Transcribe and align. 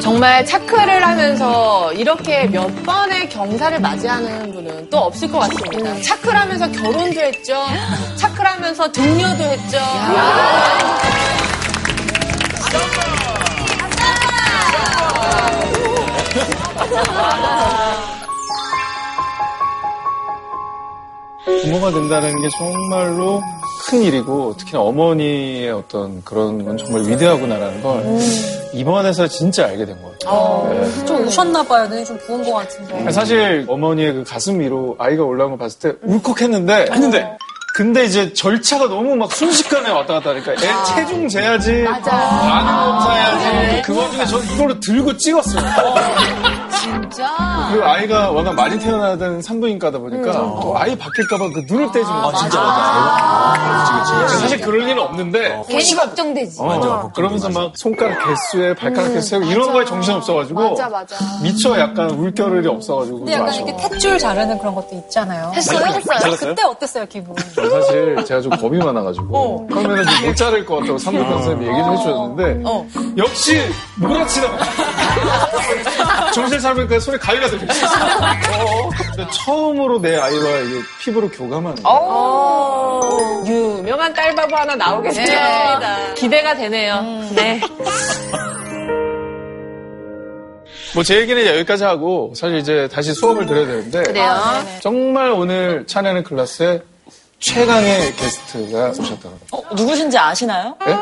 정말 0.00 0.44
차크를 0.44 1.06
하면서 1.06 1.92
이렇게 1.92 2.46
몇 2.46 2.66
번의 2.84 3.28
경사를 3.28 3.80
맞이하는 3.80 4.52
분은 4.52 4.90
또 4.90 4.98
없을 4.98 5.28
것 5.28 5.38
같습니다. 5.40 6.00
차크를 6.02 6.36
하면서 6.36 6.70
결혼도 6.70 7.20
했죠. 7.20 7.54
차크를 8.16 8.50
하면서 8.50 8.90
등려도 8.90 9.42
했죠. 9.44 9.78
부모가 21.62 21.90
된다는 21.90 22.40
게 22.40 22.48
정말로 22.58 23.42
큰 23.92 24.02
일이고 24.04 24.56
특히나 24.56 24.80
어머니의 24.80 25.70
어떤 25.70 26.24
그런 26.24 26.64
건 26.64 26.78
정말 26.78 27.02
위대하구나라는 27.02 27.82
걸 27.82 28.02
이번에서 28.72 29.28
진짜 29.28 29.66
알게 29.66 29.84
된것 29.84 30.18
같아요. 30.18 30.66
네. 30.72 31.04
좀 31.04 31.26
우셨나봐요. 31.26 31.88
눈이 31.88 32.02
좀 32.06 32.16
부은 32.16 32.42
것 32.42 32.54
같은데. 32.54 33.10
사실 33.12 33.66
어머니의 33.68 34.14
그 34.14 34.24
가슴 34.24 34.60
위로 34.60 34.96
아이가 34.98 35.24
올라온 35.24 35.50
걸 35.50 35.58
봤을 35.58 35.78
때 35.78 35.92
울컥했는데 36.04 36.86
했는데 36.90 37.36
근데 37.74 38.04
이제 38.06 38.32
절차가 38.32 38.88
너무 38.88 39.14
막 39.14 39.30
순식간에 39.30 39.90
왔다 39.90 40.14
갔다 40.14 40.30
하니까 40.30 40.52
애 40.52 40.56
체중 40.94 41.28
재야지 41.28 41.84
반응 41.84 42.92
검사해야지 42.92 43.82
그 43.82 43.94
와중에 43.94 44.24
저 44.24 44.38
이걸로 44.38 44.80
들고 44.80 45.14
찍었어요. 45.18 45.62
진짜? 47.12 47.68
그리고 47.70 47.84
아이가 47.86 48.30
워낙 48.30 48.52
많이 48.54 48.78
태어나던 48.78 49.42
산부인과다 49.42 49.98
보니까 49.98 50.32
또 50.32 50.74
아이 50.76 50.96
바뀔까봐 50.96 51.48
그 51.54 51.64
눈을 51.68 51.90
떼지 51.92 52.06
못하고 52.10 52.36
진짜 52.36 52.62
사실 54.40 54.60
그럴 54.60 54.82
일은 54.82 54.98
없는데 54.98 55.62
괜히 55.68 55.94
걱정되지. 55.94 56.58
어, 56.60 57.10
그러면서 57.14 57.48
막 57.50 57.72
손가락 57.76 58.26
개수에 58.26 58.74
발가락 58.74 59.12
개수에 59.14 59.38
이런 59.46 59.72
거에 59.72 59.84
정신 59.84 60.14
없어가지고 60.14 60.70
맞아, 60.70 60.88
맞아. 60.88 61.16
미처 61.42 61.78
약간 61.78 62.10
울겨를이 62.10 62.66
없어가지고 62.68 63.18
근데 63.18 63.32
약간 63.34 63.52
좀 63.52 63.68
이렇게. 63.68 63.82
탯줄 63.88 64.18
자르는 64.18 64.58
그런 64.58 64.74
것도 64.74 64.88
있잖아요. 64.92 65.50
했어요? 65.54 65.84
했어요? 65.86 66.36
그때 66.38 66.62
어땠어요, 66.62 67.06
기분? 67.06 67.34
저 67.54 67.68
사실 67.70 68.24
제가 68.24 68.40
좀 68.40 68.50
겁이 68.56 68.78
많아가지고 68.78 69.66
그러면은 69.68 70.04
좀못 70.06 70.36
자를 70.36 70.64
것 70.64 70.76
같다고 70.76 70.98
산부인과 70.98 71.32
선생님이 71.42 71.66
얘기 71.70 71.78
좀 71.84 71.92
해주셨는데 71.94 72.62
역시 73.18 73.60
몰아치다 73.96 74.48
정신 76.34 76.58
차리니까 76.60 76.98
손에 77.00 77.18
가위가 77.18 77.46
들렸어요. 77.48 78.90
근데 79.14 79.30
처음으로 79.30 80.00
내 80.00 80.16
아이와 80.16 80.44
피부로 81.00 81.28
교감하는 81.28 81.82
거예요. 81.82 81.98
어. 81.98 83.42
유명한 83.46 84.12
딸바보 84.14 84.56
하나 84.56 84.74
나오겠습니다. 84.76 86.14
기대가 86.14 86.54
되네요. 86.54 87.02
네. 87.34 87.60
뭐제 90.94 91.16
얘기는 91.20 91.46
여기까지 91.46 91.84
하고 91.84 92.32
사실 92.36 92.58
이제 92.58 92.88
다시 92.92 93.14
수업을 93.14 93.46
드려야 93.46 93.66
되는데 93.66 94.02
그래요. 94.02 94.38
정말 94.80 95.30
오늘 95.30 95.86
찬양의 95.86 96.22
클래스에 96.24 96.82
최강의 97.38 98.14
게스트가 98.14 98.90
오셨더라고요. 98.90 99.40
어, 99.52 99.62
누구신지 99.74 100.16
아시나요? 100.18 100.76
예? 100.86 100.96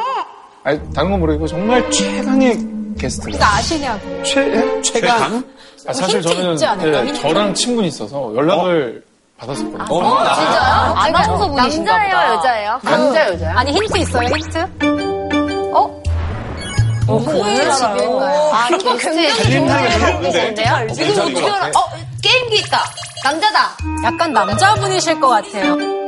아니 0.63 0.93
다른 0.95 1.11
건 1.11 1.21
모르겠고 1.21 1.47
정말 1.49 1.91
최강의 1.91 2.80
게스트가 2.99 3.39
나 3.39 3.57
아시냐고. 3.57 4.23
최 4.25 4.41
예? 4.53 4.83
최강? 4.83 5.43
아, 5.87 5.93
사실 5.93 6.21
힌트 6.21 6.57
저는 6.59 7.07
힌트. 7.07 7.21
저랑 7.21 7.55
친분이 7.55 7.89
있어서 7.89 8.33
연락을 8.35 9.03
받았었거든요. 9.39 9.85
진짜요? 9.87 10.95
아나운서 10.97 11.49
분이신가 11.49 11.97
남자예요. 11.99 12.35
여자예요? 12.35 12.81
남자, 12.83 13.29
여자야? 13.29 13.53
아니, 13.57 13.73
힌트 13.73 13.99
있어요, 13.99 14.29
힌트? 14.29 14.59
어? 15.75 16.03
누구의 17.07 17.73
집인가요? 17.73 18.51
아, 18.53 18.69
게스트 18.69 19.99
하고 19.99 20.21
계신데요? 20.21 20.87
이거 20.91 21.23
어떻게 21.23 21.51
알아? 21.51 21.67
어, 21.69 21.91
게임기 22.23 22.59
있다. 22.61 22.85
남자다. 23.25 23.77
약간 24.05 24.33
남자분이실 24.33 25.21
것 25.21 25.29
같아요. 25.29 26.00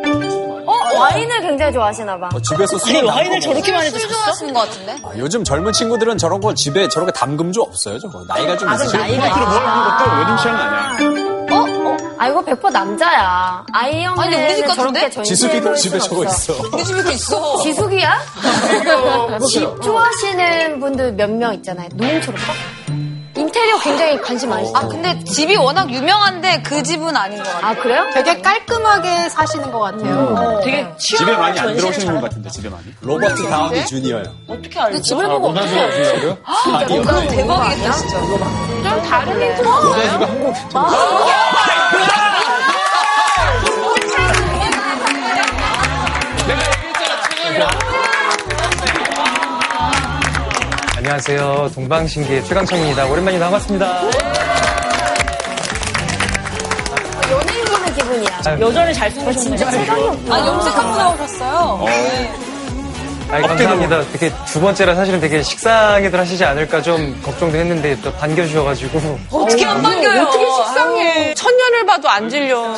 어, 0.94 0.98
와인을 1.00 1.40
굉장히 1.42 1.72
좋아하시나 1.72 2.18
봐. 2.18 2.28
어, 2.34 2.40
집에서 2.40 2.78
술 2.78 2.96
아니 2.96 3.02
와인을 3.08 3.40
저렇게 3.40 3.72
많이 3.72 3.90
술 3.90 3.98
드셨어? 4.00 4.14
좋아하시는 4.14 4.52
것 4.54 4.60
같은데? 4.60 4.96
아, 5.04 5.10
요즘 5.16 5.44
젊은 5.44 5.72
친구들은 5.72 6.18
저런 6.18 6.40
거 6.40 6.54
집에 6.54 6.88
저렇게 6.88 7.12
담금주 7.12 7.60
없어요, 7.62 7.98
저거. 7.98 8.22
나이가 8.26 8.56
좀 8.56 8.72
있으시죠? 8.72 8.98
나이가 8.98 9.26
뭐 9.28 9.46
하는 9.46 9.98
것도 9.98 10.18
웨딩샷은 10.18 10.54
아니야. 10.54 11.32
어? 11.52 11.90
어? 11.90 11.96
아, 12.18 12.28
이거 12.28 12.40
100% 12.42 12.70
남자야. 12.70 13.64
아이 13.72 14.02
형은 14.04 14.18
아니, 14.22 14.36
우리 14.36 14.56
집 14.56 14.66
저렇게 14.74 15.00
같은데? 15.00 15.08
놓을 15.60 15.76
집에 15.76 15.98
순 15.98 16.08
저거. 16.08 16.24
있어. 16.24 16.54
우리 16.72 16.84
집에도 16.84 17.10
있어. 17.10 17.62
지숙이야? 17.62 18.18
해보세요. 19.32 19.78
좋아하시는 19.80 20.80
분들 20.80 21.12
몇 21.14 21.30
명 21.30 21.52
있잖아요. 21.54 21.88
노홍철 21.94 22.34
오빠? 22.34 23.01
인테리어 23.52 23.78
굉장히 23.80 24.18
관심 24.22 24.48
많으시죠? 24.48 24.78
아, 24.78 24.88
근데 24.88 25.22
집이 25.24 25.56
워낙 25.56 25.90
유명한데 25.90 26.62
그 26.62 26.82
집은 26.82 27.14
아닌 27.14 27.36
것 27.42 27.44
같아요. 27.52 27.66
아, 27.66 27.74
그래요? 27.74 28.06
되게 28.14 28.40
깔끔하게 28.40 29.28
사시는 29.28 29.70
것 29.70 29.78
같아요. 29.80 30.60
되게 30.64 30.88
집에 30.96 31.36
많이 31.36 31.60
안 31.60 31.76
들어오시는 31.76 32.06
잘- 32.06 32.14
분 32.14 32.22
같은데, 32.22 32.48
집에 32.48 32.68
많이. 32.70 32.84
로버트 33.02 33.46
다우니 33.48 33.84
주니어요. 33.86 34.22
어떻게 34.48 34.80
알죠? 34.80 35.02
집을 35.02 35.26
아, 35.26 35.28
보고 35.28 35.48
로나스 35.48 35.68
오신다고요? 35.74 36.38
그건 37.02 37.28
대박이겠다, 37.28 37.92
진짜. 37.92 38.20
좀 38.20 39.02
다른 39.08 39.42
힌트 39.42 39.62
로나스가 39.62 40.26
한국 40.26 40.54
안녕하세요. 51.12 51.70
동방신기의 51.74 52.42
최강창입니다. 52.46 53.04
오랜만이다. 53.04 53.44
반갑습니다. 53.44 54.02
연예인 57.30 57.64
보는 57.66 57.94
기분이야. 57.94 58.58
여전히 58.58 58.94
잘생기셨네요. 58.94 60.18
아, 60.30 60.38
염색하고 60.38 60.96
나오셨어요. 60.96 61.84
아이, 63.30 63.42
감사합니다. 63.42 64.02
되게 64.12 64.32
두 64.46 64.58
번째라 64.62 64.94
사실은 64.94 65.20
되게 65.20 65.42
식상해들 65.42 66.18
하시지 66.18 66.42
않을까 66.46 66.80
좀 66.80 67.20
걱정도 67.22 67.58
했는데 67.58 67.94
또 68.00 68.10
반겨주셔가지고. 68.14 69.18
어떻게 69.32 69.66
안 69.66 69.82
반겨요? 69.82 70.22
어떻게 70.22 70.46
식상해. 70.50 71.34
천년을 71.34 71.84
봐도 71.84 72.08
안 72.08 72.26
질려. 72.30 72.74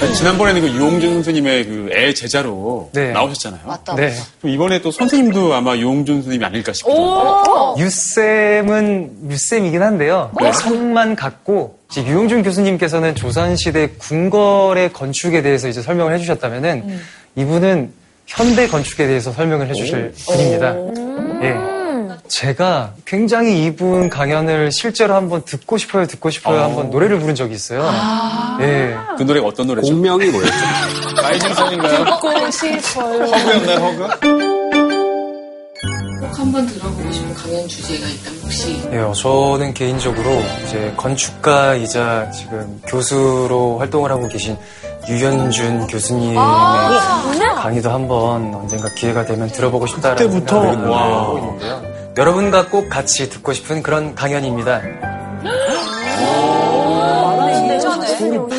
지난번에는 0.00 0.60
그 0.60 0.68
유홍준 0.68 1.14
선생님의 1.14 1.64
그 1.66 1.86
애 1.92 2.12
제자로 2.12 2.90
네. 2.92 3.12
나오셨잖아요. 3.12 3.60
맞다. 3.66 3.94
네. 3.94 4.12
그럼 4.40 4.54
이번에 4.54 4.80
또 4.80 4.90
선생님도 4.90 5.54
아마 5.54 5.76
유홍준 5.76 6.16
선생님이 6.16 6.44
아닐까 6.44 6.72
싶어요. 6.72 7.74
유쌤은 7.78 9.30
유쌤이긴 9.30 9.82
한데요. 9.82 10.30
성만 10.52 11.16
같고 11.16 11.78
이제 11.90 12.04
유용준 12.04 12.42
교수님께서는 12.42 13.14
조선시대 13.14 13.90
궁궐의 13.98 14.92
건축에 14.92 15.42
대해서 15.42 15.68
이제 15.68 15.80
설명을 15.80 16.12
해주셨다면은 16.14 16.98
이분은 17.36 17.92
현대 18.26 18.66
건축에 18.66 19.06
대해서 19.06 19.32
설명을 19.32 19.68
해주실 19.68 20.12
분입니다. 20.26 20.74
예. 21.42 21.75
제가 22.28 22.94
굉장히 23.04 23.64
이분 23.64 24.08
강연을 24.08 24.72
실제로 24.72 25.14
한번 25.14 25.42
듣고 25.44 25.78
싶어요, 25.78 26.06
듣고 26.06 26.30
싶어요 26.30 26.62
한번 26.62 26.90
노래를 26.90 27.18
부른 27.18 27.34
적이 27.34 27.54
있어요. 27.54 27.88
예. 28.60 28.96
그 29.16 29.22
노래가 29.22 29.46
어떤 29.46 29.66
노래죠? 29.66 29.86
공명이 29.92 30.26
뭐였죠? 30.26 30.52
라이징선인가요? 31.22 32.04
듣고 32.04 32.50
싶어요. 32.50 33.22
허그였나요, 33.24 33.78
허그? 33.78 34.56
꼭 36.20 36.38
한번 36.38 36.66
들어보고 36.66 37.12
싶은 37.12 37.34
강연 37.34 37.68
주제가 37.68 38.06
있다면 38.08 38.40
혹시 38.42 38.82
예, 38.90 39.12
저는 39.14 39.74
개인적으로 39.74 40.42
이제 40.64 40.92
건축가이자 40.96 42.30
지금 42.30 42.80
교수로 42.88 43.78
활동을 43.78 44.10
하고 44.10 44.26
계신 44.28 44.56
유현준 45.08 45.86
교수님의 45.86 46.36
강의도 47.56 47.90
한번 47.90 48.54
언젠가 48.54 48.88
기회가 48.94 49.24
되면 49.24 49.48
들어보고 49.48 49.86
싶다라는 49.86 50.16
그때부터? 50.26 50.62
생각을 50.62 50.88
와. 50.88 51.22
하고 51.22 51.38
있는데요. 51.38 51.95
여러분과 52.16 52.68
꼭 52.68 52.88
같이 52.88 53.28
듣고 53.28 53.52
싶은 53.52 53.82
그런 53.82 54.14
강연입니다. 54.14 54.80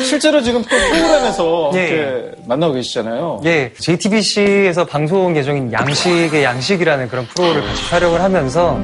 실제로 0.04 0.40
지금 0.42 0.62
또 0.62 0.68
프로그램에서 0.68 1.70
예. 1.76 1.88
이렇게 1.88 2.30
만나고 2.46 2.74
계시잖아요. 2.74 3.40
예, 3.44 3.72
JTBC에서 3.78 4.86
방송 4.86 5.36
예정인 5.36 5.72
양식의 5.72 6.44
양식이라는 6.44 7.08
그런 7.08 7.26
프로를 7.26 7.62
같이 7.64 7.88
촬영을 7.88 8.22
하면서 8.22 8.78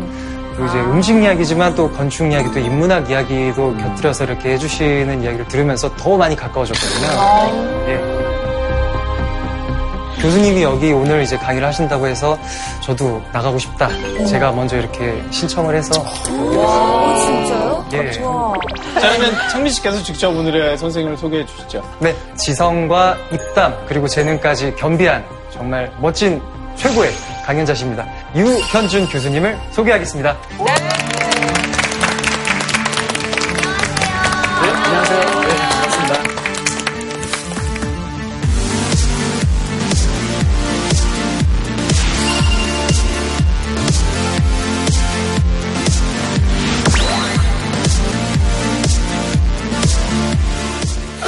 그 0.57 0.67
이제 0.67 0.79
음식 0.81 1.21
이야기지만 1.23 1.75
또 1.75 1.91
건축 1.91 2.31
이야기 2.31 2.51
또 2.53 2.59
인문학 2.59 3.11
이야기도 3.11 3.77
곁들여서 3.77 4.25
이렇게 4.25 4.51
해주시는 4.51 5.23
이야기를 5.23 5.49
들으면서 5.49 5.95
더 5.97 6.17
많이 6.17 6.37
가까워졌거든요. 6.37 7.09
예. 7.89 8.14
교수님이 10.25 10.63
여기 10.63 10.91
오늘 10.91 11.23
이제 11.23 11.37
강의를 11.37 11.69
하신다고 11.69 12.07
해서 12.07 12.39
저도 12.81 13.21
나가고 13.31 13.59
싶다. 13.59 13.91
제가 14.27 14.53
먼저 14.53 14.79
이렇게 14.79 15.23
신청을 15.31 15.77
해서 15.77 16.03
진짜요? 16.25 17.87
예. 17.93 18.11
자, 18.11 18.21
그러면 19.11 19.35
창민 19.51 19.71
씨께서 19.71 20.03
직접 20.03 20.31
오늘의 20.31 20.79
선생님을 20.79 21.19
소개해 21.19 21.45
주시죠. 21.45 21.83
네, 21.99 22.17
지성과 22.37 23.19
입담 23.33 23.77
그리고 23.87 24.09
재능까지 24.09 24.77
겸비한 24.77 25.23
정말 25.51 25.93
멋진 26.01 26.41
최고의 26.75 27.11
강연자십니다. 27.45 28.07
유현준 28.35 29.09
교수님을 29.09 29.59
소개하겠습니다. 29.73 30.37
네, 30.59 31.14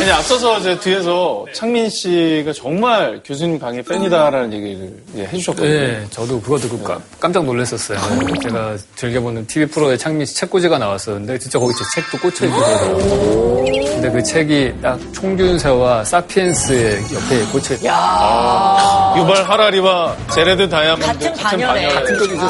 아니, 0.07 0.13
앞서서 0.15 0.61
제 0.61 0.79
뒤에서 0.79 1.45
창민 1.53 1.91
씨가 1.91 2.53
정말 2.53 3.21
교수님 3.25 3.59
강의 3.59 3.83
팬이다라는 3.83 4.53
얘기를 4.53 4.93
예, 5.17 5.25
해주셨거든요. 5.25 5.69
네, 5.69 6.07
저도 6.11 6.41
그거 6.41 6.57
듣고 6.59 6.81
깜- 6.85 7.03
깜짝 7.19 7.45
놀랐었어요. 7.45 7.99
제가 8.41 8.77
즐겨보는 8.95 9.49
TV 9.49 9.67
프로에 9.67 9.97
창민 9.97 10.25
씨 10.25 10.37
책꽂이가 10.37 10.79
나왔었는데 10.79 11.41
진짜 11.41 11.59
거기 11.59 11.75
제 11.75 11.83
책도 12.01 12.19
꽂혀있더라고요. 12.19 13.65
근데 13.65 14.11
그 14.13 14.23
책이 14.23 14.75
딱 14.81 14.97
총균세와 15.13 16.05
사피엔스의 16.05 17.03
옆에 17.13 17.41
꽂혀있어요. 17.51 17.91
유발 19.19 19.43
하라리와 19.45 20.17
제레드 20.33 20.69
다이아몬드 20.69 21.05
같은 21.05 21.33
반열에. 21.35 21.89
같은 21.95 22.17
쪽이죠. 22.19 22.47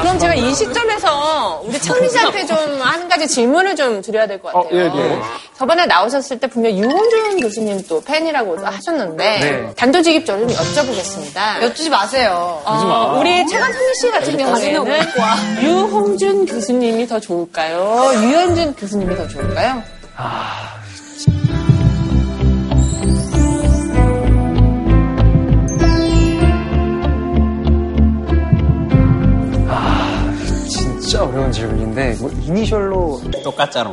그럼 0.00 0.18
제가 0.18 0.34
이 0.34 0.54
시점에서 0.54 1.62
우리 1.64 1.78
창민 1.80 2.08
씨한테 2.10 2.46
좀 2.46 2.56
한 2.86 3.08
가지 3.08 3.26
질문을 3.26 3.74
좀 3.76 4.00
드려야 4.02 4.26
될 4.26 4.40
것 4.40 4.52
같아요. 4.52 4.68
어, 4.68 4.68
예, 4.72 4.84
예. 4.86 5.18
저번에 5.58 5.86
나오셨을 5.86 6.38
때 6.38 6.46
분명 6.46 6.72
유홍준 6.72 7.40
교수님 7.40 7.82
또 7.88 8.02
팬이라고 8.02 8.58
하셨는데 8.64 9.38
네. 9.40 9.74
단도직입적으로 9.76 10.46
좀 10.46 10.56
여쭤보겠습니다. 10.56 11.62
여쭈지 11.62 11.90
마세요. 11.90 12.60
어, 12.64 13.18
우리 13.20 13.46
최강창민 13.46 13.94
씨 13.94 14.10
같은 14.10 14.36
경우에는 14.36 14.84
유홍준 15.62 16.46
교수님이 16.46 17.06
더 17.06 17.18
좋을까요? 17.20 18.10
유현준 18.14 18.74
교수님이 18.74 19.16
더 19.16 19.26
좋을까요? 19.28 19.82
진짜 31.06 31.22
어려운 31.24 31.52
질문인데 31.52 32.16
뭐 32.18 32.28
이니셜로 32.28 33.22
똑같잖아. 33.44 33.88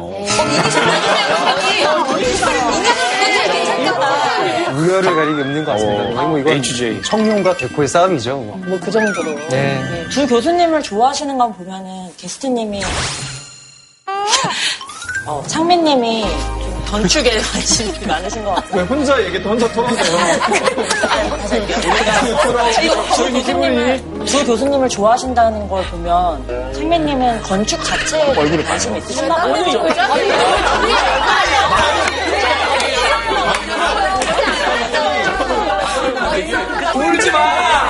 우열을 4.76 5.16
가리기 5.16 5.42
없는 5.42 5.64
것 5.64 5.72
같습니다. 5.74 6.04
거의 6.06 6.28
뭐 6.28 6.40
이건 6.40 6.54
HJ. 6.54 7.04
청룡과 7.04 7.56
백호의 7.58 7.88
싸움이죠. 7.88 8.36
뭐. 8.38 8.58
뭐그 8.66 8.90
정도로. 8.90 9.48
네. 9.50 10.08
두 10.10 10.26
교수님을 10.26 10.82
좋아하시는 10.82 11.38
건 11.38 11.54
보면은 11.54 12.10
게스트님이 12.18 12.82
어, 15.26 15.42
창민님이 15.48 16.24
좀 16.24 16.84
건축에 16.86 17.38
관심이 17.40 17.94
많으신 18.06 18.44
것 18.44 18.56
같아요. 18.56 18.82
왜 18.82 18.84
혼자 18.84 19.24
얘기했다 19.24 19.50
혼자 19.50 19.68
터는데요? 19.72 20.18
두 23.16 23.32
교수님을, 23.32 24.04
두 24.26 24.46
교수님을 24.46 24.90
좋아하신다는 24.90 25.68
걸 25.70 25.84
보면 25.88 26.74
창민님은 26.74 27.42
건축 27.42 27.84
자체에 27.84 28.34
관심이 28.64 28.98
있으신가 28.98 29.36
봐요. 37.38 37.84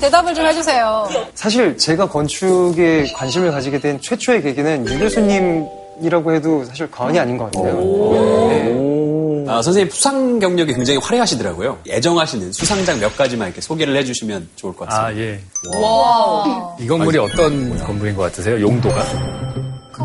대답을 0.00 0.34
좀 0.34 0.46
해주세요. 0.46 1.08
사실 1.34 1.76
제가 1.76 2.08
건축에 2.08 3.12
관심을 3.14 3.50
가지게 3.52 3.80
된 3.80 4.00
최초의 4.00 4.42
계기는 4.42 4.86
유 4.88 4.98
교수님이라고 4.98 6.32
해도 6.34 6.64
사실 6.64 6.90
과언이 6.90 7.18
아닌 7.18 7.36
것 7.36 7.50
같아요. 7.50 7.74
네. 8.48 9.46
아, 9.48 9.60
선생님 9.62 9.90
수상 9.90 10.38
경력이 10.38 10.72
굉장히 10.74 11.00
화려하시더라고요. 11.02 11.78
애정하시는 11.88 12.52
수상작 12.52 12.98
몇 12.98 13.16
가지만 13.16 13.48
이렇게 13.48 13.60
소개를 13.60 13.96
해주시면 13.96 14.48
좋을 14.56 14.74
것 14.74 14.88
같습니다. 14.88 15.08
아, 15.08 15.16
예. 15.16 15.40
이 16.78 16.86
건물이 16.86 17.18
어떤 17.18 17.76
건물인 17.84 18.14
것 18.14 18.22
같으세요? 18.22 18.60
용도가? 18.60 19.04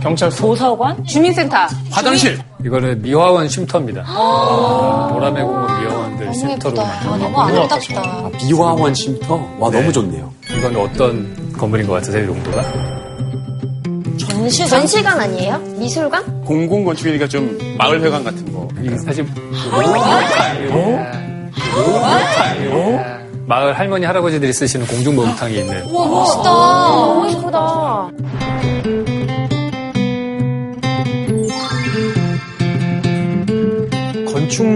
경찰서. 0.01 0.42
도서관? 0.42 1.03
주민센터. 1.06 1.56
화장실. 1.92 2.39
이거는 2.63 3.01
미화원 3.01 3.47
쉼터입니다. 3.47 4.03
보라매 5.13 5.42
공원 5.44 5.81
미화원들 5.81 6.33
쉼터로 6.33 6.75
만든 6.75 7.19
너무 7.19 7.42
아름답다. 7.42 8.30
비화원 8.38 8.94
쉼터? 8.94 9.36
와, 9.59 9.69
너무 9.71 9.92
좋네요. 9.92 10.31
이건 10.57 10.75
어떤 10.77 11.53
건물인 11.57 11.88
것 11.88 11.94
같으세요? 11.94 12.27
용도가? 12.27 12.63
전시관? 14.18 14.68
전시관 14.69 15.19
아니에요? 15.19 15.57
미술관? 15.77 16.44
공공 16.44 16.86
건축이니까 16.86 17.27
좀 17.27 17.57
마을회관 17.77 18.24
같은 18.24 18.51
거. 18.53 18.68
이게 18.81 18.97
사실 18.97 19.25
마을 23.47 23.74
할머니 23.77 24.06
할아버지들이 24.06 24.51
쓰시는 24.53 24.88
공중 24.88 25.15
목욕탕이 25.15 25.59
있는 25.59 25.83
멋있다. 25.94 26.44
너무 26.44 27.30
예쁘다. 27.30 28.09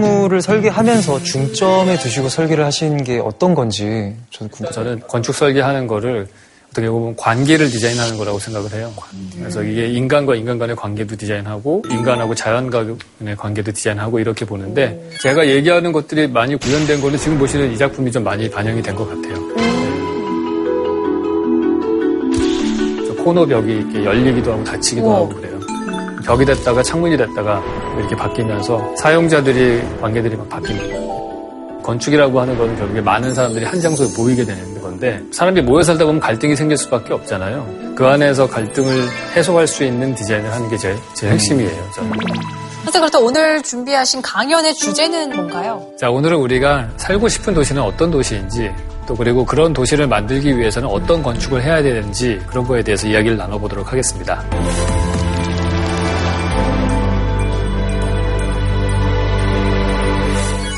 건축물을 0.00 0.42
설계하면서 0.42 1.22
중점에 1.22 1.98
두시고 1.98 2.28
설계를 2.28 2.64
하시는 2.64 3.02
게 3.04 3.18
어떤 3.18 3.54
건지 3.54 4.14
저는 4.30 4.50
궁금해요. 4.50 4.72
저는 4.72 5.00
건축 5.06 5.34
설계하는 5.34 5.86
거를 5.86 6.26
어떻게 6.70 6.88
보면 6.88 7.16
관계를 7.16 7.68
디자인하는 7.70 8.16
거라고 8.16 8.38
생각을 8.38 8.72
해요. 8.72 8.92
그래서 9.38 9.62
이게 9.62 9.88
인간과 9.88 10.36
인간 10.36 10.58
간의 10.58 10.76
관계도 10.76 11.16
디자인하고 11.16 11.82
인간하고 11.90 12.34
자연과의 12.34 12.96
관계도 13.36 13.72
디자인하고 13.72 14.20
이렇게 14.20 14.44
보는데 14.44 15.10
제가 15.20 15.48
얘기하는 15.48 15.92
것들이 15.92 16.28
많이 16.28 16.56
구현된 16.56 17.00
거는 17.00 17.18
지금 17.18 17.38
보시는 17.38 17.72
이 17.72 17.76
작품이 17.78 18.10
좀 18.12 18.24
많이 18.24 18.48
반영이 18.48 18.82
된 18.82 18.94
것 18.94 19.06
같아요. 19.08 19.34
저 23.06 23.22
코너 23.22 23.44
벽이 23.46 23.72
이렇게 23.72 24.04
열리기도 24.04 24.52
하고 24.52 24.64
닫히기도 24.64 25.12
하고 25.14 25.28
그래요. 25.28 25.49
벽이 26.24 26.44
됐다가 26.44 26.82
창문이 26.82 27.16
됐다가 27.16 27.62
이렇게 27.98 28.16
바뀌면서 28.16 28.96
사용자들이 28.96 29.82
관계들이 30.00 30.36
막 30.36 30.48
바뀝니다. 30.48 31.10
건축이라고 31.82 32.40
하는 32.40 32.56
거는 32.58 32.76
결국에 32.76 33.00
많은 33.00 33.34
사람들이 33.34 33.64
한 33.64 33.80
장소에 33.80 34.06
모이게 34.16 34.44
되는 34.44 34.80
건데 34.80 35.20
사람이 35.32 35.62
모여 35.62 35.82
살다 35.82 36.04
보면 36.04 36.20
갈등이 36.20 36.54
생길 36.54 36.76
수밖에 36.76 37.12
없잖아요. 37.14 37.94
그 37.96 38.06
안에서 38.06 38.48
갈등을 38.48 39.08
해소할 39.34 39.66
수 39.66 39.84
있는 39.84 40.14
디자인을 40.14 40.52
하는 40.52 40.68
게제 40.68 40.96
핵심이에요. 41.22 41.90
저는. 41.94 42.12
하여튼 42.80 43.00
그렇다 43.00 43.18
오늘 43.18 43.62
준비하신 43.62 44.22
강연의 44.22 44.74
주제는 44.74 45.34
뭔가요? 45.34 45.86
자, 45.98 46.10
오늘은 46.10 46.38
우리가 46.38 46.88
살고 46.96 47.28
싶은 47.28 47.54
도시는 47.54 47.82
어떤 47.82 48.10
도시인지 48.10 48.70
또 49.06 49.14
그리고 49.14 49.44
그런 49.44 49.72
도시를 49.72 50.06
만들기 50.06 50.56
위해서는 50.56 50.88
어떤 50.88 51.22
건축을 51.22 51.62
해야 51.62 51.82
되는지 51.82 52.40
그런 52.46 52.66
거에 52.66 52.82
대해서 52.82 53.06
이야기를 53.06 53.36
나눠보도록 53.36 53.90
하겠습니다. 53.90 54.42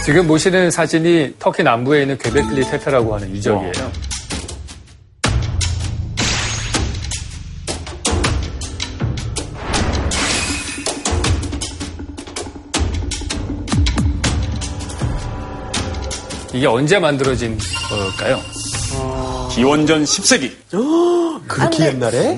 지금 0.05 0.27
보시는 0.27 0.73
사진이 0.73 1.37
터키 1.39 1.63
남부에 1.63 2.03
있는 2.03 2.19
괴베클리 2.19 2.65
테페라고 2.65 3.15
하는 3.15 3.31
유적이에요. 3.31 3.73
이게 16.53 16.67
언제 16.67 16.99
만들어진 16.99 17.57
걸까요? 17.89 18.41
기원전 19.55 20.05
10세기. 20.05 20.51
그렇게 21.47 21.87
옛날에? 21.87 22.35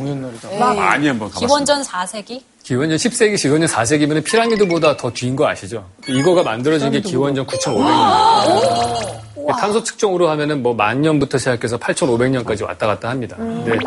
많이 0.59 1.07
한번 1.09 1.29
가봤습니다. 1.31 1.39
기원전 1.47 1.83
4세기? 1.83 2.41
기원전 2.63 2.97
10세기, 2.99 3.39
기원전 3.41 3.69
4세기면 3.69 4.25
피라미드보다 4.25 4.97
더 4.97 5.11
뒤인 5.13 5.37
거 5.37 5.47
아시죠? 5.47 5.85
이거가 6.09 6.43
만들어진 6.43 6.91
게 6.91 7.01
기원전 7.01 7.47
9,500년. 7.47 9.25
탄소 9.61 9.83
측정으로 9.83 10.29
하면은 10.31 10.63
뭐 10.63 10.75
만 10.75 11.01
년부터 11.03 11.39
시작해서 11.39 11.79
8,500년까지 11.79 12.65
왔다 12.65 12.87
갔다 12.87 13.11
합니다. 13.11 13.37
근데 13.37 13.79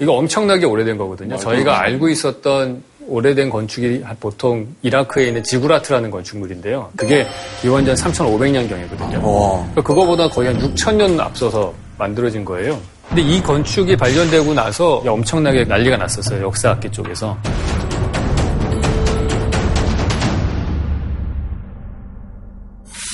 이거 0.00 0.12
엄청나게 0.14 0.64
오래된 0.66 0.96
거거든요. 0.96 1.36
저희가 1.36 1.80
알고 1.80 2.08
있었던 2.08 2.82
오래된 3.10 3.50
건축이 3.50 4.02
보통 4.20 4.68
이라크에 4.82 5.26
있는 5.26 5.42
지구라트라는 5.42 6.10
건축물인데요. 6.10 6.90
그게 6.96 7.26
기원전 7.60 7.96
3,500년경이거든요. 7.96 9.20
그러니까 9.20 9.82
그거보다 9.82 10.30
거의 10.30 10.54
한 10.54 10.58
6,000년 10.74 11.18
앞서서 11.18 11.74
만들어진 11.98 12.44
거예요. 12.44 12.80
근데 13.08 13.22
이 13.22 13.42
건축이 13.42 13.96
발견되고 13.96 14.54
나서 14.54 15.02
엄청나게 15.04 15.64
난리가 15.64 15.96
났었어요. 15.96 16.44
역사학계 16.44 16.90
쪽에서. 16.92 17.36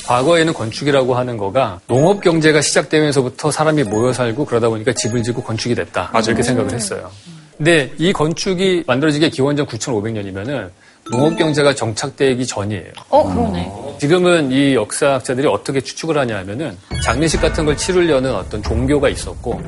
과거에는 0.07 0.53
건축이라고 0.53 1.15
하는 1.15 1.35
거가 1.35 1.81
농업 1.87 2.21
경제가 2.21 2.61
시작되면서부터 2.61 3.51
사람이 3.51 3.83
모여 3.83 4.13
살고 4.13 4.45
그러다 4.45 4.69
보니까 4.69 4.93
집을 4.93 5.21
짓고 5.23 5.43
건축이 5.43 5.75
됐다. 5.75 6.11
맞아. 6.13 6.31
이렇게 6.31 6.43
생각을 6.43 6.71
했어요. 6.71 7.11
근데 7.57 7.91
이 7.97 8.13
건축이 8.13 8.83
만들어지게 8.85 9.29
기원전 9.29 9.65
9,500년이면은 9.65 10.69
농업 11.11 11.35
경제가 11.37 11.73
정착되기 11.73 12.45
전이에요. 12.45 12.91
어, 13.09 13.23
그러네. 13.33 13.97
지금은 13.99 14.51
이 14.51 14.75
역사학자들이 14.75 15.47
어떻게 15.47 15.81
추측을 15.81 16.17
하냐 16.17 16.37
하면은 16.39 16.77
장례식 17.03 17.41
같은 17.41 17.65
걸 17.65 17.75
치르려는 17.77 18.33
어떤 18.35 18.61
종교가 18.61 19.09
있었고 19.09 19.59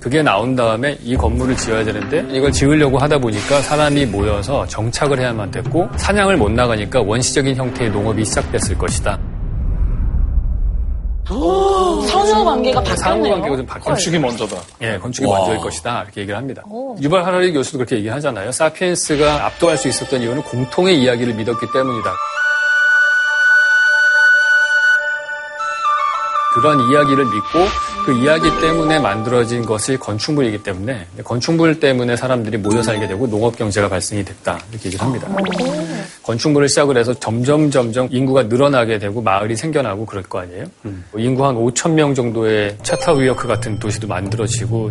그게 0.00 0.22
나온 0.22 0.54
다음에 0.54 0.98
이 1.02 1.16
건물을 1.16 1.56
지어야 1.56 1.84
되는데 1.84 2.26
이걸 2.30 2.52
지으려고 2.52 2.98
하다 2.98 3.18
보니까 3.18 3.62
사람이 3.62 4.06
모여서 4.06 4.66
정착을 4.66 5.18
해야만 5.18 5.50
됐고 5.50 5.88
사냥을 5.96 6.36
못 6.36 6.50
나가니까 6.50 7.00
원시적인 7.00 7.56
형태의 7.56 7.90
농업이 7.90 8.24
시작됐을 8.24 8.76
것이다. 8.76 9.18
상호 12.30 12.44
관계가 12.44 12.80
바뀌었네요. 12.80 13.04
상호 13.04 13.30
관계가 13.30 13.56
좀 13.56 13.66
바뀌었어요. 13.66 13.94
건축이 13.94 14.18
먼저다. 14.18 14.56
예, 14.82 14.98
건축이 14.98 15.26
먼저일 15.26 15.58
것이다. 15.58 16.02
이렇게 16.04 16.20
얘기를 16.22 16.36
합니다. 16.36 16.62
유발 17.00 17.24
하라리 17.24 17.52
교수도 17.52 17.78
그렇게 17.78 17.96
얘기하잖아요. 17.96 18.52
사피엔스가 18.52 19.46
압도할 19.46 19.76
수 19.76 19.88
있었던 19.88 20.22
이유는 20.22 20.42
공통의 20.42 21.00
이야기를 21.00 21.34
믿었기 21.34 21.66
때문이다. 21.72 22.14
그런 26.54 26.90
이야기를 26.90 27.24
믿고 27.24 27.58
그 28.04 28.12
이야기 28.14 28.48
때문에 28.60 28.98
만들어진 28.98 29.64
것이 29.66 29.96
건축물이기 29.98 30.62
때문에 30.62 31.06
건축물 31.22 31.78
때문에 31.78 32.16
사람들이 32.16 32.56
모여 32.56 32.82
살게 32.82 33.06
되고 33.06 33.28
농업 33.28 33.56
경제가 33.56 33.88
발생이 33.88 34.24
됐다 34.24 34.58
이렇게 34.70 34.86
얘기를 34.86 35.04
합니다. 35.04 35.28
건축물을 36.28 36.68
시작을 36.68 36.98
해서 36.98 37.14
점점 37.14 37.70
점점 37.70 38.06
인구가 38.10 38.42
늘어나게 38.42 38.98
되고 38.98 39.22
마을이 39.22 39.56
생겨나고 39.56 40.04
그럴 40.04 40.22
거 40.22 40.40
아니에요. 40.40 40.66
뭐 40.82 41.18
인구 41.18 41.46
한 41.46 41.54
5천 41.54 41.92
명 41.92 42.14
정도의 42.14 42.76
차타위어크 42.82 43.48
같은 43.48 43.78
도시도 43.78 44.06
만들어지고 44.06 44.90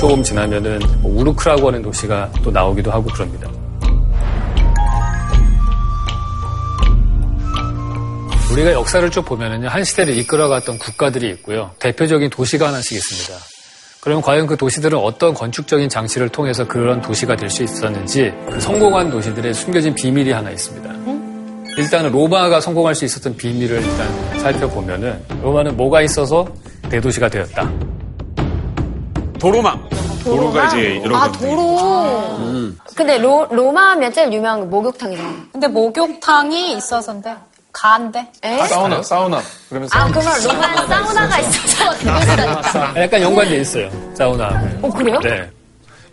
조금 0.00 0.20
지나면은 0.24 0.80
뭐 1.00 1.20
우르크라고 1.20 1.68
하는 1.68 1.80
도시가 1.80 2.32
또 2.42 2.50
나오기도 2.50 2.90
하고 2.90 3.04
그럽니다. 3.04 3.48
우리가 8.52 8.72
역사를 8.72 9.08
쭉 9.10 9.24
보면은요, 9.24 9.68
한 9.68 9.84
시대를 9.84 10.16
이끌어갔던 10.18 10.78
국가들이 10.78 11.28
있고요. 11.30 11.70
대표적인 11.78 12.30
도시가 12.30 12.66
하나씩 12.66 12.96
있습니다. 12.96 13.53
그럼 14.04 14.20
과연 14.20 14.46
그 14.46 14.56
도시들은 14.56 14.98
어떤 14.98 15.32
건축적인 15.32 15.88
장치를 15.88 16.28
통해서 16.28 16.66
그런 16.68 17.00
도시가 17.00 17.36
될 17.36 17.48
수 17.48 17.62
있었는지 17.62 18.32
그 18.50 18.60
성공한 18.60 19.10
도시들의 19.10 19.54
숨겨진 19.54 19.94
비밀이 19.94 20.30
하나 20.30 20.50
있습니다. 20.50 20.90
일단은 21.78 22.12
로마가 22.12 22.60
성공할 22.60 22.94
수 22.94 23.04
있었던 23.06 23.36
비밀을 23.36 23.80
일단 23.82 24.38
살펴보면은 24.40 25.22
로마는 25.42 25.76
뭐가 25.76 26.02
있어서 26.02 26.46
대도시가 26.90 27.28
되었다. 27.28 27.70
도로망. 29.40 29.88
도로가 30.24 30.66
이제 30.68 31.00
여러 31.04 31.16
아, 31.16 31.30
군데. 31.30 31.48
도로. 31.48 32.72
근데 32.96 33.18
로, 33.18 33.46
로마 33.50 33.90
하면 33.90 34.12
제일 34.12 34.32
유명한 34.32 34.60
게 34.60 34.66
목욕탕이잖아. 34.66 35.34
근데 35.52 35.68
목욕탕이 35.68 36.76
있어서인데 36.76 37.34
간대. 37.74 38.26
에? 38.42 38.56
사우나, 38.68 39.02
사우나. 39.02 39.42
그러면 39.68 39.88
아, 39.92 39.98
사우나. 39.98 40.12
그러면 40.20 40.44
로마에 40.44 40.86
사우나가 40.86 41.38
있어서 41.40 41.98
대도시가 41.98 42.36
됐다. 42.36 42.92
아, 42.94 43.02
약간 43.02 43.20
연관돼 43.20 43.56
있어요. 43.60 43.90
사우나하고. 44.14 44.86
어, 44.86 44.90
그래요? 44.90 45.20
네. 45.20 45.50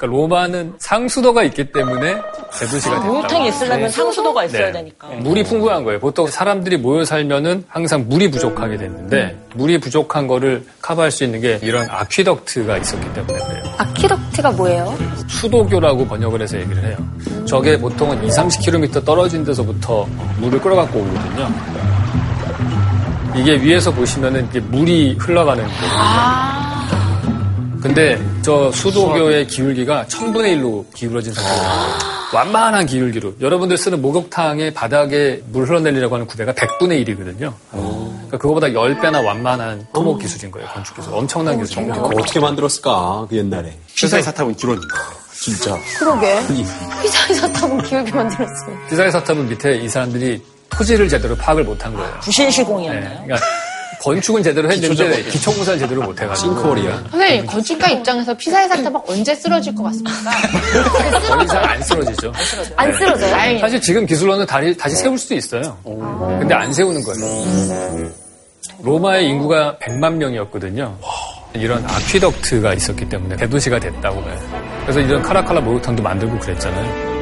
그러니까 0.01 0.07
로마는 0.07 0.73
상수도가 0.79 1.43
있기 1.43 1.71
때문에 1.71 2.17
대도시가 2.59 2.95
됐다. 2.95 3.05
목욕탕이 3.07 3.49
있으려면 3.49 3.89
상수도가 3.89 4.45
있어야 4.45 4.65
네. 4.67 4.71
되니까. 4.71 5.07
물이 5.07 5.43
풍부한 5.43 5.83
거예요. 5.83 5.99
보통 5.99 6.25
사람들이 6.27 6.77
모여 6.77 7.05
살면은 7.05 7.63
항상 7.67 8.05
물이 8.09 8.31
부족하게 8.31 8.77
됐는데 8.77 9.37
물이 9.53 9.79
부족한 9.79 10.27
거를 10.27 10.65
커버할 10.81 11.11
수 11.11 11.23
있는 11.23 11.39
게 11.39 11.59
이런 11.61 11.87
아퀴덕트가 11.89 12.77
있었기 12.77 13.13
때문에 13.13 13.37
그래요. 13.37 13.63
아키덕트가 13.77 14.51
뭐예요? 14.51 14.97
수도교라고 15.27 16.07
번역을 16.07 16.41
해서 16.41 16.59
얘기를 16.59 16.83
해요. 16.83 16.97
저게 17.45 17.77
보통은 17.77 18.23
2, 18.23 18.27
30km 18.29 19.05
떨어진 19.05 19.43
데서부터 19.43 20.07
물을 20.39 20.59
끌어갖고 20.59 20.99
오거든요. 20.99 21.47
이게 23.35 23.55
위에서 23.61 23.91
보시면은 23.91 24.47
이게 24.49 24.59
물이 24.59 25.15
흘러가는 25.19 25.63
거예요. 25.63 26.60
근데 27.81 28.21
저 28.41 28.71
수도교의 28.71 29.47
기울기가 29.47 30.05
1000분의 30.05 30.57
1로 30.57 30.85
기울어진 30.93 31.33
상태예요. 31.33 32.21
완만한 32.33 32.85
기울기로. 32.85 33.33
여러분들 33.41 33.77
쓰는 33.77 34.01
목욕탕의 34.01 34.73
바닥에 34.73 35.41
물 35.47 35.67
흘러내리려고 35.67 36.15
하는 36.15 36.27
구배가 36.27 36.53
100분의 36.53 37.05
1이거든요. 37.05 37.53
그러니까 37.71 38.37
그거보다 38.37 38.67
10배나 38.67 39.25
완만한 39.25 39.85
토목 39.93 40.19
기술인 40.19 40.51
거예요, 40.51 40.67
건축 40.69 40.95
기술. 40.95 41.13
엄청난 41.13 41.59
기술입니다. 41.59 42.01
그거 42.01 42.21
어떻게 42.21 42.39
만들었을까? 42.39 43.25
그 43.29 43.35
옛날에. 43.35 43.77
피사의 43.95 44.23
사탑은 44.23 44.55
기론입니다. 44.55 44.95
진짜. 45.33 45.75
그러게. 45.97 46.39
피자에서 47.01 47.51
타면 47.51 47.83
기억이 47.83 48.11
만들었어요. 48.11 48.77
피사의 48.89 49.11
사탑은 49.11 49.49
밑에 49.49 49.77
이 49.77 49.89
사람들이 49.89 50.41
토지를 50.69 51.09
제대로 51.09 51.35
파악을 51.35 51.63
못한 51.63 51.93
거예요. 51.93 52.09
부실시공이었나요? 52.21 53.01
네, 53.01 53.21
그러니까 53.25 53.45
건축은 54.01 54.41
제대로 54.41 54.69
했는데 54.71 55.23
기초공사를 55.23 55.79
제대로 55.79 56.01
못해가지고 56.01 56.55
싱크홀이야. 56.55 57.03
선생님, 57.11 57.45
건축가 57.45 57.87
입장에서 57.89 58.33
피사의 58.35 58.67
사탑은 58.67 58.99
언제 59.07 59.35
쓰러질 59.35 59.75
것 59.75 59.83
같습니까? 59.83 60.31
거의 61.29 61.47
잘안 61.47 61.83
쓰러지죠. 61.83 62.33
안 62.75 62.93
쓰러져요? 62.93 63.29
다행이에요. 63.29 63.59
사실 63.61 63.79
지금 63.79 64.05
기술로는 64.07 64.45
다시, 64.47 64.75
다시 64.75 64.95
세울 64.95 65.17
수도 65.19 65.35
있어요. 65.35 65.77
근데 65.83 66.55
안 66.55 66.73
세우는 66.73 67.03
거예요. 67.03 68.11
로마의 68.81 69.27
인구가 69.27 69.77
100만 69.79 70.13
명이었거든요. 70.13 70.97
이런 71.53 71.85
아퀴덕트가 71.85 72.73
있었기 72.73 73.07
때문에 73.07 73.35
대도시가 73.35 73.79
됐다고 73.79 74.23
봐요. 74.23 74.39
그래서 74.83 74.99
이런 74.99 75.21
카라칼라 75.21 75.61
목욕탕도 75.61 76.01
만들고 76.01 76.39
그랬잖아요. 76.39 77.20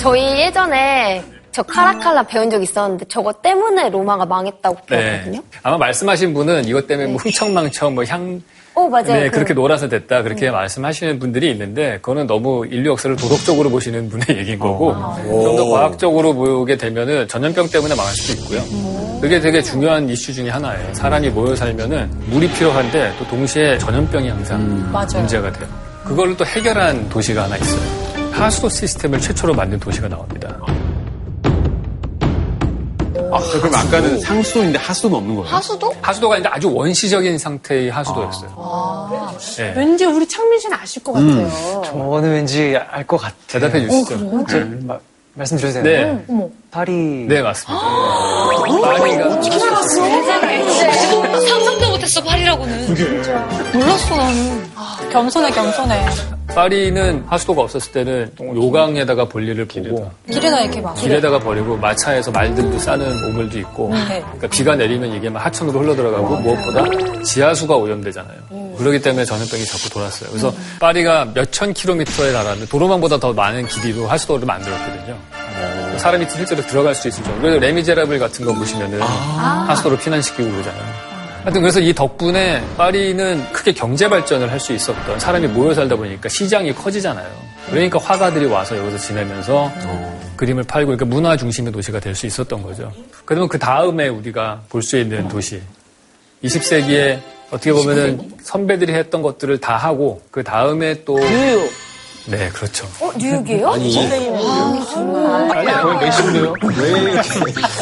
저희 0.00 0.40
예전에 0.40 1.22
저 1.52 1.62
카라칼라 1.62 2.22
배운 2.24 2.48
적 2.48 2.62
있었는데 2.62 3.06
저거 3.08 3.32
때문에 3.32 3.90
로마가 3.90 4.24
망했다고 4.24 4.76
네. 4.88 4.96
배웠거든요. 4.96 5.42
아마 5.62 5.76
말씀하신 5.78 6.32
분은 6.32 6.64
이것 6.66 6.86
때문에 6.86 7.08
뭐 7.08 7.16
흥청망청 7.16 7.94
뭐 7.94 8.04
향, 8.04 8.40
오, 8.74 8.88
맞아요. 8.88 9.04
네, 9.06 9.24
그- 9.28 9.32
그렇게 9.32 9.52
놀아서 9.52 9.88
됐다. 9.88 10.22
그렇게 10.22 10.48
말씀하시는 10.50 11.18
분들이 11.18 11.50
있는데, 11.50 11.96
그거는 12.00 12.28
너무 12.28 12.64
인류 12.66 12.90
역사를 12.92 13.14
도덕적으로 13.16 13.68
보시는 13.68 14.08
분의 14.08 14.26
얘기인 14.38 14.58
거고, 14.60 14.94
좀더 15.26 15.64
과학적으로 15.68 16.32
보게 16.34 16.76
되면은 16.76 17.26
전염병 17.26 17.68
때문에 17.68 17.94
망할 17.96 18.12
수도 18.14 18.40
있고요. 18.40 19.20
그게 19.20 19.40
되게 19.40 19.60
중요한 19.60 20.08
이슈 20.08 20.32
중에 20.32 20.48
하나예요. 20.50 20.94
사람이 20.94 21.30
모여 21.30 21.54
살면은 21.56 22.08
물이 22.28 22.48
필요한데, 22.52 23.14
또 23.18 23.26
동시에 23.26 23.76
전염병이 23.78 24.28
항상 24.28 24.88
문제가 25.16 25.50
돼요. 25.52 25.68
그걸 26.04 26.36
또 26.36 26.46
해결한 26.46 27.08
도시가 27.08 27.42
하나 27.42 27.56
있어요. 27.56 28.09
하수도 28.40 28.68
시스템을 28.70 29.20
최초로 29.20 29.54
만든 29.54 29.78
도시가 29.78 30.08
나옵니다. 30.08 30.56
아, 33.32 33.38
그럼 33.38 33.74
아까는 33.74 34.18
상수도인데 34.20 34.78
하수도는 34.78 35.16
없는 35.18 35.36
거예요? 35.36 35.48
하수도? 35.54 35.94
하수도가 36.02 36.38
이제 36.38 36.48
아주 36.50 36.72
원시적인 36.72 37.38
상태의 37.38 37.90
하수도였어요. 37.90 39.10
네. 39.58 39.72
왠지 39.76 40.04
우리 40.06 40.26
창민 40.26 40.58
씨는 40.58 40.76
아실 40.80 41.04
것 41.04 41.12
같아요. 41.12 41.82
저는 41.84 42.30
왠지 42.32 42.76
알 42.90 43.06
것 43.06 43.18
같아요. 43.18 43.36
대답해 43.46 43.86
주시죠. 43.86 44.44
저, 44.48 44.58
마- 44.86 44.98
말씀드려도 45.34 45.82
네. 45.82 45.96
되나요? 46.26 46.50
파리. 46.72 46.92
네, 47.28 47.40
맞습니다. 47.42 47.80
파리가 48.82 49.42
상상도 51.40 51.69
못했어, 52.00 52.22
파리라고는. 52.22 52.86
몰랐어, 53.74 54.16
나는. 54.16 54.70
아, 54.74 54.96
겸손해, 55.12 55.50
겸손해. 55.50 56.06
파리는 56.54 57.24
하수도가 57.28 57.62
없었을 57.62 57.92
때는 57.92 58.32
요강에다가 58.40 59.26
볼일을 59.26 59.66
보고 59.66 60.10
길에다 60.28 60.62
이렇게 60.62 60.80
막. 60.80 60.94
길에다가 60.94 61.38
버리고 61.38 61.76
마차에서 61.76 62.32
말들도 62.32 62.76
싸는 62.76 63.06
오물도 63.28 63.58
있고 63.60 63.90
네. 63.94 64.20
그러니까 64.20 64.48
비가 64.48 64.74
내리면 64.74 65.12
이게 65.12 65.28
막 65.28 65.46
하천으로 65.46 65.78
흘러들어가고 65.80 66.36
무엇보다 66.38 67.22
지하수가 67.22 67.76
오염되잖아요. 67.76 68.74
그렇기 68.78 69.00
때문에 69.00 69.24
전염병이 69.24 69.64
자꾸 69.64 69.90
돌았어요. 69.90 70.30
그래서 70.30 70.52
파리가 70.80 71.28
몇천 71.34 71.72
킬로미터에 71.72 72.32
달하는 72.32 72.66
도로망보다 72.66 73.18
더 73.20 73.32
많은 73.32 73.68
길이로 73.68 74.08
하수도를 74.08 74.44
만들었거든요. 74.44 75.16
사람이 75.98 76.26
실제로 76.28 76.62
들어갈 76.66 76.96
수 76.96 77.06
있을 77.06 77.22
정도. 77.22 77.40
그래서 77.42 77.58
레미제라블 77.60 78.18
같은 78.18 78.44
거 78.44 78.52
보시면은 78.54 79.00
하수도로 79.00 79.98
피난시키고 79.98 80.50
그러잖아요. 80.50 81.09
하여튼 81.42 81.60
그래서 81.62 81.80
이 81.80 81.92
덕분에 81.94 82.62
파리는 82.76 83.52
크게 83.52 83.72
경제 83.72 84.08
발전을 84.08 84.50
할 84.50 84.60
수 84.60 84.72
있었던 84.74 85.18
사람이 85.18 85.46
모여 85.48 85.72
살다 85.74 85.96
보니까 85.96 86.28
시장이 86.28 86.74
커지잖아요. 86.74 87.26
그러니까 87.70 87.98
화가들이 87.98 88.44
와서 88.46 88.76
여기서 88.76 88.98
지내면서 88.98 89.72
그림을 90.36 90.64
팔고 90.64 90.88
그러니까 90.88 91.06
문화 91.06 91.36
중심의 91.36 91.72
도시가 91.72 91.98
될 92.00 92.14
수 92.14 92.26
있었던 92.26 92.62
거죠. 92.62 92.92
그러면 93.24 93.48
그 93.48 93.58
다음에 93.58 94.08
우리가 94.08 94.62
볼 94.68 94.82
수 94.82 94.98
있는 94.98 95.28
도시 95.28 95.62
20세기에 96.44 97.20
어떻게 97.50 97.72
보면은 97.72 98.32
선배들이 98.42 98.92
했던 98.92 99.22
것들을 99.22 99.58
다 99.58 99.76
하고 99.76 100.20
그 100.30 100.42
다음에 100.44 101.04
또 101.04 101.18
뉴욕. 101.18 101.70
네, 102.30 102.48
그렇죠. 102.50 102.86
어, 103.00 103.10
뉴욕이에요? 103.18 103.70
아니, 103.72 103.98
아니, 103.98 105.72
거의 105.82 105.98
메시인데요? 106.00 106.54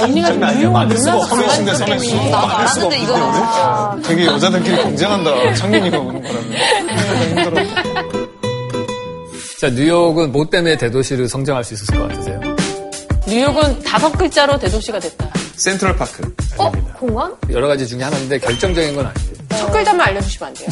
언니가 0.01 0.29
좀 0.33 0.43
유용한 0.59 0.73
만들 0.73 0.97
수가 0.97 1.13
몰라서 1.13 1.35
없어요, 1.35 1.49
신대 1.51 1.75
장난이 1.75 2.01
선배님. 2.09 2.17
있겠니? 2.17 2.31
나도 2.31 2.47
만들 2.49 2.69
수가 2.69 2.87
알았는데 2.87 4.03
진짜. 4.03 4.09
되게 4.09 4.27
여자들끼리 4.27 4.77
경쟁한다. 4.77 5.55
창민이가 5.55 5.99
오는. 5.99 6.25
힘들어. 7.29 7.63
자, 9.61 9.69
뉴욕은 9.71 10.33
뭐 10.33 10.49
때문에 10.49 10.77
대도시를 10.79 11.29
성장할 11.29 11.63
수 11.65 11.75
있었을 11.75 11.99
것 11.99 12.09
같으세요? 12.09 12.41
뉴욕은 13.27 13.83
다섯 13.83 14.11
글자로 14.13 14.59
대도시가 14.59 14.99
됐다. 15.01 15.29
센트럴 15.57 15.95
파크. 15.97 16.35
어? 16.57 16.71
공원? 16.99 17.37
여러 17.51 17.69
가지 17.69 17.87
중에 17.87 18.03
하나인데 18.03 18.39
결정적인 18.39 18.95
건 18.97 19.07
아니에요. 19.07 19.33
첫 19.51 19.71
글자만 19.73 20.09
알려주시면 20.09 20.49
안 20.49 20.55
돼요? 20.55 20.69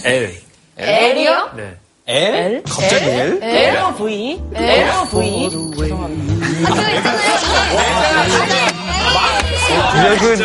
L. 0.06 0.34
L이요? 0.78 1.50
네. 1.56 1.76
L? 2.06 2.62
갑자기 2.64 3.04
L? 3.10 3.40
LOV. 3.42 4.40
LOV. 4.54 5.50
뉴욕은 9.94 10.36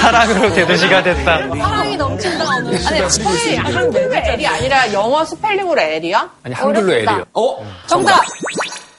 사랑으로 0.00 0.52
대도시가 0.54 1.02
됐다. 1.02 1.48
사랑이 1.48 1.96
넘친다, 1.96 2.44
오늘. 2.58 2.78
아니, 2.86 3.56
한글로 3.56 4.14
L이 4.14 4.46
아니라 4.46 4.92
영어 4.92 5.24
스펠링으로 5.24 5.80
L이야? 5.80 6.30
아니, 6.42 6.54
한글로. 6.54 6.92
L이요. 6.92 7.24
어? 7.34 7.66
정답! 7.86 8.20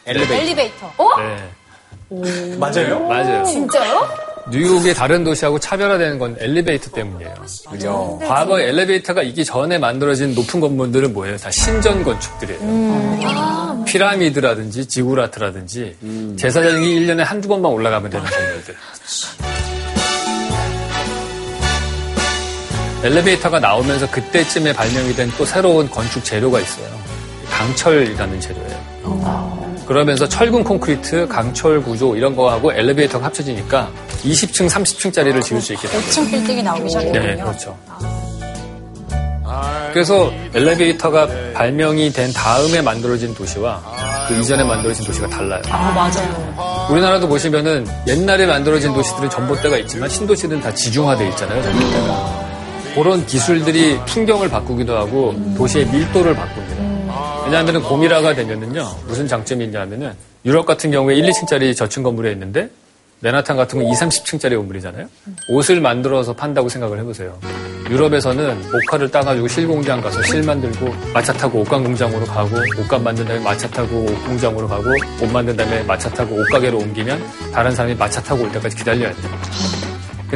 엘리베이터. 0.05 0.35
엘리베이터. 0.35 0.91
어? 0.97 1.09
네. 2.09 2.55
맞아요? 2.57 2.99
맞아요. 3.07 3.43
진짜요? 3.45 4.07
뉴욕의 4.51 4.93
다른 4.93 5.23
도시하고 5.23 5.59
차별화되는 5.59 6.19
건 6.19 6.35
엘리베이터 6.39 6.91
때문이에요. 6.91 7.33
그죠. 7.69 8.19
과거 8.27 8.59
엘리베이터가 8.59 9.23
있기 9.23 9.43
전에 9.43 9.77
만들어진 9.79 10.35
높은 10.35 10.59
건물들은 10.59 11.13
뭐예요? 11.13 11.37
다 11.37 11.49
신전 11.49 12.03
건축들이에요. 12.03 13.83
피라미드라든지 13.85 14.85
지구라트라든지 14.87 15.95
제사장이 16.37 16.99
1년에 16.99 17.19
한두 17.23 17.47
번만 17.47 17.71
올라가면 17.71 18.11
되는 18.11 18.25
건물들. 18.25 18.75
엘리베이터가 23.03 23.59
나오면서 23.59 24.09
그때쯤에 24.09 24.73
발명이 24.73 25.13
된 25.15 25.31
또 25.37 25.45
새로운 25.45 25.89
건축 25.89 26.23
재료가 26.23 26.59
있어요. 26.59 26.87
강철이라는 27.49 28.39
재료예요. 28.39 29.74
그러면서 29.85 30.27
철근 30.27 30.63
콘크리트, 30.63 31.27
강철 31.27 31.81
구조 31.81 32.15
이런 32.15 32.35
거하고 32.35 32.73
엘리베이터가 32.73 33.25
합쳐지니까 33.25 33.89
20층, 34.23 34.67
30층짜리를 34.69 35.41
지을 35.43 35.61
수 35.61 35.73
있게 35.73 35.87
돼요. 35.87 36.01
5층 36.01 36.29
빌딩이 36.29 36.63
나오기 36.63 36.89
시작했군요. 36.89 37.19
네, 37.21 37.35
그렇죠. 37.35 37.77
그래서 39.93 40.29
엘리베이터가 40.53 41.29
발명이 41.53 42.11
된 42.11 42.33
다음에 42.33 42.81
만들어진 42.81 43.33
도시와 43.33 43.81
그 44.27 44.35
이전에 44.35 44.63
만들어진 44.63 45.05
도시가 45.05 45.29
달라요. 45.29 45.61
아, 45.69 45.91
맞아요. 45.91 46.87
우리나라도 46.91 47.27
보시면은 47.29 47.87
옛날에 48.07 48.45
만들어진 48.45 48.93
도시들은 48.93 49.29
전봇대가 49.29 49.77
있지만 49.77 50.09
신도시는 50.09 50.59
다 50.59 50.73
지중화돼 50.73 51.29
있잖아요. 51.29 51.63
전봇대가. 51.63 52.45
그런 52.95 53.25
기술들이 53.25 53.97
풍경을 54.05 54.49
바꾸기도 54.49 54.97
하고 54.97 55.35
도시의 55.57 55.85
밀도를 55.87 56.35
바꿉니다. 56.35 56.64
왜냐하면 57.45 57.81
고미라가 57.83 58.33
되면은요 58.33 58.83
무슨 59.07 59.27
장점이 59.27 59.65
있냐면은 59.65 60.13
유럽 60.45 60.65
같은 60.65 60.91
경우에 60.91 61.15
1, 61.15 61.29
2층짜리 61.29 61.75
저층 61.75 62.03
건물에 62.03 62.31
있는데 62.31 62.69
맨하탄 63.19 63.55
같은 63.55 63.79
건 63.81 63.87
2, 63.87 63.93
30층짜리 63.93 64.55
건물이잖아요. 64.55 65.07
옷을 65.49 65.79
만들어서 65.79 66.33
판다고 66.33 66.69
생각을 66.69 66.99
해보세요. 66.99 67.37
유럽에서는 67.89 68.61
목화를 68.71 69.09
따가지고 69.09 69.47
실공장 69.47 70.01
가서 70.01 70.21
실 70.23 70.43
만들고 70.43 70.93
마차 71.13 71.31
타고 71.33 71.59
옷감 71.61 71.83
공장으로 71.83 72.25
가고 72.25 72.55
옷감 72.79 73.03
만든 73.03 73.25
다음에 73.25 73.39
마차 73.43 73.69
타고 73.69 74.01
옷 74.03 74.25
공장으로 74.25 74.67
가고 74.67 74.89
옷 75.21 75.31
만든 75.31 75.55
다음에 75.55 75.83
마차 75.83 76.09
타고 76.09 76.35
옷가게로 76.35 76.77
옮기면 76.79 77.23
다른 77.51 77.71
사람이 77.71 77.95
마차 77.95 78.21
타고 78.21 78.43
올 78.43 78.51
때까지 78.51 78.75
기다려야 78.75 79.13
돼요. 79.13 79.84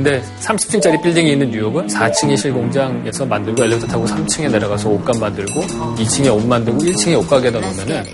근데 0.01 0.23
30층짜리 0.39 1.01
빌딩이 1.03 1.33
있는 1.33 1.51
뉴욕은 1.51 1.87
4층의 1.87 2.37
실공장에서 2.37 3.25
만들고 3.25 3.63
엘리베이터 3.63 3.85
타고 3.85 4.05
3층에 4.05 4.49
내려가서 4.49 4.87
옷감 4.89 5.19
만들고 5.19 5.59
2층에 5.97 6.33
옷 6.33 6.45
만들고 6.47 6.79
1층에 6.79 7.19
옷가게에다 7.19 7.59
놓으면은 7.59 8.05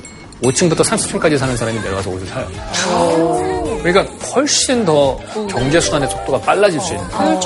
5층부터 0.41 0.77
30층까지 0.83 1.37
사는 1.37 1.55
사람이 1.55 1.79
내려가서 1.81 2.09
옷을 2.09 2.25
사요. 2.25 2.47
그러니까 3.83 4.01
훨씬 4.35 4.83
더 4.83 5.15
경제 5.47 5.79
순환의 5.79 6.09
속도가 6.09 6.41
빨라질 6.41 6.81
수 6.81 6.95
있는 6.95 7.07
거예요. 7.07 7.39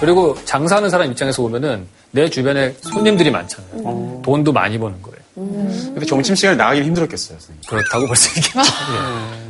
그리고 0.00 0.36
장사하는 0.44 0.90
사람 0.90 1.10
입장에서 1.10 1.40
보면은 1.40 1.86
내 2.10 2.28
주변에 2.28 2.74
손님들이 2.82 3.30
많잖아요. 3.30 4.20
돈도 4.22 4.52
많이 4.52 4.78
버는 4.78 5.00
거예요. 5.00 5.16
근데 5.34 6.04
점심시간에 6.04 6.58
나가기 6.58 6.82
힘들었겠어요, 6.82 7.38
선생님. 7.38 7.62
그렇다고 7.66 8.06
볼 8.06 8.16
수 8.16 8.38
있겠죠. 8.38 8.58
예. 8.60 9.45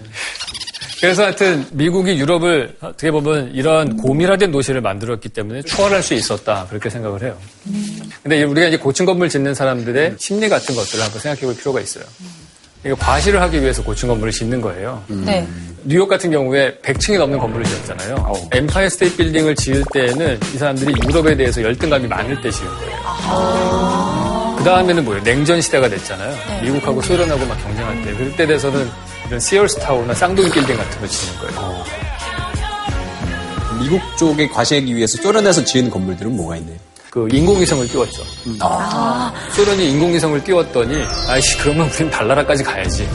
그래서 1.00 1.24
하여튼 1.24 1.66
미국이 1.72 2.18
유럽을 2.18 2.76
어떻게 2.80 3.11
보면 3.11 3.52
이런 3.54 3.96
고밀화된 3.96 4.50
도시를 4.50 4.80
만들었기 4.80 5.28
때문에 5.28 5.62
추월할 5.62 6.02
수 6.02 6.14
있었다 6.14 6.66
그렇게 6.68 6.88
생각을 6.88 7.22
해요. 7.22 7.37
근데 8.22 8.42
우리가 8.44 8.68
이제 8.68 8.78
고층 8.78 9.04
건물 9.04 9.28
짓는 9.28 9.54
사람들의 9.54 10.16
심리 10.18 10.48
같은 10.48 10.74
것들을 10.74 11.04
한번 11.04 11.20
생각해 11.20 11.42
볼 11.42 11.56
필요가 11.56 11.80
있어요. 11.80 12.04
이거 12.85 12.94
과시를 12.94 13.40
하기 13.42 13.61
위해서 13.61 13.82
고층 13.82 14.09
건물을 14.09 14.32
짓는 14.32 14.61
거예요. 14.61 15.02
네. 15.09 15.46
뉴욕 15.85 16.09
같은 16.09 16.30
경우에 16.30 16.78
100층이 16.82 17.18
넘는 17.18 17.38
건물을 17.38 17.66
지었잖아요. 17.66 18.48
엠파이어 18.52 18.88
스테이트 18.88 19.16
빌딩을 19.16 19.54
지을 19.56 19.85
때에는 19.92 20.38
이 20.54 20.59
사람들이 20.59 20.94
유럽에 21.06 21.37
대해서 21.37 21.62
열등감이 21.62 22.06
많을 22.06 22.40
때 22.40 22.50
지은 22.50 22.68
거예요. 22.68 24.54
그 24.59 24.64
다음에는 24.64 25.04
뭐예요? 25.04 25.22
냉전 25.22 25.61
시대가 25.61 25.88
됐잖아요. 25.88 26.62
미국하고 26.62 27.02
소련하고 27.02 27.44
막 27.46 27.61
경쟁할 27.62 28.02
때. 28.02 28.14
그때 28.14 28.46
돼서는 28.46 28.88
이런 29.26 29.40
시어스 29.40 29.78
타워나 29.80 30.14
쌍둥이 30.14 30.50
빌딩 30.50 30.76
같은 30.76 30.98
걸 31.00 31.08
짓는 31.08 31.38
거예요. 31.40 31.84
미국 33.80 34.00
쪽에 34.16 34.48
과시하기 34.48 34.94
위해서 34.94 35.20
쪼려내서 35.20 35.64
지은 35.64 35.90
건물들은 35.90 36.34
뭐가 36.36 36.56
있나요? 36.56 36.76
그 37.10 37.28
인공위성을 37.32 37.86
띄웠죠. 37.88 38.22
소련이 39.52 39.90
인공위성을 39.92 40.44
띄웠더니 40.44 41.02
아이씨 41.28 41.56
그러면 41.58 41.88
우린 41.90 42.10
달나라까지 42.10 42.62
가야지. 42.62 43.08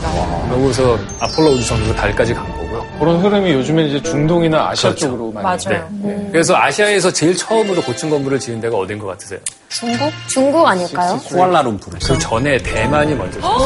그러고서 0.50 0.98
아폴로 1.20 1.52
우주선으로 1.52 1.96
달까지 1.96 2.34
간 2.34 2.48
거고요. 2.52 2.86
그런 3.00 3.20
흐름이 3.24 3.52
요즘에 3.54 3.88
이제 3.88 4.02
중동이나 4.02 4.70
아시아 4.70 4.90
그렇죠. 4.90 5.08
쪽으로 5.08 5.32
많이. 5.32 5.44
맞아요. 5.44 5.88
네. 6.02 6.30
그래서 6.32 6.56
아시아에서 6.56 7.12
제일 7.14 7.36
처음으로 7.38 7.82
고층 7.84 8.10
건물을 8.10 8.40
지은 8.40 8.60
데가 8.60 8.76
어딘 8.76 8.98
것 8.98 9.06
같으세요? 9.08 9.40
중국? 9.72 10.12
중국 10.28 10.68
아닐까요? 10.68 11.18
쿠알라룸푸르. 11.28 11.98
그 12.06 12.18
전에 12.20 12.58
대만이 12.58 13.16
먼저 13.16 13.40
지었어요. 13.40 13.58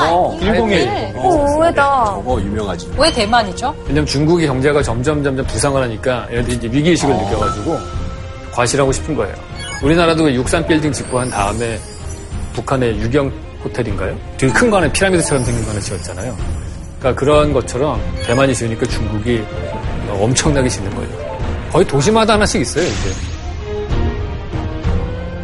저거, 0.00 0.38
일공일. 0.40 1.12
오, 1.16 1.46
의외다. 1.48 2.04
저거 2.06 2.40
유명하지. 2.40 2.90
왜 2.98 3.12
대만이죠? 3.12 3.74
왜냐면 3.82 4.06
중국이 4.06 4.46
경제가 4.46 4.82
점점 4.82 5.22
점점 5.22 5.46
부상을 5.46 5.80
하니까 5.80 6.26
얘네들이 6.32 6.56
이제 6.56 6.66
위기의식을 6.68 7.14
느껴가지고 7.16 7.78
과시하고 8.52 8.90
싶은 8.90 9.14
거예요. 9.16 9.34
우리나라도 9.82 10.32
육산 10.34 10.66
빌딩 10.66 10.90
짓고 10.92 11.20
한 11.20 11.30
다음에 11.30 11.78
북한의 12.54 12.98
유경 12.98 13.30
호텔인가요? 13.64 14.16
되게 14.36 14.52
큰거 14.52 14.78
하나 14.78 14.90
피라미드처럼 14.90 15.44
생긴 15.44 15.64
거 15.64 15.70
하나 15.70 15.80
지었잖아요. 15.80 16.36
그러니까 16.98 17.20
그런 17.20 17.52
것처럼 17.52 18.00
대만이 18.26 18.52
지으니까 18.52 18.84
중국이 18.86 19.44
엄청나게 20.10 20.68
짓는 20.68 20.92
거예요. 20.96 21.38
거의 21.70 21.86
도시마다 21.86 22.32
하나씩 22.32 22.60
있어요, 22.62 22.84
이제. 22.84 23.37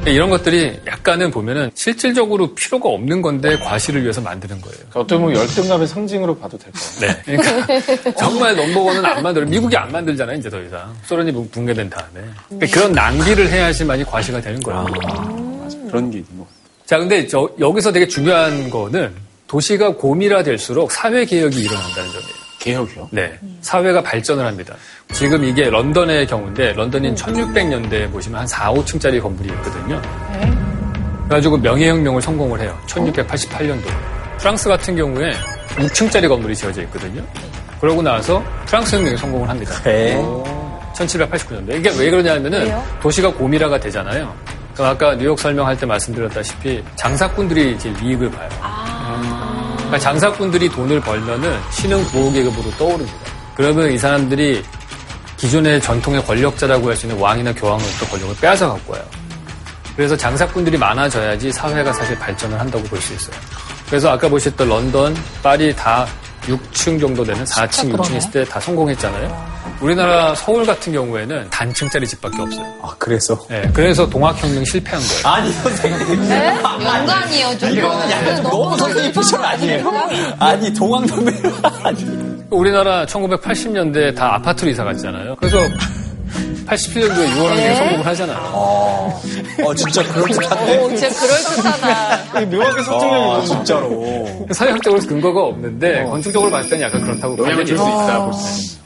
이런 0.07 0.29
것들이 0.29 0.79
약간은 0.87 1.31
보면은 1.31 1.71
실질적으로 1.75 2.55
필요가 2.55 2.88
없는 2.90 3.23
건데 3.23 3.59
과시를 3.59 4.03
위해서 4.03 4.21
만드는 4.21 4.61
거예요. 4.61 4.79
어떻게 4.93 5.19
보면 5.19 5.37
열등감의 5.37 5.87
상징으로 5.87 6.37
봐도 6.37 6.59
될것 6.59 6.81
같아요. 7.01 7.23
네. 7.27 7.38
그러니까 7.38 8.12
정말 8.19 8.55
넘버원은 8.55 9.05
안 9.05 9.23
만들어. 9.23 9.47
미국이 9.47 9.77
안 9.77 9.90
만들잖아요, 9.90 10.38
이제 10.38 10.51
더 10.51 10.61
이상. 10.61 10.95
소련이 11.05 11.33
붕괴된 11.51 11.88
다음에. 11.88 12.29
그러니까 12.49 12.67
그런 12.73 12.93
낭비를 12.93 13.49
해야지만이 13.49 14.05
과시가 14.05 14.40
되는 14.40 14.61
거예요. 14.61 14.87
그런 15.88 16.11
게 16.11 16.19
있는 16.19 16.38
거. 16.38 16.47
자, 16.85 16.99
근데 16.99 17.27
저, 17.27 17.49
여기서 17.59 17.90
되게 17.93 18.07
중요한 18.07 18.69
거는 18.69 19.12
도시가 19.47 19.95
고밀화될수록 19.97 20.93
사회 20.93 21.25
개혁이 21.25 21.61
일어난다는 21.61 22.11
점이에요. 22.12 22.43
개혁이요? 22.64 23.09
네. 23.11 23.38
사회가 23.61 24.03
발전을 24.03 24.46
합니다. 24.46 24.74
지금 25.12 25.44
이게 25.44 25.68
런던의 25.68 26.27
경우인데, 26.27 26.72
런던인 26.72 27.14
1600년대에 27.14 28.11
보시면 28.11 28.40
한 28.40 28.46
4, 28.46 28.72
5층짜리 28.72 29.20
건물이 29.20 29.50
있거든요. 29.50 30.00
그래가지고 31.29 31.59
명예혁명을 31.59 32.22
성공을 32.22 32.61
해요. 32.61 32.79
1688년도. 32.87 33.85
프랑스 34.38 34.68
같은 34.68 34.96
경우에 34.96 35.33
6층짜리 35.77 36.27
건물이 36.27 36.57
지어져 36.57 36.83
있거든요. 36.83 37.22
그러고 37.81 38.00
나서 38.00 38.42
프랑스 38.66 38.96
혁명이 38.96 39.16
성공을 39.18 39.48
합니다. 39.48 39.74
배. 39.83 40.16
1789년도에. 40.94 41.79
이게 41.79 41.90
왜 41.98 42.11
그러냐면은 42.11 42.74
도시가 43.03 43.33
고밀화가 43.35 43.79
되잖아요. 43.79 44.35
그럼 44.72 44.90
아까 44.90 45.14
뉴욕 45.14 45.38
설명할 45.38 45.77
때 45.77 45.85
말씀드렸다시피 45.85 46.83
장사꾼들이 46.96 47.72
이제 47.74 47.92
이익을 48.03 48.31
봐요. 48.31 48.48
그러니까 49.94 49.98
장사꾼들이 49.98 50.68
돈을 50.70 51.00
벌면은 51.00 51.57
신흥 51.70 52.04
보호계급으로 52.07 52.70
떠오릅니다. 52.72 53.16
그러면 53.54 53.92
이 53.92 53.98
사람들이 53.98 54.64
기존의 55.37 55.80
전통의 55.80 56.24
권력자라고 56.24 56.88
할 56.88 56.96
수 56.96 57.07
있는 57.07 57.20
왕이나 57.20 57.54
교황으로부터 57.54 58.07
권력을 58.07 58.35
빼앗아 58.40 58.68
갖고 58.68 58.94
와요. 58.94 59.02
그래서 59.94 60.16
장사꾼들이 60.16 60.76
많아져야지 60.78 61.52
사회가 61.52 61.92
사실 61.92 62.18
발전을 62.18 62.59
한다고 62.59 62.83
볼 62.85 63.00
수 63.00 63.14
있어요. 63.14 63.37
그래서 63.87 64.11
아까 64.11 64.28
보셨던 64.28 64.68
런던, 64.68 65.16
파리 65.42 65.74
다 65.76 66.07
6층 66.42 66.98
정도 67.00 67.22
되는 67.22 67.44
4층, 67.44 67.92
6층 67.92 68.16
있을 68.16 68.30
때 68.33 68.44
다 68.44 68.59
성공했잖아요. 68.59 69.54
우리나라 69.85 70.35
서울 70.35 70.64
같은 70.64 70.94
경우에는 70.94 71.51
단층짜리 71.51 72.07
집밖에 72.07 72.40
없어요. 72.40 72.64
아, 72.81 72.94
그래서? 72.99 73.38
네, 73.51 73.70
그래서 73.75 74.09
동학혁명 74.09 74.64
실패한 74.64 74.99
거예요. 74.99 75.27
아니, 75.27 75.53
선생님. 75.53 76.27
네? 76.27 76.57
연관이요, 76.62 77.59
좀. 77.59 77.79
약간 78.11 78.37
좀 78.37 78.44
너무 78.44 78.79
선생님 78.79 79.12
피셜 79.12 79.44
아니에요? 79.44 79.92
아니, 80.38 80.73
동학농맹 80.73 81.35
아니. 81.83 82.03
우리나라 82.49 83.05
1980년대 83.05 84.16
다 84.16 84.37
아파트로 84.37 84.70
이사 84.70 84.85
갔잖아요. 84.85 85.37
그래서 85.37 85.59
87년도에 86.66 87.29
6월항쟁 87.29 87.77
성공을 87.77 88.07
하잖아요. 88.07 88.38
어, 88.53 89.22
어 89.64 89.74
진짜 89.74 90.03
그럴듯한데? 90.03 90.79
오, 90.79 90.88
진짜 90.88 91.09
그럴듯하다. 91.09 92.40
묘하게 92.46 92.83
설득력이 92.83 93.14
아, 93.14 93.42
진짜로. 93.46 94.46
사회학적으로 94.50 95.00
근거가 95.03 95.42
없는데 95.42 96.05
건축적으로 96.05 96.50
봤을 96.50 96.70
때는 96.70 96.87
약간 96.87 97.03
그렇다고 97.03 97.38
영향을 97.38 97.64
줄수 97.64 97.83
있다. 97.83 98.24
볼. 98.24 98.33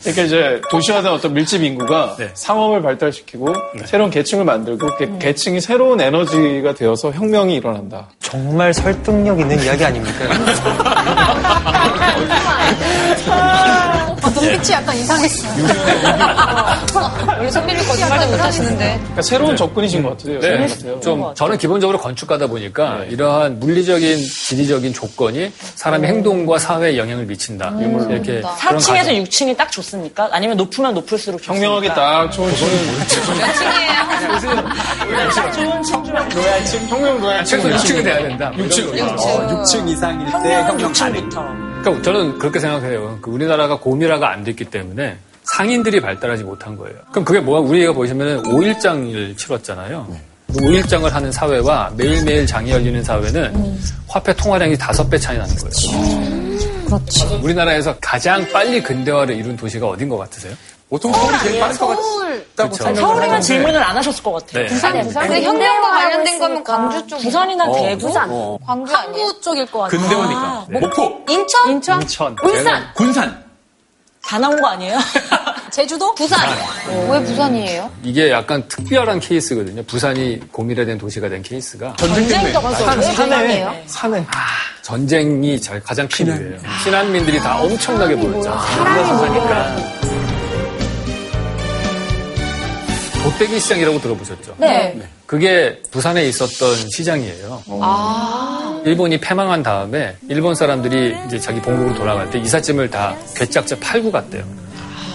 그러니까 0.03 0.23
이제 0.23 0.61
도시화된 0.71 1.13
어떤 1.13 1.35
밀집 1.35 1.63
인구가 1.63 2.15
네. 2.19 2.31
상업을 2.33 2.83
발달시키고 2.83 3.53
새로운 3.85 4.11
계층을 4.11 4.45
만들고 4.45 4.87
그 4.97 5.19
계층이 5.19 5.61
새로운 5.61 6.01
에너지가 6.01 6.75
되어서 6.75 7.11
혁명이 7.11 7.57
일어난다. 7.57 8.09
정말 8.21 8.73
설득력 8.73 9.39
있는 9.41 9.61
이야기 9.63 9.85
아닙니까? 9.85 10.19
눈빛이 14.49 14.73
약간 14.73 14.97
이상했어요. 14.97 15.53
우리 17.41 17.51
선배님 17.51 17.87
거짓말도 17.87 18.27
못하시는데. 18.31 18.95
그러니까 18.99 19.23
새로운 19.23 19.57
접근이신 19.57 20.03
것 20.03 20.17
같아요. 20.17 20.41
네, 20.41 20.59
것 20.67 20.77
같아요. 20.79 21.01
좀 21.01 21.35
저는 21.35 21.59
기본적으로 21.59 21.99
건축가다 21.99 22.47
보니까 22.47 23.05
이러한 23.09 23.61
물리적인 23.61 24.19
지리적인 24.19 24.93
조건이 24.95 25.53
사람의 25.75 26.11
행동과 26.11 26.59
사회에 26.59 26.97
영향을 26.97 27.27
미친다. 27.27 27.73
이렇게 28.11 28.41
그런 28.41 28.57
4층에서 28.57 28.97
가정. 28.97 29.15
6층이 29.25 29.57
딱 29.57 29.71
좋습니까? 29.71 30.29
아니면 30.33 30.57
높으면 30.57 30.95
높을수록 30.95 31.43
좋습니까? 31.43 31.65
혁명하게 31.67 31.89
딱 31.95 32.33
좋은 32.33 32.53
층은 32.55 32.79
노야층? 36.35 36.89
혁명 36.89 37.21
노야 37.21 37.45
최소 37.45 37.69
6층이 37.69 38.05
돼야 38.05 38.23
된다. 38.23 38.53
6층. 38.57 39.01
어, 39.03 39.63
6층 39.63 39.89
이상일 39.89 40.27
때 40.43 40.63
혁명 40.65 40.93
가능. 40.93 41.68
6층부터. 41.79 41.83
그러니까 41.83 42.03
저는 42.03 42.39
그렇게 42.39 42.61
생각해요. 42.61 43.19
그 43.21 43.31
우리나라가 43.31 43.79
고밀화가 43.79 44.31
안 44.31 44.45
됐기 44.45 44.67
때문에 44.67 45.19
상인들이 45.45 46.01
발달하지 46.01 46.45
못한 46.45 46.77
거예요. 46.77 46.97
그럼 47.11 47.25
그게 47.25 47.41
뭐야? 47.41 47.61
우리가 47.61 47.93
보시면 47.93 48.43
5일장을 48.45 49.37
치렀잖아요. 49.37 50.07
5일장을 50.53 51.09
하는 51.11 51.31
사회와 51.33 51.93
매일매일 51.97 52.47
장이 52.47 52.71
열리는 52.71 53.03
사회는 53.03 53.79
화폐 54.07 54.35
통화량이 54.35 54.77
다섯 54.79 55.09
배 55.09 55.19
차이 55.19 55.37
나는 55.37 55.55
거예요. 55.57 56.87
그렇지. 56.87 57.41
우리나라에서 57.43 57.95
가장 58.01 58.51
빨리 58.51 58.83
근대화를 58.83 59.37
이룬 59.37 59.57
도시가 59.57 59.87
어딘 59.87 60.09
것 60.09 60.17
같으세요? 60.17 60.55
보통 60.89 61.13
서울이 61.13 61.39
제일 61.41 61.61
빠를 61.61 61.77
것 61.77 61.87
같다고 61.89 62.18
그쵸. 62.57 62.71
생각을 62.85 62.97
서울이면 62.97 63.23
하는데. 63.29 63.41
질문을 63.41 63.83
안 63.83 63.97
하셨을 63.97 64.23
것 64.23 64.33
같아요. 64.33 64.63
네. 64.65 64.67
부산, 64.69 65.01
부산. 65.03 65.23
근데 65.29 65.43
현대와 65.43 65.81
관련된 65.91 66.39
거면 66.39 66.65
광주 66.65 67.07
쪽. 67.07 67.19
부산이나 67.21 67.73
대구? 67.73 68.07
부산. 68.07 68.29
어. 68.31 68.59
광주 68.67 68.95
아니에요? 68.95 69.27
항구 69.27 69.41
쪽일 69.41 69.67
것 69.67 69.79
같아요. 69.81 70.01
근대원이니까. 70.01 70.67
목포, 70.71 71.25
인천? 71.29 71.71
인천? 71.71 72.03
인천, 72.03 72.37
울산? 72.45 72.91
군산. 72.95 73.49
다 74.25 74.39
나온 74.39 74.61
거 74.61 74.69
아니에요? 74.69 74.99
제주도? 75.71 76.15
부산. 76.15 76.39
왜 77.11 77.23
부산이에요? 77.25 77.91
이게 78.03 78.31
약간 78.31 78.67
특별한 78.69 79.21
케이스거든요. 79.21 79.83
부산이 79.85 80.41
고밀화된 80.53 80.99
도시가 80.99 81.29
된 81.29 81.43
케이스가 81.43 81.95
전쟁터가 81.97 82.69
왜 82.69 83.07
부산이에요? 83.09 83.75
산에. 83.87 84.27
전쟁이 84.83 85.61
자- 85.61 85.81
가장 85.83 86.09
큰 86.09 86.27
이유예요. 86.27 86.59
피난민들이 86.85 87.39
다 87.39 87.61
엄청나게 87.61 88.15
모였잖아요. 88.17 89.19
사니까 89.19 89.98
도떼기 93.39 93.61
시장이라고 93.61 94.01
들어보셨죠? 94.01 94.57
네. 94.59 94.99
그게 95.25 95.81
부산에 95.93 96.27
있었던 96.27 96.75
시장이에요. 96.91 97.63
일본이 98.85 99.21
패망한 99.21 99.63
다음에 99.63 100.17
일본 100.29 100.57
사람들이 100.57 101.17
이제 101.27 101.39
자기 101.39 101.61
본국으로 101.61 101.95
돌아갈 101.95 102.29
때 102.31 102.41
이삿짐을 102.41 102.91
다 102.91 103.15
괴짝져 103.37 103.79
팔고 103.79 104.11
갔대요. 104.11 104.43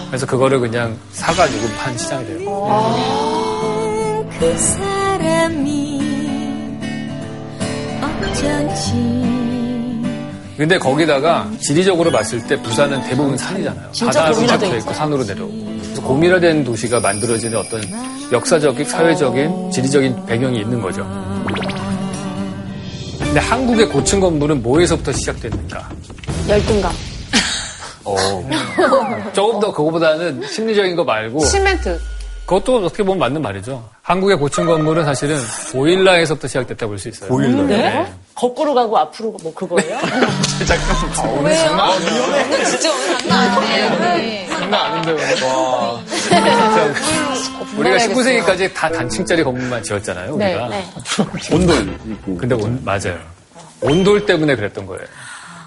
그래서 0.08 0.24
그거를 0.26 0.60
그냥 0.60 0.98
사가지고 1.12 1.68
판 1.76 1.98
시장이 1.98 2.26
돼요. 2.26 4.26
그 4.38 4.58
사람이 4.58 6.00
어쩐지 8.00 9.43
근데 10.56 10.78
거기다가 10.78 11.50
지리적으로 11.60 12.10
봤을 12.12 12.44
때 12.46 12.60
부산은 12.62 13.02
대부분 13.02 13.36
산이잖아요. 13.36 13.90
바다로 14.06 14.34
고밀화돼 14.34 14.68
쫙 14.70 14.76
있고 14.76 14.94
산으로 14.94 15.24
내려오고. 15.24 15.64
그래서 15.82 16.02
고밀화된 16.02 16.64
도시가 16.64 17.00
만들어지는 17.00 17.58
어떤 17.58 17.82
역사적인, 18.30 18.84
사회적인, 18.84 19.70
지리적인 19.72 20.26
배경이 20.26 20.60
있는 20.60 20.80
거죠. 20.80 21.04
근데 23.18 23.40
한국의 23.40 23.88
고층 23.88 24.20
건물은 24.20 24.62
뭐에서부터 24.62 25.12
시작됐는가? 25.12 25.88
열등감. 26.48 26.92
어. 28.04 28.16
조금 29.32 29.58
더 29.60 29.72
그거보다는 29.72 30.46
심리적인 30.46 30.94
거 30.94 31.02
말고 31.02 31.44
시멘트. 31.46 31.98
그것도 32.46 32.84
어떻게 32.84 33.02
보면 33.02 33.18
맞는 33.20 33.40
말이죠. 33.40 33.88
한국의 34.02 34.36
고층 34.36 34.66
건물은 34.66 35.04
사실은 35.04 35.38
보일러에서부터 35.72 36.46
시작됐다 36.46 36.86
볼 36.86 36.98
수 36.98 37.08
있어요. 37.08 37.30
보일러. 37.30 37.62
네? 37.62 38.12
거꾸로 38.34 38.74
가고 38.74 38.98
앞으로 38.98 39.32
가- 39.32 39.38
뭐 39.42 39.54
그거예요? 39.54 39.98
진짜 40.58 40.74
오늘 41.32 41.54
장난 41.56 41.80
아니에요. 43.56 44.48
장난 44.50 44.74
아닌데. 44.92 45.44
와. 45.46 46.00
우리가 47.78 47.96
19세기까지 47.96 48.74
다 48.74 48.90
단층짜리 48.90 49.42
건물만 49.42 49.82
지었잖아요. 49.82 50.36
네, 50.36 50.52
우리가. 50.54 50.68
네. 50.68 50.84
온돌 51.50 51.98
있고. 52.06 52.36
근데 52.36 52.54
온, 52.54 52.78
맞아요. 52.84 53.18
온돌 53.80 54.26
때문에 54.26 54.54
그랬던 54.56 54.84
거예요. 54.86 55.02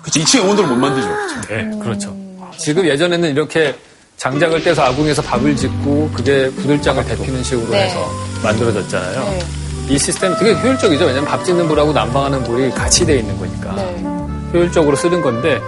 그치, 0.03 0.19
2층에 0.23 0.47
온돌을 0.47 0.69
못 0.69 0.75
만들죠. 0.75 1.07
네, 1.49 1.69
그렇죠. 1.79 2.15
지금 2.57 2.85
예전에는 2.85 3.29
이렇게 3.31 3.75
장작을 4.17 4.63
떼서 4.63 4.81
아궁에서 4.83 5.21
밥을 5.21 5.55
짓고 5.55 6.09
그게 6.13 6.49
부들장을 6.49 7.03
데피는 7.05 7.43
식으로 7.43 7.69
네. 7.69 7.83
해서 7.83 8.09
만들어졌잖아요. 8.43 9.23
네. 9.23 9.39
이 9.89 9.97
시스템이 9.97 10.35
되게 10.37 10.53
효율적이죠. 10.59 11.05
왜냐하면 11.05 11.29
밥 11.29 11.45
짓는 11.45 11.67
불하고 11.67 11.93
난방하는 11.93 12.43
불이 12.43 12.71
같이 12.71 13.05
돼 13.05 13.19
있는 13.19 13.37
거니까. 13.37 13.73
네. 13.75 14.03
효율적으로 14.53 14.95
쓰는 14.95 15.21
건데 15.21 15.59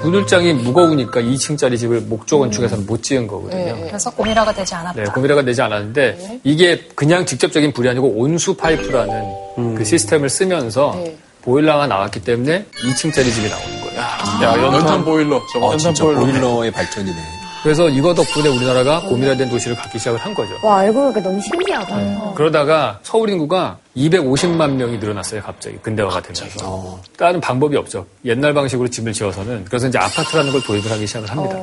부들장이 0.00 0.54
무거우니까 0.54 1.20
2층짜리 1.20 1.76
집을 1.78 2.00
목조 2.02 2.38
건축에서는 2.38 2.86
못 2.86 3.02
지은 3.02 3.26
거거든요. 3.26 3.76
네. 3.76 3.84
그래서 3.88 4.10
고밀화가 4.10 4.54
되지 4.54 4.74
않았다. 4.74 5.02
네, 5.02 5.10
고미라가 5.10 5.42
되지 5.42 5.60
않았는데 5.60 6.40
이게 6.44 6.88
그냥 6.94 7.26
직접적인 7.26 7.72
불이 7.72 7.88
아니고 7.90 8.06
온수 8.16 8.54
파이프라는 8.54 9.74
그 9.76 9.84
시스템을 9.84 10.28
쓰면서 10.30 10.92
네. 10.96 11.16
보일러가 11.42 11.86
나왔기 11.86 12.20
때문에 12.20 12.64
2층짜리 12.84 13.32
집이 13.32 13.48
나오는 13.50 13.80
거예요. 13.82 14.00
야, 14.42 14.62
연탄 14.62 15.04
보일러. 15.04 15.42
저거 15.52 15.66
어, 15.66 15.72
연탄 15.72 15.94
진짜 15.94 16.04
보일러. 16.04 16.20
보일러의 16.20 16.70
발전이네. 16.72 17.37
그래서 17.62 17.88
이거 17.88 18.14
덕분에 18.14 18.48
우리나라가 18.48 19.00
고밀화된 19.00 19.48
도시를 19.50 19.76
갖기 19.76 19.98
시작을 19.98 20.18
한 20.18 20.32
거죠. 20.32 20.56
와, 20.62 20.78
알고 20.78 21.00
보니까 21.12 21.20
너무 21.20 21.40
신기하다. 21.40 22.34
그러다가 22.34 23.00
서울 23.02 23.30
인구가 23.30 23.78
250만 23.96 24.70
명이 24.72 24.98
늘어났어요, 24.98 25.42
갑자기. 25.42 25.76
근대화가 25.82 26.22
되면서. 26.22 26.58
어. 26.62 27.02
다른 27.16 27.40
방법이 27.40 27.76
없죠. 27.76 28.06
옛날 28.24 28.54
방식으로 28.54 28.88
집을 28.88 29.12
지어서는. 29.12 29.64
그래서 29.64 29.88
이제 29.88 29.98
아파트라는 29.98 30.52
걸 30.52 30.62
도입을 30.62 30.90
하기 30.92 31.06
시작을 31.06 31.28
합니다. 31.30 31.56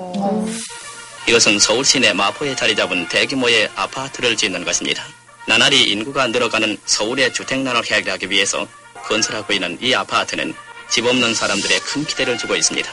이것은 1.27 1.57
서울 1.59 1.83
시내 1.83 2.13
마포에 2.13 2.55
자리 2.55 2.75
잡은 2.75 3.07
대규모의 3.07 3.69
아파트를 3.75 4.35
짓는 4.35 4.63
것입니다. 4.65 5.03
나날이 5.47 5.91
인구가 5.91 6.27
늘어가는 6.27 6.77
서울의 6.85 7.33
주택난을 7.33 7.83
해결하기 7.85 8.29
위해서 8.29 8.67
건설하고 9.07 9.53
있는 9.53 9.77
이 9.81 9.93
아파트는 9.93 10.53
집 10.89 11.05
없는 11.05 11.33
사람들의 11.33 11.79
큰 11.79 12.03
기대를 12.03 12.37
주고 12.37 12.55
있습니다. 12.55 12.89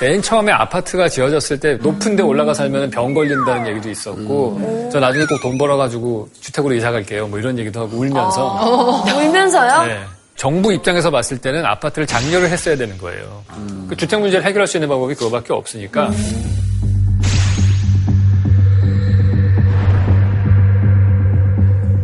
맨 0.00 0.22
처음에 0.22 0.50
아파트가 0.50 1.08
지어졌을 1.10 1.60
때 1.60 1.74
높은 1.74 2.16
데 2.16 2.22
올라가 2.22 2.54
살면 2.54 2.90
병 2.90 3.12
걸린다는 3.12 3.66
얘기도 3.68 3.90
있었고, 3.90 4.88
저 4.90 4.98
나중에 4.98 5.26
꼭 5.26 5.40
돈 5.42 5.58
벌어가지고 5.58 6.28
주택으로 6.40 6.74
이사 6.74 6.90
갈게요. 6.90 7.26
뭐 7.28 7.38
이런 7.38 7.58
얘기도 7.58 7.80
하고 7.82 7.98
울면서. 7.98 9.04
울면서요? 9.14 9.86
네. 9.86 10.00
정부 10.36 10.72
입장에서 10.72 11.10
봤을 11.10 11.36
때는 11.36 11.66
아파트를 11.66 12.06
장려를 12.06 12.48
했어야 12.48 12.76
되는 12.76 12.96
거예요. 12.96 13.44
그 13.88 13.96
주택 13.96 14.20
문제를 14.20 14.44
해결할 14.46 14.66
수 14.66 14.78
있는 14.78 14.88
방법이 14.88 15.14
그거밖에 15.14 15.52
없으니까. 15.52 16.10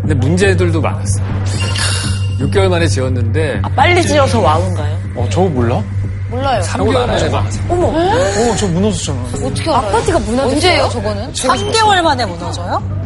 근데 0.03 0.15
문제들도 0.15 0.81
많았어요. 0.81 1.27
6개월 2.41 2.69
만에 2.69 2.87
지었는데 2.87 3.61
아, 3.63 3.69
빨리 3.71 4.03
지어서 4.03 4.41
와우인가요? 4.41 4.99
어, 5.17 5.27
저거 5.31 5.49
몰라? 5.49 5.83
몰라요. 6.31 6.61
3개월 6.63 7.07
만에. 7.07 7.29
어머. 7.69 7.87
어, 7.89 8.57
저 8.59 8.67
무너졌잖아. 8.67 9.21
어떻게 9.45 9.71
알아요? 9.71 9.77
아파트가 9.89 10.19
무너졌어요? 10.19 10.53
언제예요, 10.55 10.89
저거는? 10.89 11.33
3개월 11.33 12.03
만에 12.03 12.27
무너져요? 12.27 12.97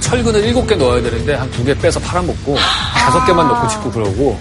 철근을 0.00 0.42
7개 0.52 0.76
넣어야 0.76 1.02
되는데 1.02 1.34
한두개 1.34 1.74
빼서 1.78 1.98
팔아먹고 2.00 2.56
다섯 2.94 3.24
개만 3.24 3.48
넣고 3.48 3.68
짓고 3.68 3.90
그러고 3.90 4.38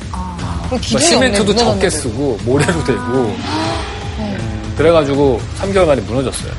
뭐 0.70 0.80
시멘트도 0.82 1.56
적게 1.56 1.90
쓰고 1.90 2.38
모래로 2.44 2.84
대고 2.84 3.02
음, 3.02 4.74
그래가지고 4.78 5.40
3개월 5.60 5.86
만에 5.86 6.02
무너졌어요. 6.02 6.52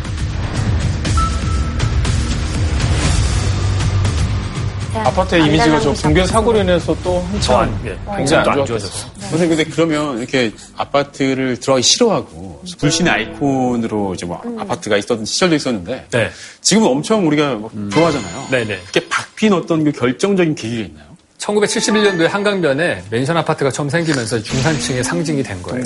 아파트의 4.94 5.46
이미지가 5.46 5.80
저 5.80 5.92
붕괴 5.92 6.24
사고로 6.24 6.60
인해서 6.60 6.96
또 7.02 7.20
한참 7.32 7.60
안, 7.60 7.80
예, 7.84 7.98
굉장히 8.16 8.48
안 8.48 8.64
좋아졌어. 8.64 9.08
선생님, 9.38 9.57
근데 9.57 9.70
그러면 9.70 10.18
이렇게 10.18 10.53
아파트를 10.77 11.59
들어가기 11.59 11.83
싫어하고 11.83 12.62
불신의 12.79 13.12
아이콘으로 13.12 14.14
이제 14.14 14.27
뭐 14.27 14.40
아파트가 14.59 14.97
있었던 14.97 15.25
시절도 15.25 15.55
있었는데 15.57 16.07
네. 16.11 16.31
지금은 16.61 16.88
엄청 16.88 17.27
우리가 17.27 17.57
막 17.57 17.70
좋아하잖아요. 17.92 18.49
네네. 18.51 18.81
그게 18.87 19.09
바뀐 19.09 19.53
어떤 19.53 19.85
그 19.85 19.92
결정적인 19.92 20.55
계기가 20.55 20.83
있나요? 20.83 21.14
1971년도에 21.38 22.29
한강변에 22.29 23.05
맨션 23.11 23.37
아파트가 23.37 23.70
처음 23.70 23.88
생기면서 23.88 24.42
중산층의 24.42 25.05
상징이 25.05 25.42
된 25.42 25.62
거예요. 25.62 25.85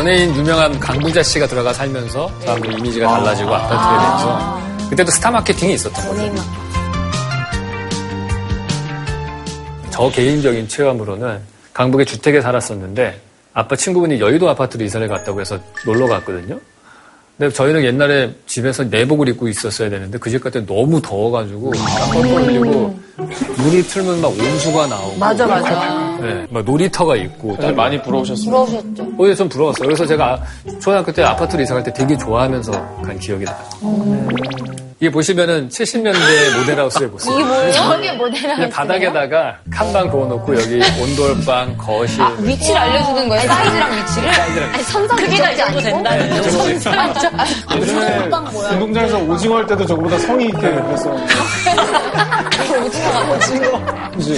연예인 0.00 0.34
유명한 0.34 0.80
강부자 0.80 1.22
씨가 1.22 1.46
들어가 1.46 1.74
살면서 1.74 2.30
사람들 2.40 2.72
이미지가 2.78 3.06
달라지고 3.06 3.54
아파트에 3.54 3.98
대해서 3.98 4.88
그때도 4.88 5.10
스타 5.10 5.30
마케팅이 5.30 5.74
있었던 5.74 6.08
거죠. 6.08 6.42
저 9.90 10.08
개인적인 10.08 10.68
체험으로는 10.68 11.40
강북의 11.74 12.06
주택에 12.06 12.40
살았었는데 12.40 13.20
아빠 13.52 13.76
친구분이 13.76 14.20
여의도 14.20 14.48
아파트로 14.48 14.82
이사를 14.86 15.06
갔다고 15.06 15.38
해서 15.42 15.58
놀러 15.84 16.06
갔거든요. 16.06 16.58
근데 17.36 17.52
저희는 17.52 17.84
옛날에 17.84 18.34
집에서 18.46 18.84
내복을 18.84 19.28
입고 19.28 19.48
있었어야 19.48 19.90
되는데 19.90 20.16
그 20.16 20.30
집 20.30 20.42
같은 20.42 20.64
너무 20.64 21.02
더워가지고 21.02 21.72
깜빡 21.72 22.22
걸리고 22.22 22.98
문을 23.58 23.86
틀면 23.86 24.22
막 24.22 24.28
온수가 24.30 24.86
나오고 24.86 25.18
맞아, 25.18 25.46
맞아. 25.46 25.99
네, 26.20 26.46
막 26.50 26.64
놀이터가 26.64 27.16
있고 27.16 27.56
사실 27.56 27.74
많이 27.74 28.00
부러우셨어요. 28.02 28.44
부러우셨죠? 28.50 29.08
어제 29.18 29.34
좀 29.34 29.48
부러웠어요. 29.48 29.86
그래서 29.86 30.06
제가 30.06 30.42
초등학교 30.80 31.12
때 31.12 31.22
아파트로 31.22 31.62
이사 31.62 31.74
갈 31.74 31.82
때 31.84 31.92
되게 31.92 32.16
좋아하면서 32.16 32.72
간 33.02 33.18
기억이 33.18 33.44
나요. 33.44 33.56
이게 35.00 35.10
보시면은 35.10 35.70
70년대 35.70 36.58
모델하우스의 36.58 37.08
모습. 37.08 37.32
이게 37.32 37.42
뭐예요? 37.42 37.72
저게 37.72 38.12
모델하우스. 38.12 38.68
바닥에다가 38.68 39.56
칸방 39.72 40.10
그어놓고 40.10 40.54
여기 40.60 40.78
온돌방, 41.00 41.74
거실. 41.78 42.22
위치를 42.40 42.76
알려주는 42.76 43.26
거예요? 43.30 43.46
사이즈랑 43.48 43.96
위치를? 43.96 44.28
아니, 44.74 44.82
선상 44.82 45.16
크기가 45.16 45.52
이 45.52 45.56
정도 45.56 45.80
된다는 45.80 46.36
예전에 46.36 48.28
운동장에서 48.74 49.18
오징어 49.20 49.56
할 49.56 49.66
때도 49.66 49.86
저거보다 49.86 50.18
성의 50.18 50.48
있게 50.48 50.60
그래서 50.60 51.16
그지 54.12 54.34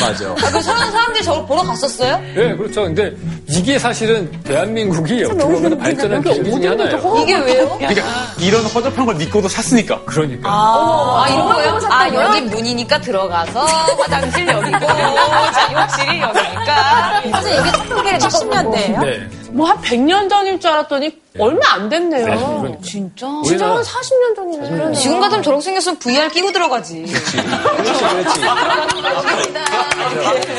맞아. 0.00 0.28
아, 0.30 0.34
그 0.34 0.60
서양 0.62 0.90
사람들이 0.90 1.24
저걸 1.24 1.46
보러 1.46 1.62
갔었어요? 1.62 2.20
네, 2.34 2.54
그렇죠. 2.56 2.82
근데 2.84 3.12
이게 3.48 3.78
사실은 3.78 4.30
대한민국이 4.42 5.24
어떻게 5.24 5.44
보면 5.44 5.78
발전한 5.78 6.22
계기 6.22 6.50
중에 6.50 6.68
하나예요. 6.68 7.16
이게 7.22 7.36
왜요? 7.38 7.76
그러니까 7.78 8.02
이런 8.40 8.64
허접한 8.64 9.06
걸 9.06 9.14
믿고도 9.16 9.48
샀으니까. 9.48 9.93
그러니까. 10.06 10.48
아, 10.50 11.26
이런 11.28 11.52
거예요? 11.52 11.78
아, 11.90 12.08
여기 12.12 12.40
문이니까 12.42 13.00
들어가서 13.00 13.60
화장실 13.64 14.46
여기고, 14.48 14.78
자, 14.86 15.82
욕실이 15.82 16.20
여기니까. 16.20 17.22
사실 17.30 17.52
이게 17.52 17.70
1970년대예요? 18.18 19.00
네. 19.00 19.28
뭐한 19.50 19.80
100년 19.82 20.28
전일 20.28 20.58
줄 20.58 20.70
알았더니 20.70 21.16
얼마 21.38 21.74
안 21.74 21.88
됐네요. 21.88 22.24
그러니까. 22.24 22.80
진짜? 22.82 23.26
진짜 23.44 23.66
한 23.66 23.72
우리나라 23.76 23.80
40년 23.82 24.36
전이네. 24.36 24.92
지금 24.94 25.20
같으면 25.20 25.42
저렇게 25.44 25.62
생겼으면 25.62 25.98
VR 26.00 26.28
끼고 26.30 26.50
들어가지. 26.52 27.04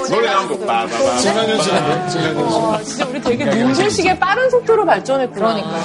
노래 0.09 0.29
나온 0.31 0.47
거 0.47 0.57
빠바바. 0.65 1.17
지난현실인데 1.17 2.07
지난현실 2.09 2.35
와, 2.35 2.83
진짜 2.83 3.05
우리 3.09 3.21
되게 3.21 3.45
눈부시게 3.45 4.17
빠른 4.19 4.49
속도로 4.49 4.85
발전했구나. 4.85 5.45
그러니까요. 5.53 5.83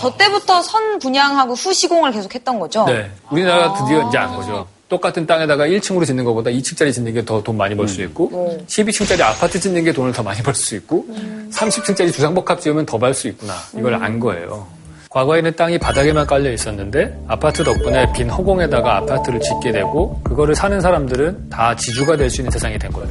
저 0.00 0.16
때부터 0.16 0.62
선 0.62 0.98
분양하고 0.98 1.52
후 1.52 1.74
시공을 1.74 2.12
계속 2.12 2.34
했던 2.34 2.58
거죠? 2.58 2.84
네. 2.86 3.10
우리나라가 3.30 3.74
드디어 3.74 4.08
이제 4.08 4.16
안 4.16 4.34
거죠. 4.34 4.66
똑같은 4.88 5.26
땅에다가 5.26 5.66
1층으로 5.66 6.06
짓는 6.06 6.24
것보다 6.24 6.50
2층짜리 6.50 6.90
짓는 6.92 7.12
게 7.12 7.22
더 7.22 7.42
돈 7.42 7.56
많이 7.58 7.76
벌 7.76 7.86
수 7.86 8.00
있고, 8.02 8.58
12층짜리 8.66 9.20
아파트 9.20 9.60
짓는 9.60 9.84
게 9.84 9.92
돈을 9.92 10.12
더 10.12 10.22
많이 10.22 10.42
벌 10.42 10.54
수 10.54 10.74
있고, 10.76 11.04
30층짜리 11.52 12.12
주상복합 12.14 12.60
지으면 12.62 12.86
더 12.86 12.98
벌 12.98 13.12
수 13.12 13.28
있구나. 13.28 13.52
이걸 13.76 13.94
안 14.02 14.18
거예요. 14.18 14.66
과거에는 15.10 15.54
땅이 15.54 15.78
바닥에만 15.78 16.26
깔려 16.26 16.50
있었는데 16.52 17.24
아파트 17.28 17.62
덕분에 17.64 18.10
빈 18.14 18.30
허공에다가 18.30 18.96
아파트를 18.98 19.40
짓게 19.40 19.72
되고 19.72 20.20
그거를 20.22 20.54
사는 20.54 20.80
사람들은 20.80 21.50
다 21.50 21.74
지주가 21.76 22.16
될 22.16 22.30
수 22.30 22.40
있는 22.40 22.50
세상이 22.52 22.78
된 22.78 22.90
거예요. 22.92 23.10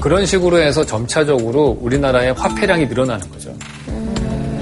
그런 0.00 0.26
식으로 0.26 0.58
해서 0.58 0.84
점차적으로 0.84 1.78
우리나라의 1.80 2.34
화폐량이 2.34 2.86
늘어나는 2.86 3.30
거죠. 3.30 3.54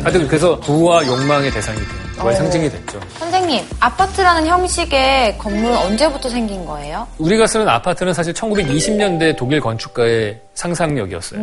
하여튼 0.03 0.27
그래서 0.27 0.59
부와 0.61 1.07
욕망의 1.07 1.51
대상이 1.51 1.79
돼요. 1.79 2.11
그걸 2.17 2.35
상징이 2.35 2.69
됐죠. 2.71 3.01
선생님, 3.19 3.65
아파트라는 3.81 4.47
형식의 4.47 5.39
건물은 5.39 5.77
언제부터 5.77 6.29
생긴 6.29 6.65
거예요? 6.67 7.07
우리가 7.19 7.47
쓰는 7.47 7.69
아파트는 7.69 8.13
사실 8.13 8.33
1920년대 8.35 9.37
독일 9.37 9.61
건축가의 9.61 10.41
상상력이었어요. 10.55 11.41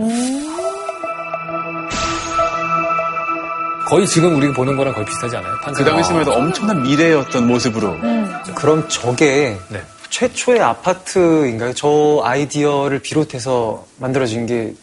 거의 3.87 4.05
지금 4.05 4.35
우리가 4.35 4.53
보는 4.53 4.75
거랑 4.75 4.93
거의 4.93 5.05
비슷하지 5.05 5.37
않아요? 5.37 5.53
그 5.73 5.83
당시만 5.83 6.21
해도 6.21 6.33
엄청난 6.33 6.85
어떤 7.17 7.47
모습으로. 7.47 7.95
그럼 8.55 8.87
저게 8.89 9.57
네. 9.69 9.81
최초의 10.09 10.61
아파트인가요? 10.61 11.73
저 11.73 12.21
아이디어를 12.23 12.99
비롯해서 12.99 13.85
만들어진 13.97 14.45
게 14.45 14.73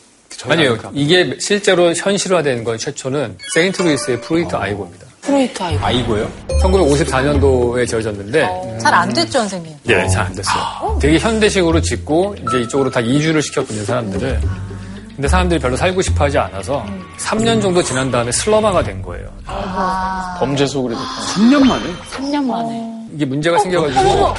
아니에요. 0.48 0.70
아닙니까? 0.70 0.90
이게 0.94 1.36
실제로 1.40 1.92
현실화된 1.94 2.64
건 2.64 2.78
최초는 2.78 3.38
세인트루이스의 3.54 4.20
프루이트 4.20 4.54
아이고입니다. 4.56 5.04
프루이트 5.22 5.62
아이고. 5.62 5.84
아이고요? 5.86 6.30
1954년도에 6.62 7.88
지어졌는데 7.88 8.78
잘안 8.80 9.12
됐죠, 9.12 9.38
선생님? 9.40 9.74
예, 9.88 10.06
잘안 10.08 10.34
됐어요. 10.34 10.98
되게 11.00 11.18
현대식으로 11.18 11.80
짓고 11.80 12.36
이제 12.46 12.60
이쪽으로 12.60 12.90
다 12.90 13.00
이주를 13.00 13.40
시켰거든요, 13.42 13.84
사람들을. 13.84 14.40
근데 15.16 15.28
사람들이 15.28 15.60
별로 15.60 15.76
살고 15.76 16.02
싶어 16.02 16.24
하지 16.24 16.36
않아서 16.38 16.84
3년 17.18 17.62
정도 17.62 17.80
지난 17.82 18.10
다음에 18.10 18.32
슬럼화가 18.32 18.82
된 18.82 19.00
거예요. 19.00 19.28
범죄 20.38 20.66
소굴이 20.66 20.94
됐다. 20.94 21.08
3년 21.34 21.64
만에? 21.64 21.84
3년 22.10 22.44
만에. 22.44 23.06
이게 23.14 23.24
문제가 23.24 23.56
생겨가지고. 23.58 24.34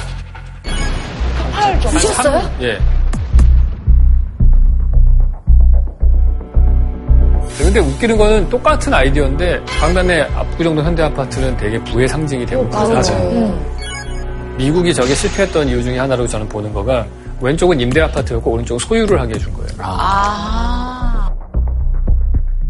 한 1.52 1.80
부셨어요? 1.80 2.50
예. 2.60 2.78
근데 7.58 7.80
웃기는 7.80 8.16
거는 8.16 8.48
똑같은 8.50 8.92
아이디어인데 8.92 9.60
강남의 9.80 10.22
압구정동 10.22 10.84
현대 10.84 11.02
아파트는 11.02 11.56
되게 11.56 11.82
부의 11.84 12.06
상징이 12.08 12.44
되고 12.46 12.68
있어요. 12.68 13.76
미국이 14.58 14.92
저게 14.94 15.14
실패했던 15.14 15.68
이유 15.68 15.82
중에 15.82 15.98
하나로 15.98 16.26
저는 16.26 16.48
보는 16.48 16.72
거가 16.72 17.06
왼쪽은 17.40 17.80
임대 17.80 18.00
아파트였고 18.02 18.50
오른쪽은 18.52 18.78
소유를 18.78 19.20
하게 19.20 19.34
해준 19.34 19.52
거예요. 19.52 19.68
아. 19.78 21.30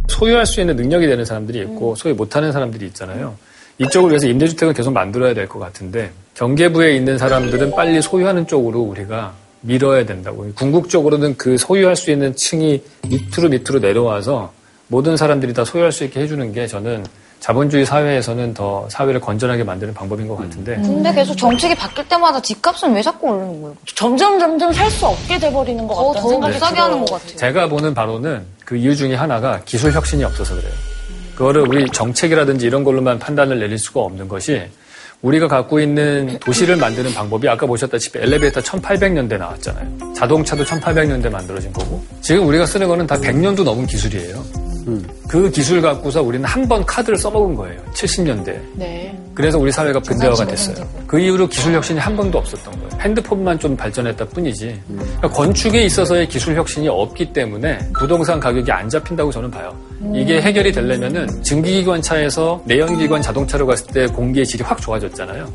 소유할 0.09 0.47
수 0.47 0.61
있는 0.61 0.77
능력이 0.77 1.07
되는 1.07 1.25
사람들이 1.25 1.61
있고 1.61 1.95
소유 1.95 2.15
못하는 2.15 2.51
사람들이 2.53 2.87
있잖아요. 2.87 3.35
이쪽을 3.79 4.11
위해서 4.11 4.27
임대주택을 4.29 4.73
계속 4.73 4.93
만들어야 4.93 5.35
될 5.35 5.47
것 5.49 5.59
같은데 5.59 6.11
경계부에 6.35 6.97
있는 6.97 7.19
사람들은 7.19 7.73
빨리 7.73 8.01
소유하는 8.01 8.47
쪽으로 8.47 8.81
우리가 8.81 9.33
밀어야 9.61 10.07
된다고. 10.07 10.47
궁극적으로는 10.55 11.37
그 11.37 11.59
소유할 11.59 11.97
수 11.97 12.11
있는 12.11 12.35
층이 12.35 12.83
밑으로 13.09 13.49
밑으로 13.51 13.79
내려와서 13.81 14.53
모든 14.89 15.17
사람들이 15.17 15.53
다 15.55 15.65
소유할 15.65 15.93
수 15.93 16.05
있게 16.05 16.21
해주는 16.21 16.53
게 16.53 16.67
저는 16.67 17.05
자본주의 17.41 17.85
사회에서는 17.85 18.55
더 18.55 18.89
사회를 18.89 19.21
건전하게 19.21 19.63
만드는 19.63 19.93
방법인 19.95 20.27
것 20.27 20.37
같은데 20.37 20.77
근데 20.77 21.13
계속 21.13 21.37
정책이 21.37 21.75
바뀔 21.75 22.09
때마다 22.09 22.41
집값은 22.41 22.95
왜 22.95 23.03
자꾸 23.03 23.29
오르는 23.29 23.63
거예요? 23.63 23.77
점점 23.95 24.39
점점 24.39 24.73
살 24.73 24.91
수 24.91 25.07
없게 25.07 25.39
돼버리는 25.39 25.87
것 25.87 25.95
더, 25.95 26.07
같다는 26.09 26.23
더 26.23 26.29
생각이 26.31 26.53
비싸게 26.55 26.75
들어요. 26.75 26.85
하는 26.87 27.05
것 27.05 27.13
같아요. 27.13 27.37
제가 27.37 27.69
보는 27.69 27.95
바로는 27.95 28.43
그 28.65 28.77
이유 28.77 28.97
중에 28.97 29.15
하나가 29.15 29.61
기술 29.65 29.93
혁신이 29.93 30.25
없어서 30.25 30.55
그래요. 30.55 30.73
그거를 31.35 31.69
우리 31.69 31.87
정책이라든지 31.91 32.67
이런 32.67 32.83
걸로만 32.83 33.19
판단을 33.19 33.59
내릴 33.59 33.79
수가 33.79 34.01
없는 34.01 34.27
것이 34.29 34.63
우리가 35.23 35.49
갖고 35.49 35.79
있는 35.81 36.39
도시를 36.41 36.77
만드는 36.77 37.13
방법이 37.15 37.49
아까 37.49 37.67
보셨다시피 37.67 38.19
엘리베이터 38.19 38.61
1800년대 38.61 39.37
나왔잖아요. 39.39 40.15
자동차도 40.15 40.65
1800년대 40.65 41.31
만들어진 41.31 41.73
거고 41.73 42.03
지금 42.23 42.47
우리가 42.49 42.65
쓰는 42.67 42.89
거는 42.89 43.07
다 43.07 43.17
100년도 43.19 43.63
넘은 43.65 43.87
기술이에요. 43.87 44.43
그 45.29 45.51
기술 45.51 45.81
갖고서 45.83 46.23
우리는 46.23 46.45
한 46.45 46.67
번 46.69 46.85
카드를 46.85 47.17
써먹은 47.19 47.55
거예요. 47.55 47.81
70년대. 47.95 48.59
네. 48.75 49.17
그래서 49.35 49.59
우리 49.59 49.71
사회가 49.71 50.01
근대화가 50.01 50.47
됐어요. 50.47 50.77
그 51.07 51.21
이후로 51.21 51.47
기술 51.49 51.75
혁신이 51.75 52.01
한 52.01 52.17
번도 52.17 52.39
없었던 52.39 52.73
거예요. 52.75 52.89
핸드폰만 53.01 53.59
좀 53.59 53.77
발전했다 53.77 54.25
뿐이지. 54.27 54.81
그러니까 54.89 55.29
건축에 55.29 55.83
있어서의 55.83 56.27
기술 56.29 56.57
혁신이 56.57 56.89
없기 56.89 57.33
때문에 57.33 57.79
부동산 57.99 58.41
가격이 58.41 58.71
안 58.73 58.89
잡힌다고 58.89 59.31
저는 59.31 59.51
봐요. 59.51 59.77
이게 60.15 60.41
해결이 60.41 60.73
되려면은 60.73 61.43
증기기관 61.43 62.01
차에서 62.03 62.63
내연기관 62.65 63.21
자동차로 63.23 63.67
갔을 63.67 63.87
때 63.89 64.07
공기의 64.07 64.47
질이 64.47 64.65
확 64.65 64.81
좋아졌잖아요. 64.81 65.53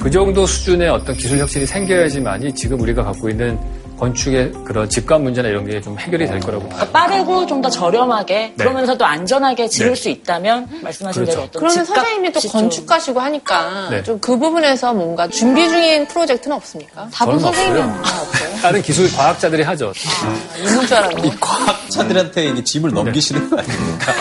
그 0.00 0.10
정도 0.10 0.44
수준의 0.44 0.88
어떤 0.88 1.14
기술 1.16 1.38
혁신이 1.38 1.64
생겨야지만이 1.64 2.52
지금 2.54 2.80
우리가 2.80 3.04
갖고 3.04 3.28
있는 3.30 3.58
건축의 4.02 4.52
그런 4.64 4.88
집값 4.88 5.20
문제나 5.22 5.48
이런 5.48 5.64
게 5.64 5.80
좀 5.82 5.96
해결이 5.98 6.26
될 6.26 6.38
거라고 6.40 6.68
봐요. 6.68 6.78
그러니까 6.80 6.92
빠르고 6.98 7.46
좀 7.46 7.62
더 7.62 7.70
저렴하게 7.70 8.54
그러면서 8.58 8.96
또 8.98 9.04
안전하게 9.04 9.68
지을 9.68 9.90
네. 9.90 9.94
수 9.94 10.08
있다면 10.08 10.68
말씀하신 10.82 11.22
그렇죠. 11.22 11.30
대로 11.30 11.42
어떤 11.44 11.60
그러면 11.60 11.84
집값 11.84 11.96
선생님이 12.04 12.32
또. 12.32 12.40
건축가시고 12.48 13.20
하니까 13.20 13.88
네. 13.90 14.02
좀그 14.02 14.36
부분에서 14.38 14.92
뭔가 14.92 15.28
준비 15.28 15.68
중인 15.68 16.08
프로젝트는 16.08 16.56
없습니까? 16.56 17.08
저는 17.14 17.44
없어요. 17.44 18.02
다른 18.62 18.82
기술 18.82 19.10
과학자들이 19.12 19.62
하죠. 19.62 19.92
있는 20.58 20.86
줄 20.86 20.96
알았네. 20.96 21.30
과학자들한테 21.40 22.44
이게 22.46 22.64
짐을 22.64 22.90
넘기시는 22.90 23.48
거 23.50 23.58
아닙니까? 23.58 24.12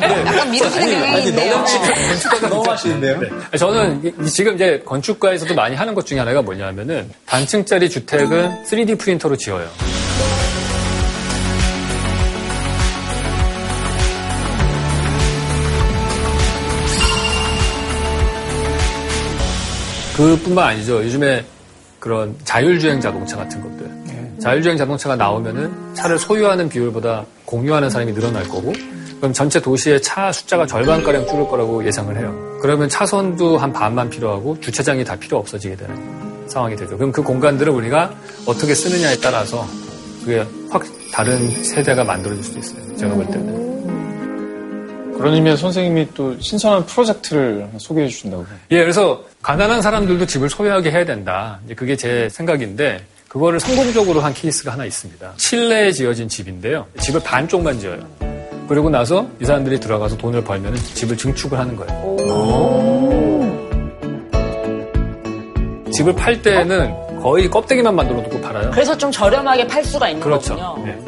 약간 0.02 0.50
밀어주는 0.50 0.86
경향이 0.90 1.14
아니, 1.16 1.24
있네요. 1.28 1.64
너무 2.30 2.48
너무 2.48 2.70
하시는데요? 2.70 3.20
네. 3.20 3.58
저는 3.58 4.02
이- 4.04 4.24
이 4.26 4.30
지금 4.30 4.54
이제 4.54 4.82
건축가에서도 4.84 5.54
많이 5.54 5.74
하는 5.76 5.94
것 5.94 6.04
중에 6.06 6.18
하나가 6.18 6.42
뭐냐면은 6.42 7.10
단층짜리 7.26 7.88
주택은 7.90 8.49
3D 8.64 8.98
프린터로 8.98 9.36
지어요. 9.36 9.68
그뿐만 20.16 20.68
아니죠. 20.68 21.02
요즘에 21.02 21.44
그런 21.98 22.36
자율주행 22.44 23.00
자동차 23.00 23.36
같은 23.36 23.60
것들. 23.62 24.38
자율주행 24.40 24.76
자동차가 24.76 25.16
나오면은 25.16 25.94
차를 25.94 26.18
소유하는 26.18 26.68
비율보다 26.68 27.24
공유하는 27.44 27.90
사람이 27.90 28.12
늘어날 28.12 28.46
거고, 28.48 28.72
그럼 29.18 29.32
전체 29.32 29.60
도시의 29.60 30.00
차 30.00 30.32
숫자가 30.32 30.66
절반가량 30.66 31.26
줄을 31.26 31.46
거라고 31.48 31.84
예상을 31.86 32.16
해요. 32.16 32.58
그러면 32.60 32.88
차선도 32.88 33.58
한 33.58 33.72
반만 33.72 34.08
필요하고 34.08 34.58
주차장이 34.60 35.04
다 35.04 35.16
필요 35.16 35.38
없어지게 35.38 35.76
되는 35.76 36.29
상황이 36.50 36.76
되죠. 36.76 36.96
그럼 36.96 37.12
그 37.12 37.22
공간들을 37.22 37.72
우리가 37.72 38.14
어떻게 38.46 38.74
쓰느냐에 38.74 39.16
따라서 39.22 39.66
그게 40.20 40.44
확 40.70 40.82
다른 41.12 41.48
세대가 41.64 42.04
만들어질 42.04 42.42
수도 42.42 42.58
있어요. 42.58 42.96
제가 42.96 43.14
볼 43.14 43.26
때는. 43.26 43.60
그런 45.16 45.34
의미에 45.34 45.54
선생님이 45.54 46.08
또 46.14 46.38
신선한 46.40 46.86
프로젝트를 46.86 47.68
소개해 47.78 48.08
주신다고. 48.08 48.46
예, 48.70 48.80
그래서 48.80 49.22
가난한 49.42 49.82
사람들도 49.82 50.24
집을 50.26 50.48
소유하게 50.48 50.90
해야 50.90 51.04
된다. 51.04 51.60
이제 51.66 51.74
그게 51.74 51.94
제 51.94 52.28
생각인데 52.30 53.04
그거를 53.28 53.60
성공적으로 53.60 54.20
한 54.20 54.32
케이스가 54.32 54.72
하나 54.72 54.84
있습니다. 54.86 55.34
칠레에 55.36 55.92
지어진 55.92 56.28
집인데요. 56.28 56.86
집을 57.00 57.20
반쪽만 57.22 57.78
지어요. 57.78 57.98
그리고 58.66 58.88
나서 58.88 59.28
이 59.40 59.44
사람들이 59.44 59.78
들어가서 59.78 60.16
돈을 60.16 60.42
벌면 60.42 60.74
집을 60.94 61.16
증축을 61.16 61.58
하는 61.58 61.76
거예요. 61.76 63.09
집을 66.00 66.14
팔 66.14 66.40
때는 66.40 67.20
거의 67.20 67.50
껍데기만 67.50 67.94
만들어 67.94 68.22
두고 68.22 68.40
팔아요. 68.40 68.70
그래서 68.70 68.96
좀 68.96 69.12
저렴하게 69.12 69.66
팔 69.66 69.84
수가 69.84 70.08
있는 70.08 70.22
그렇죠. 70.22 70.56
거군요. 70.56 70.86
네. 70.86 70.98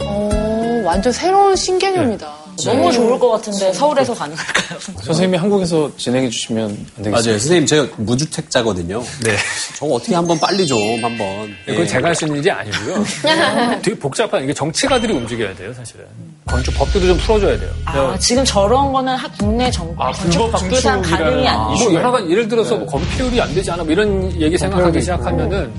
어, 0.00 0.82
완전 0.84 1.12
새로운 1.12 1.54
신개념이다. 1.54 2.43
너무 2.64 2.92
좋을 2.92 3.18
것 3.18 3.30
같은데 3.32 3.72
서울에서 3.72 4.14
가능할까요? 4.14 4.78
선생님이 5.02 5.38
한국에서 5.38 5.90
진행해 5.96 6.28
주시면 6.30 6.64
안 6.70 7.02
되겠어요? 7.02 7.10
맞아요. 7.10 7.38
선생님, 7.38 7.66
제가 7.66 7.88
무주택자거든요. 7.96 9.02
네. 9.24 9.36
저거 9.76 9.94
어떻게 9.94 10.14
한번 10.14 10.38
빨리 10.38 10.66
좀 10.66 11.02
한번. 11.02 11.26
그건 11.66 11.82
예. 11.82 11.86
제가 11.86 12.08
할 12.08 12.14
수 12.14 12.26
있는 12.26 12.38
일이 12.40 12.50
아니고요. 12.50 13.04
되게 13.82 13.98
복잡한 13.98 14.44
이게 14.44 14.52
정치가들이 14.54 15.12
움직여야 15.12 15.54
돼요, 15.56 15.72
사실은. 15.74 16.04
건축 16.46 16.72
법규도 16.74 17.06
좀 17.06 17.16
풀어줘야 17.18 17.58
돼요. 17.58 17.70
아, 17.86 18.16
지금 18.20 18.44
저런 18.44 18.92
거는 18.92 19.16
하- 19.16 19.28
국내 19.32 19.70
정, 19.70 19.92
아, 19.98 20.12
건축 20.12 20.38
불법 20.38 20.60
법규상 20.60 21.02
가능이 21.02 21.48
안뭐 21.48 21.76
되죠. 21.76 21.94
여러 21.94 22.10
가지 22.12 22.30
예를 22.30 22.46
들어서 22.48 22.76
뭐 22.76 22.86
건폐율이 22.86 23.40
안 23.40 23.52
되지 23.54 23.70
않아 23.70 23.82
뭐 23.82 23.92
이런 23.92 24.40
얘기 24.40 24.56
생각하기 24.58 25.00
시작하면은 25.00 25.72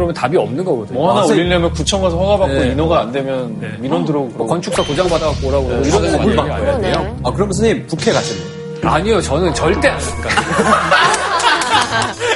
그러면 0.00 0.14
답이 0.14 0.36
없는 0.38 0.64
거거든요. 0.64 0.98
뭐 0.98 1.10
하나 1.10 1.20
아, 1.20 1.24
올리려면 1.26 1.70
구청 1.72 2.00
가서 2.00 2.16
허가 2.16 2.38
받고 2.38 2.54
네. 2.54 2.68
인허가 2.68 3.00
안 3.00 3.12
되면 3.12 3.54
네. 3.60 3.68
민원 3.78 4.04
들어오고 4.06 4.38
뭐 4.38 4.46
건축사 4.46 4.82
고장 4.82 5.06
받아갖고 5.08 5.48
오라고 5.48 5.68
네. 5.68 5.88
이런 5.88 6.02
네. 6.02 6.10
거 6.12 6.18
받고 6.18 6.40
안 6.40 6.62
해야 6.62 6.80
돼요. 6.80 7.16
아, 7.22 7.30
그러면 7.30 7.52
선생님 7.52 7.86
국회 7.86 8.10
가셨네요. 8.12 8.60
아니요, 8.82 9.20
저는 9.20 9.52
절대 9.52 9.88
안 9.88 10.00
합니다. 10.00 10.30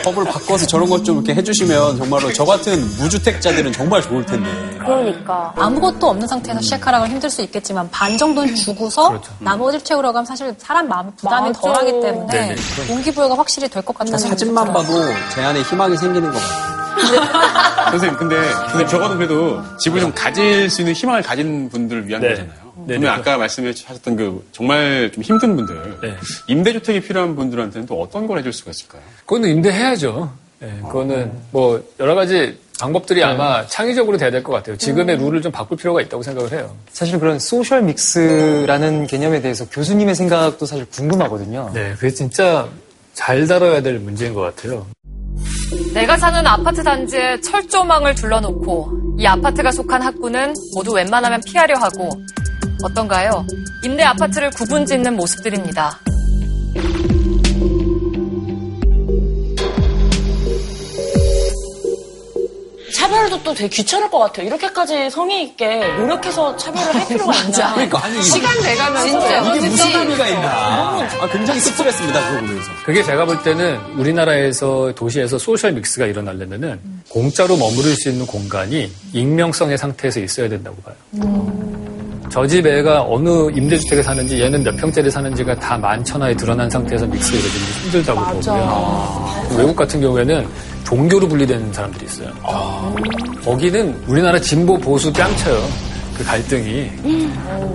법을 0.04 0.24
바꿔서 0.24 0.66
저런 0.66 0.88
것 0.90 1.02
좀 1.04 1.16
이렇게 1.16 1.34
해주시면 1.34 1.96
정말로 1.98 2.32
저 2.32 2.44
같은 2.44 2.78
무주택자들은 2.98 3.72
정말 3.72 4.00
좋을 4.02 4.24
텐데. 4.24 4.48
그러니까. 4.78 5.52
아무것도 5.56 6.06
없는 6.08 6.26
상태에서 6.26 6.60
시작하라고 6.62 7.06
힘들 7.06 7.28
수 7.28 7.42
있겠지만 7.42 7.88
반 7.90 8.16
정도는 8.16 8.54
주고서 8.54 9.20
나머지를 9.40 9.84
채우려고 9.84 10.16
하면 10.18 10.24
사실 10.26 10.54
사람 10.58 10.88
마음 10.88 11.10
부담이 11.16 11.48
맞아. 11.48 11.60
덜하기 11.60 11.90
때문에 12.00 12.26
네네. 12.26 12.56
동기부여가 12.86 13.36
확실히 13.36 13.68
될 13.68 13.82
것 13.82 13.96
같다는 13.98 14.18
생각이 14.18 14.38
사진만. 14.40 14.72
봐도 14.72 15.02
제 15.34 15.42
안에 15.42 15.60
희망이 15.62 15.96
생기는 15.96 16.30
것 16.32 16.38
같아요. 16.38 16.74
선생님, 17.90 18.16
근데, 18.18 18.36
근데 18.70 18.86
적어도 18.86 19.16
그래도 19.16 19.60
집을 19.78 20.00
좀 20.00 20.12
가질 20.14 20.70
수 20.70 20.80
있는 20.82 20.94
희망을 20.94 21.22
가진 21.22 21.68
분들을 21.68 22.06
위한 22.08 22.22
네. 22.22 22.30
거잖아요. 22.30 22.63
네, 22.76 22.98
그러면 22.98 23.02
네. 23.02 23.08
아까 23.08 23.38
말씀하셨던 23.38 24.16
그 24.16 24.46
정말 24.52 25.10
좀 25.12 25.22
힘든 25.22 25.56
분들, 25.56 25.98
네. 26.02 26.16
임대주택이 26.48 27.00
필요한 27.00 27.36
분들한테는 27.36 27.86
또 27.86 28.00
어떤 28.00 28.26
걸 28.26 28.38
해줄 28.38 28.52
수가 28.52 28.70
있을까요? 28.72 29.02
그거는 29.26 29.48
임대해야죠. 29.50 30.32
네, 30.60 30.78
그거는 30.82 31.32
뭐 31.50 31.82
여러 32.00 32.14
가지 32.14 32.58
방법들이 32.80 33.22
아마 33.22 33.64
창의적으로 33.66 34.16
돼야 34.16 34.30
될 34.30 34.42
것 34.42 34.52
같아요. 34.52 34.76
지금의 34.76 35.16
룰을 35.18 35.40
좀 35.42 35.52
바꿀 35.52 35.76
필요가 35.78 36.00
있다고 36.00 36.22
생각을 36.22 36.52
해요. 36.52 36.74
사실 36.90 37.18
그런 37.20 37.38
소셜 37.38 37.82
믹스라는 37.82 39.06
개념에 39.06 39.40
대해서 39.40 39.68
교수님의 39.68 40.14
생각도 40.14 40.66
사실 40.66 40.84
궁금하거든요. 40.86 41.70
네, 41.72 41.94
그게 41.94 42.10
진짜 42.10 42.68
잘 43.12 43.46
다뤄야 43.46 43.80
될 43.82 43.98
문제인 44.00 44.34
것 44.34 44.40
같아요. 44.40 44.86
내가 45.92 46.16
사는 46.16 46.44
아파트 46.46 46.82
단지에 46.82 47.40
철조망을 47.40 48.14
둘러놓고 48.16 49.16
이 49.18 49.26
아파트가 49.26 49.70
속한 49.70 50.02
학구는 50.02 50.54
모두 50.74 50.92
웬만하면 50.92 51.40
피하려 51.46 51.76
하고 51.78 52.08
어떤가요? 52.84 53.46
임대 53.82 54.02
아파트를 54.02 54.50
구분 54.50 54.84
짓는 54.84 55.16
모습들입니다. 55.16 56.00
차별도 62.94 63.42
또 63.42 63.54
되게 63.54 63.68
귀찮을 63.68 64.08
것 64.10 64.18
같아요. 64.18 64.46
이렇게까지 64.46 65.10
성의 65.10 65.42
있게 65.44 65.88
노력해서 65.96 66.56
차별을 66.56 66.94
할 66.94 67.08
필요가 67.08 67.34
있나. 67.34 67.72
그러니까 67.74 68.04
아니 68.04 68.22
시간 68.22 68.60
돼가면서 68.62 69.08
진짜 69.08 69.38
이게 69.40 69.66
무슨 69.66 69.70
진짜 69.76 70.00
의미가 70.00 70.28
있나. 70.28 70.48
아, 71.20 71.28
굉장히 71.32 71.58
씁쓸했습니다. 71.60 72.28
그거 72.28 72.40
보면서. 72.46 72.70
그게 72.84 73.02
제가 73.02 73.24
볼 73.24 73.42
때는 73.42 73.80
우리나라에서 73.96 74.92
도시에서 74.94 75.38
소셜 75.38 75.72
믹스가 75.72 76.06
일어나려면은 76.06 76.78
공짜로 77.08 77.56
머무를 77.56 77.94
수 77.96 78.10
있는 78.10 78.26
공간이 78.26 78.92
익명성의 79.12 79.76
상태에서 79.78 80.20
있어야 80.20 80.48
된다고 80.48 80.76
봐요. 80.82 80.94
저 82.30 82.46
집 82.46 82.66
애가 82.66 83.02
어느 83.08 83.50
임대주택에 83.54 84.02
사는지 84.02 84.40
얘는 84.40 84.62
몇 84.64 84.76
평짜리 84.76 85.10
사는지가 85.10 85.54
다 85.56 85.78
만천하에 85.78 86.34
드러난 86.34 86.68
상태에서 86.68 87.04
이루어지는 87.06 87.50
게 87.50 87.56
힘들다고 87.84 88.20
보고요. 88.34 89.28
외국 89.56 89.76
같은 89.76 90.00
경우에는 90.00 90.46
종교로 90.84 91.28
분리되는 91.28 91.72
사람들이 91.72 92.04
있어요. 92.06 92.30
거기는 93.44 94.02
우리나라 94.06 94.38
진보 94.40 94.76
보수 94.78 95.12
뺨쳐요. 95.12 95.58
그 96.16 96.24
갈등이. 96.24 96.90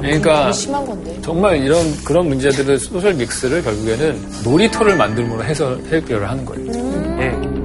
그러니까 0.01 0.41
되게 0.45 0.53
심한 0.53 0.85
건데. 0.85 1.17
정말 1.21 1.57
이런 1.57 1.93
그런 2.05 2.27
문제들을 2.29 2.77
소셜 2.79 3.13
믹스를 3.13 3.61
결국에는 3.63 4.21
놀이터를 4.43 4.95
만들므로 4.95 5.43
해서 5.43 5.77
해결을 5.91 6.29
하는 6.29 6.45
거예요. 6.45 6.71
예. 7.21 7.58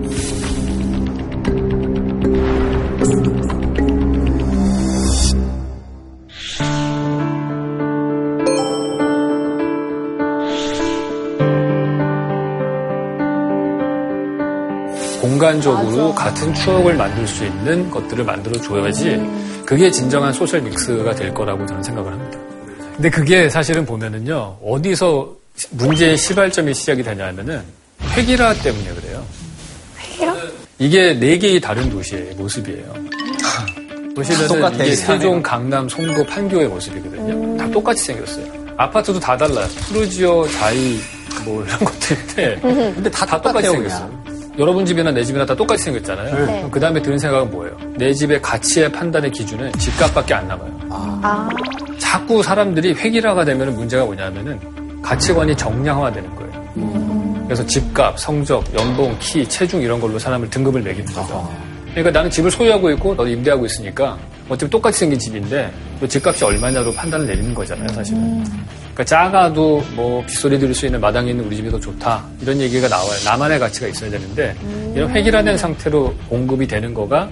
공간적으로 15.38 16.14
같은 16.14 16.54
추억을 16.54 16.94
만들 16.94 17.26
수 17.26 17.44
있는 17.44 17.90
것들을 17.90 18.24
만들어 18.24 18.60
줘야지 18.60 19.20
그게 19.66 19.90
진정한 19.90 20.32
소셜 20.32 20.60
믹스가 20.62 21.12
될 21.16 21.34
거라고 21.34 21.66
저는 21.66 21.82
생각을 21.82 22.12
합니다. 22.12 22.38
근데 22.94 23.10
그게 23.10 23.50
사실은 23.50 23.84
보면은요, 23.84 24.58
어디서 24.64 25.34
문제의 25.70 26.16
시발점이 26.16 26.72
시작이 26.72 27.02
되냐면은 27.02 27.62
획일화 28.16 28.54
때문에 28.54 28.94
그래요. 28.94 29.24
획일화? 29.98 30.36
이게 30.78 31.14
네 31.14 31.36
개의 31.36 31.60
다른 31.60 31.90
도시의 31.90 32.34
모습이에요. 32.36 32.94
보시면은 34.14 34.46
똑같아, 34.48 34.84
이게. 34.84 34.94
세종, 34.94 35.42
강남, 35.42 35.88
송도, 35.88 36.24
판교의 36.26 36.68
모습이거든요. 36.68 37.56
다 37.56 37.68
똑같이 37.72 38.04
생겼어요. 38.04 38.46
아파트도 38.76 39.18
다 39.18 39.36
달라요. 39.36 39.66
푸르지오, 39.88 40.46
자이, 40.50 41.00
뭐 41.44 41.64
이런 41.64 41.78
것들인데. 41.84 42.60
근데 42.60 43.10
다, 43.10 43.26
똑같이 43.26 43.42
똑같아요, 43.66 43.72
생겼어요. 43.72 44.23
여러분 44.58 44.86
집이나 44.86 45.10
내 45.10 45.24
집이나 45.24 45.44
다 45.44 45.54
똑같이 45.54 45.82
생겼잖아요. 45.84 46.46
네. 46.46 46.68
그 46.70 46.78
다음에 46.78 47.02
드는 47.02 47.18
생각은 47.18 47.50
뭐예요? 47.50 47.76
내 47.96 48.12
집의 48.12 48.40
가치의 48.40 48.92
판단의 48.92 49.32
기준은 49.32 49.72
집값밖에 49.72 50.34
안 50.34 50.46
남아요. 50.46 50.80
아. 50.90 51.48
자꾸 51.98 52.42
사람들이 52.42 52.94
획일화가 52.94 53.44
되면 53.44 53.74
문제가 53.74 54.04
뭐냐면은 54.04 54.60
가치관이 55.02 55.56
정량화되는 55.56 56.34
거예요. 56.36 57.44
그래서 57.44 57.66
집값, 57.66 58.18
성적, 58.18 58.64
연봉, 58.78 59.14
키, 59.18 59.46
체중 59.48 59.82
이런 59.82 60.00
걸로 60.00 60.18
사람을 60.18 60.48
등급을 60.48 60.82
매기는 60.82 61.12
거죠. 61.12 61.50
그러니까 61.90 62.10
나는 62.10 62.30
집을 62.30 62.50
소유하고 62.50 62.90
있고 62.92 63.10
너도 63.10 63.28
임대하고 63.28 63.66
있으니까 63.66 64.18
어차피 64.48 64.70
똑같이 64.70 65.00
생긴 65.00 65.18
집인데 65.18 65.70
너 66.00 66.06
집값이 66.06 66.44
얼마냐로 66.44 66.92
판단을 66.92 67.26
내리는 67.26 67.54
거잖아요, 67.54 67.88
사실은. 67.88 68.44
그러니까 68.94 69.04
작아도 69.04 69.82
뭐 69.94 70.24
빗소리 70.24 70.58
들을 70.58 70.72
수 70.72 70.86
있는 70.86 71.00
마당에 71.00 71.30
있는 71.32 71.44
우리 71.44 71.56
집이 71.56 71.68
더 71.68 71.78
좋다 71.80 72.24
이런 72.40 72.60
얘기가 72.60 72.88
나와요. 72.88 73.10
나만의 73.24 73.58
가치가 73.58 73.88
있어야 73.88 74.08
되는데 74.08 74.54
이런 74.94 75.10
획일화된 75.10 75.58
상태로 75.58 76.14
공급이 76.28 76.66
되는 76.66 76.94
거가 76.94 77.28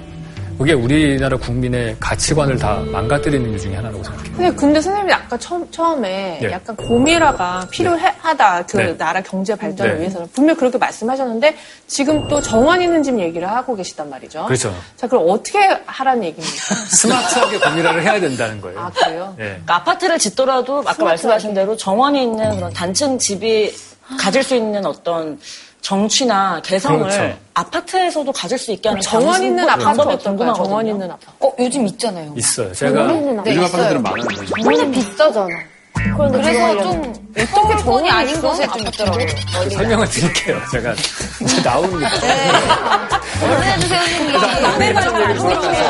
그게 0.59 0.73
우리나라 0.73 1.37
국민의 1.37 1.97
가치관을 1.99 2.59
다 2.59 2.77
망가뜨리는 2.93 3.51
이유 3.51 3.59
중에 3.59 3.75
하나라고 3.77 4.03
생각해요. 4.05 4.37
근데, 4.37 4.55
근데 4.55 4.81
선생님이 4.81 5.13
아까 5.13 5.37
처음, 5.39 5.69
처음에 5.71 6.39
네. 6.41 6.53
약간 6.53 6.77
고밀화가 6.77 7.67
필요하다. 7.71 8.67
그 8.67 8.77
네. 8.77 8.97
나라 8.97 9.21
경제 9.23 9.55
발전을 9.55 9.95
네. 9.95 10.01
위해서는. 10.01 10.29
분명 10.33 10.57
그렇게 10.57 10.79
말씀하셨는데 10.79 11.57
지금 11.87 12.29
또 12.29 12.41
정원 12.41 12.81
있는 12.81 13.03
집 13.03 13.19
얘기를 13.19 13.49
하고 13.49 13.75
계시단 13.75 14.09
말이죠. 14.09 14.45
그렇죠. 14.47 14.75
자, 14.97 15.07
그럼 15.09 15.27
어떻게 15.29 15.59
하라는 15.87 16.25
얘기입니까? 16.25 16.75
스마트하게 16.89 17.59
고민화를 17.59 18.03
해야 18.03 18.21
된다는 18.21 18.61
거예요. 18.61 18.79
아, 18.81 18.91
그래요? 18.91 19.35
예. 19.39 19.45
그러니까 19.45 19.77
아파트를 19.77 20.19
짓더라도 20.19 20.83
아까 20.87 21.05
말씀하신 21.05 21.55
대로 21.55 21.77
정원이 21.77 22.23
있는 22.23 22.57
그런 22.57 22.73
단층 22.73 23.19
집이 23.19 23.75
가질 24.19 24.43
수 24.43 24.55
있는 24.55 24.85
어떤 24.85 25.39
정취나 25.83 26.63
개성을 26.65 27.01
그렇죠. 27.01 27.37
아파트에서도 27.55 28.33
가질 28.33 28.57
수 28.57 28.73
있게 28.73 28.89
하는 28.89 29.03
정원 29.03 29.43
있는 29.43 29.69
아파트? 29.69 29.97
궁금하거든요. 29.99 30.55
정원 30.55 30.87
있는 30.87 31.11
아파트. 31.11 31.27
어, 31.41 31.53
요즘 31.59 31.87
있잖아요. 31.89 32.33
있어요. 32.37 32.73
제가 32.73 33.13
있는 33.13 33.39
요즘 33.47 33.65
아파트들은 33.65 34.03
많아요. 34.03 34.27
근데 34.65 34.91
비싸잖아. 34.93 35.49
그런데 36.17 36.41
그래서 36.41 36.69
그거 36.69 36.83
좀 36.83 37.01
어떻게 37.33 37.47
서울권이 37.47 38.11
아닌? 38.11 38.41
곳에 38.41 38.67
좀 38.67 38.81
있더라고요. 38.87 39.27
설명을 39.71 40.09
드릴게요. 40.09 40.61
제가 40.73 40.95
이제 41.43 41.63
나옵니다. 41.63 42.11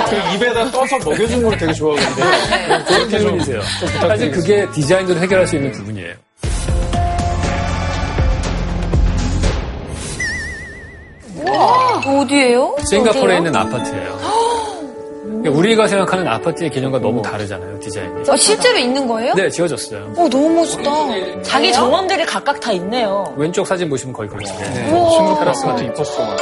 그 0.09 0.35
입에다 0.35 0.71
떠서 0.71 0.99
먹여주는 0.99 1.43
걸 1.43 1.59
되게 1.59 1.73
좋아하거든요. 1.73 2.85
좋은 2.87 3.09
질문이세요. 3.09 3.61
사실 4.01 4.31
그게 4.31 4.69
디자인으로 4.71 5.21
해결할 5.21 5.47
수 5.47 5.57
있는 5.57 5.73
부분이에요. 5.73 6.15
어디예요? 12.23 12.77
싱가포르에 12.89 13.37
있는 13.39 13.55
아파트예요. 13.57 14.19
그러니까 15.43 15.59
우리가 15.59 15.89
생각하는 15.89 16.27
아파트의 16.29 16.71
개념과 16.71 17.01
너무 17.01 17.21
다르잖아요, 17.21 17.81
디자인이. 17.81 18.23
아, 18.29 18.37
실제로 18.37 18.79
있는 18.79 19.09
거예요? 19.09 19.35
네, 19.35 19.49
지어졌어요. 19.51 20.13
어, 20.17 20.29
너무 20.29 20.49
멋있다. 20.51 21.43
자기 21.43 21.73
정원들이 21.73 22.25
각각 22.27 22.61
다 22.61 22.71
있네요. 22.73 23.33
왼쪽 23.37 23.67
사진 23.67 23.89
보시면 23.89 24.13
거의 24.13 24.29
그렇죠. 24.29 24.53
싱가포르 24.55 25.51
아파트 25.51 25.83
이뻤어. 25.83 26.37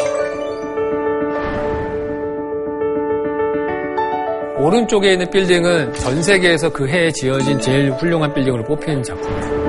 오른쪽에 4.58 5.12
있는 5.12 5.30
빌딩은 5.30 5.94
전 5.94 6.22
세계에서 6.22 6.70
그 6.70 6.86
해에 6.86 7.10
지어진 7.12 7.58
제일 7.58 7.92
훌륭한 7.92 8.34
빌딩으로 8.34 8.62
뽑힌 8.64 9.02
작품이에요. 9.02 9.59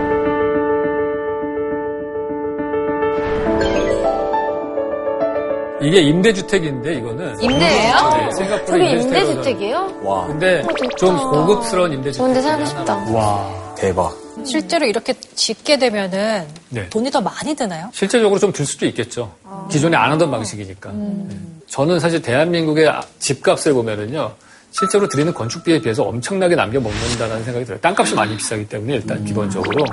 이게 5.82 6.02
임대주택인데 6.02 6.94
이거는 6.96 7.42
임대예요? 7.42 7.96
네, 8.16 8.30
싱가포르 8.36 8.66
저게 8.66 8.92
임대주택이에요? 8.92 10.00
와, 10.04 10.28
근데 10.28 10.64
좀 10.98 11.18
고급스러운 11.18 11.94
임대주택. 11.94 12.18
좋은데 12.18 12.42
살고 12.42 12.66
싶다. 12.66 12.96
와. 13.12 13.74
대박. 13.78 14.16
실제로 14.46 14.86
이렇게 14.86 15.14
짓게 15.36 15.78
되면은 15.78 16.46
네. 16.70 16.90
돈이 16.90 17.10
더 17.12 17.20
많이 17.22 17.56
드나요? 17.56 17.90
실제적으로 17.94 18.40
좀 18.40 18.52
들 18.52 18.66
수도 18.66 18.86
있겠죠. 18.88 19.32
기존에 19.72 19.96
안 19.98 20.12
하던 20.12 20.30
방식이니까. 20.30 20.92
네. 20.94 21.28
저는 21.68 22.00
사실 22.00 22.22
대한민국의 22.22 22.88
아- 22.88 23.02
집값을 23.20 23.74
보면은요. 23.74 24.32
실제로 24.72 25.08
들이는 25.08 25.34
건축비에 25.34 25.80
비해서 25.82 26.04
엄청나게 26.04 26.56
남겨먹는다는 26.56 27.44
생각이 27.44 27.66
들어요. 27.66 27.80
땅값이 27.82 28.14
많이 28.16 28.38
비싸기 28.38 28.68
때문에 28.70 28.96
일단 28.96 29.24
기본적으로. 29.26 29.84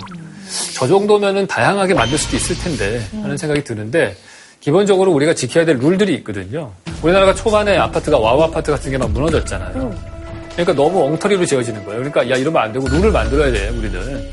저 0.74 0.86
정도면은 0.86 1.46
다양하게 1.46 1.94
만들 1.94 2.16
수도 2.18 2.36
있을 2.36 2.56
텐데 2.58 3.04
하는 3.22 3.36
생각이 3.36 3.64
드는데 3.64 4.16
기본적으로 4.60 5.12
우리가 5.12 5.34
지켜야 5.34 5.64
될 5.64 5.78
룰들이 5.78 6.14
있거든요. 6.16 6.72
우리나라가 7.02 7.34
초반에 7.34 7.76
아파트가 7.78 8.18
와우 8.18 8.42
아파트 8.42 8.70
같은 8.72 8.90
게 8.90 8.98
막 8.98 9.10
무너졌잖아요. 9.12 9.94
그러니까 10.52 10.72
너무 10.74 11.04
엉터리로 11.04 11.46
지어지는 11.46 11.84
거예요. 11.84 11.98
그러니까 12.00 12.28
야 12.30 12.36
이러면 12.36 12.60
안 12.62 12.72
되고 12.72 12.88
룰을 12.88 13.12
만들어야 13.12 13.52
돼 13.52 13.68
우리는. 13.68 14.28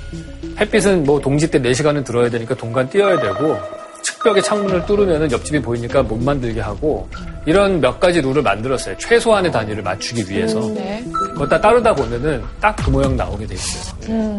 햇빛은 0.59 1.03
뭐 1.03 1.19
동지 1.19 1.49
때 1.51 1.59
4시간은 1.61 2.03
들어야 2.03 2.29
되니까 2.29 2.55
동간 2.55 2.89
띄어야 2.89 3.19
되고 3.19 3.57
측벽에 4.01 4.41
창문을 4.41 4.85
뚫으면 4.85 5.31
옆집이 5.31 5.61
보이니까 5.61 6.01
못 6.01 6.15
만들게 6.21 6.61
하고 6.61 7.07
이런 7.45 7.79
몇 7.79 7.99
가지 7.99 8.21
룰을 8.21 8.41
만들었어요. 8.41 8.95
최소한의 8.97 9.51
단위를 9.51 9.83
맞추기 9.83 10.25
위해서. 10.31 10.59
네. 10.73 11.03
그거 11.13 11.47
다 11.47 11.59
따르다 11.61 11.93
보면은 11.93 12.41
딱 12.59 12.75
그 12.77 12.89
모양 12.89 13.15
나오게 13.15 13.45
돼 13.45 13.53
있어요. 13.53 14.37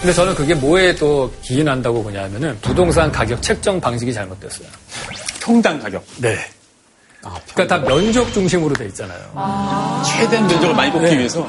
근데 0.00 0.12
저는 0.12 0.34
그게 0.34 0.54
뭐에 0.54 0.94
또 0.94 1.30
기인한다고 1.42 2.02
보냐면은 2.02 2.56
부동산 2.62 3.10
가격 3.10 3.42
책정 3.42 3.80
방식이 3.80 4.12
잘못됐어요. 4.14 4.68
평당 5.40 5.78
가격. 5.80 6.04
네. 6.18 6.36
그러니까 7.52 7.76
다 7.76 7.84
면적 7.84 8.32
중심으로 8.32 8.74
돼 8.74 8.86
있잖아요. 8.86 9.18
최대한 10.06 10.46
면적을 10.46 10.74
많이 10.74 10.92
뽑기 10.92 11.06
네. 11.10 11.18
위해서 11.18 11.46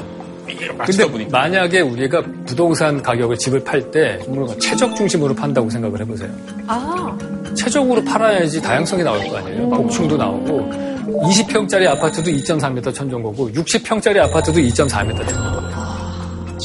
근데 0.84 1.06
보니까 1.06 1.30
만약에 1.38 1.82
우리가 1.82 2.24
부동산 2.48 3.02
가격을 3.04 3.38
집을 3.38 3.64
팔 3.64 3.92
때 3.92 4.20
최적 4.60 4.96
중심으로 4.96 5.36
판다고 5.36 5.70
생각을 5.70 6.00
해보세요. 6.02 6.30
아. 6.68 7.16
최적으로 7.56 8.04
팔아야지 8.04 8.62
다양성이 8.62 9.04
나올 9.04 9.20
거 9.28 9.38
아니에요. 9.38 9.70
복층도 9.70 10.18
나오고 10.18 10.90
20평짜리 11.24 11.88
아파트도 11.88 12.32
2.4m 12.32 12.94
천정고고 12.94 13.52
60평짜리 13.52 14.18
아파트도 14.18 14.60
2.4m 14.60 15.18
천정고 15.18 15.79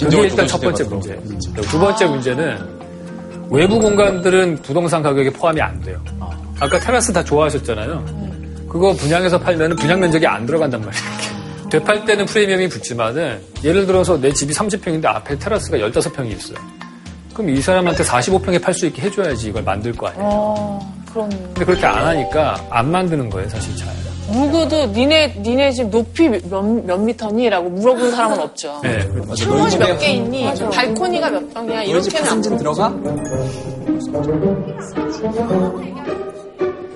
그게 0.00 0.20
일단 0.22 0.46
첫 0.46 0.60
번째 0.60 0.84
문제. 0.84 1.18
두 1.62 1.78
번째 1.78 2.06
문제는 2.06 2.58
외부 3.50 3.78
공간들은 3.78 4.62
부동산 4.62 5.02
가격에 5.02 5.30
포함이 5.30 5.60
안 5.60 5.80
돼요. 5.80 6.02
아까 6.60 6.78
테라스 6.78 7.12
다 7.12 7.22
좋아하셨잖아요. 7.22 8.04
그거 8.68 8.92
분양해서 8.94 9.38
팔면 9.38 9.76
분양 9.76 10.00
면적이 10.00 10.26
안 10.26 10.46
들어간단 10.46 10.80
말이에요. 10.80 11.04
되팔 11.70 12.04
때는 12.04 12.26
프리미엄이 12.26 12.68
붙지만은 12.68 13.40
예를 13.62 13.86
들어서 13.86 14.20
내 14.20 14.32
집이 14.32 14.52
30평인데 14.52 15.06
앞에 15.06 15.38
테라스가 15.38 15.78
15평이 15.78 16.30
있어요. 16.36 16.58
그럼 17.32 17.50
이 17.50 17.60
사람한테 17.60 18.04
45평에 18.04 18.62
팔 18.62 18.72
수 18.74 18.86
있게 18.86 19.02
해줘야지 19.02 19.48
이걸 19.48 19.62
만들 19.64 19.92
거 19.92 20.06
아니에요. 20.08 20.24
어, 20.24 20.94
그럼. 21.12 21.28
근데 21.30 21.64
그렇게 21.64 21.84
안 21.86 22.06
하니까 22.06 22.64
안 22.70 22.90
만드는 22.90 23.28
거예요, 23.30 23.48
사실 23.48 23.74
잘. 23.76 23.88
누구도 24.32 24.86
니네, 24.86 25.34
니네 25.42 25.72
집 25.72 25.88
높이 25.90 26.28
몇, 26.28 26.64
몇 26.64 26.96
미터니? 26.98 27.48
라고 27.50 27.68
물어본 27.68 28.10
사람은 28.10 28.40
없죠. 28.40 28.80
네. 28.82 29.00
창문이 29.36 29.76
몇 29.76 29.98
개 29.98 30.06
있니? 30.12 30.50
발코니가 30.72 31.30
몇 31.30 31.54
평이야? 31.54 31.82
이렇게는 31.82 32.30
안 32.30 32.40
들어가? 32.40 32.92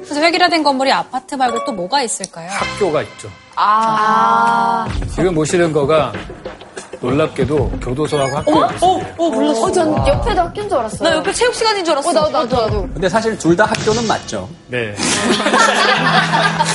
그래서 0.02 0.20
획일화된 0.22 0.62
건물이 0.62 0.90
아파트 0.90 1.34
말고 1.34 1.64
또 1.64 1.72
뭐가 1.72 2.02
있을까요? 2.02 2.48
학교가 2.50 3.02
있죠. 3.02 3.28
아. 3.56 4.86
지금 5.14 5.34
보시는 5.34 5.72
거가 5.72 6.12
놀랍게도 7.00 7.70
교도소하고 7.80 8.36
학교. 8.38 8.58
어, 8.58 8.68
어, 9.16 9.30
몰랐어. 9.30 9.62
어, 9.62 9.72
전 9.72 10.06
옆에도 10.06 10.40
학교인 10.40 10.68
줄 10.68 10.78
알았어요. 10.78 11.08
나 11.08 11.16
옆에 11.16 11.32
체육 11.32 11.54
시간인 11.54 11.84
줄 11.84 11.92
알았어. 11.92 12.10
어, 12.10 12.12
나도, 12.12 12.30
나도, 12.30 12.56
나도. 12.56 12.88
근데 12.94 13.08
사실 13.08 13.36
둘 13.38 13.56
다 13.56 13.64
학교는 13.64 14.06
맞죠. 14.06 14.48
네. 14.68 14.94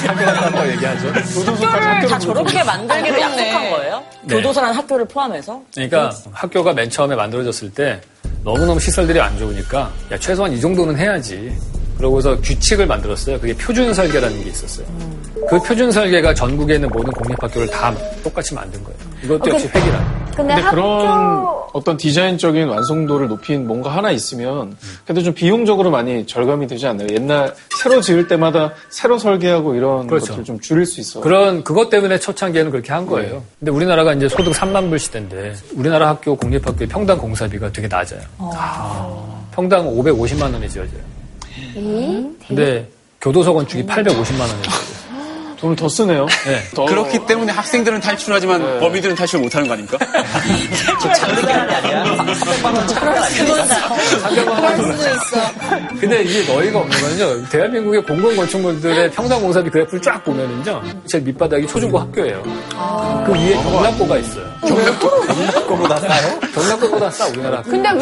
학교 0.08 0.26
같다고 0.26 0.70
얘기하죠. 0.72 1.08
학교를 1.08 2.08
다 2.08 2.20
저렇게 2.20 2.64
만들기로 2.64 3.22
약속한 3.22 3.70
거예요? 3.72 4.04
네. 4.24 4.36
교도소라는 4.36 4.76
학교를 4.76 5.06
포함해서? 5.06 5.62
그러니까 5.74 6.12
학교가 6.32 6.74
맨 6.74 6.90
처음에 6.90 7.16
만들어졌을 7.16 7.72
때 7.74 8.02
너무너무 8.44 8.80
시설들이 8.80 9.20
안 9.22 9.38
좋으니까 9.38 9.90
야 10.12 10.18
최소한 10.18 10.52
이 10.52 10.60
정도는 10.60 10.98
해야지 10.98 11.56
그러고서 11.98 12.40
규칙을 12.42 12.86
만들었어요. 12.88 13.40
그게 13.40 13.54
표준 13.56 13.94
설계라는 13.94 14.44
게 14.44 14.50
있었어요. 14.50 14.86
그 15.50 15.60
표준 15.62 15.92
설계가 15.92 16.34
전국에 16.34 16.76
있는 16.76 16.90
모든 16.90 17.12
공립학교를 17.12 17.68
다 17.70 17.94
똑같이 18.24 18.54
만든 18.54 18.84
거예요. 18.84 18.98
이것도 19.24 19.50
역시 19.52 19.70
획일화. 19.74 20.24
근데, 20.36 20.56
그런 20.64 21.46
어떤 21.74 21.96
디자인적인 21.96 22.68
완성도를 22.68 23.28
높인 23.28 23.68
뭔가 23.68 23.96
하나 23.96 24.12
있으면 24.12 24.76
그래도 25.06 25.22
좀 25.22 25.34
비용적으로 25.34 25.92
많이 25.92 26.26
절감이 26.26 26.66
되지 26.68 26.88
않나요? 26.88 27.08
옛날 27.12 27.54
새로 27.80 28.02
지을 28.02 28.28
때마다 28.28 28.74
새로 28.90 29.18
설계하고 29.18 29.76
이런 29.76 30.08
그렇죠. 30.08 30.28
것들을 30.28 30.44
좀 30.44 30.60
줄일 30.60 30.86
수 30.86 31.02
있어. 31.02 31.22
그런 31.22 31.64
그것 31.64 31.90
때문에 31.90 32.20
초창기에는 32.20 32.72
그렇게 32.72 32.92
한 32.92 33.06
거예요. 33.06 33.44
근데 33.60 33.72
우리나라가 33.72 34.14
이제 34.14 34.28
소득 34.28 34.54
3만 34.54 34.90
불 34.90 34.98
시대인데 35.00 35.54
우리나라 35.76 36.10
학교 36.10 36.36
공립학교의 36.36 36.88
평당 36.88 37.18
공사비가 37.18 37.72
되게 37.72 37.88
낮아요. 37.88 38.22
평당 39.52 39.86
550만 39.88 40.52
원이 40.54 40.68
지어져요. 40.70 41.02
근데 42.48 42.88
교도소 43.22 43.54
건축이 43.54 43.84
850만 43.84 44.40
원이 44.42 44.62
지어져요. 44.64 45.03
돈을 45.64 45.78
더 45.78 45.88
쓰네요. 45.88 46.26
네. 46.46 46.62
더- 46.76 46.84
그렇기 46.86 47.26
때문에 47.26 47.54
학생들은 47.54 48.02
탈출하지만 48.02 48.82
범인들은 48.82 49.16
탈출 49.16 49.40
못하는 49.40 49.66
거 49.66 49.74
아닙니까? 49.76 49.98
근데 56.00 56.22
이게 56.24 56.54
너희가 56.54 56.80
없는 56.80 56.98
거는요. 57.02 57.46
대한민국의 57.50 58.04
공공 58.04 58.36
건축물들의 58.36 59.12
평당 59.12 59.42
공사비 59.42 59.70
그래프를 59.70 60.02
쫙 60.02 60.24
보면은요. 60.24 60.82
제일 61.08 61.24
밑바닥이 61.24 61.66
초중고 61.68 61.98
학교예요. 62.00 62.44
그 63.26 63.32
위에 63.34 63.54
경락고가 63.54 64.18
있어요. 64.18 64.46
경락고보다 64.62 65.98
싸요? 65.98 66.40
경락고보다 66.54 67.10
싸 67.10 67.28
우리나라 67.28 67.58
학교. 67.60 67.72
근데 67.72 67.90
왜 67.94 68.02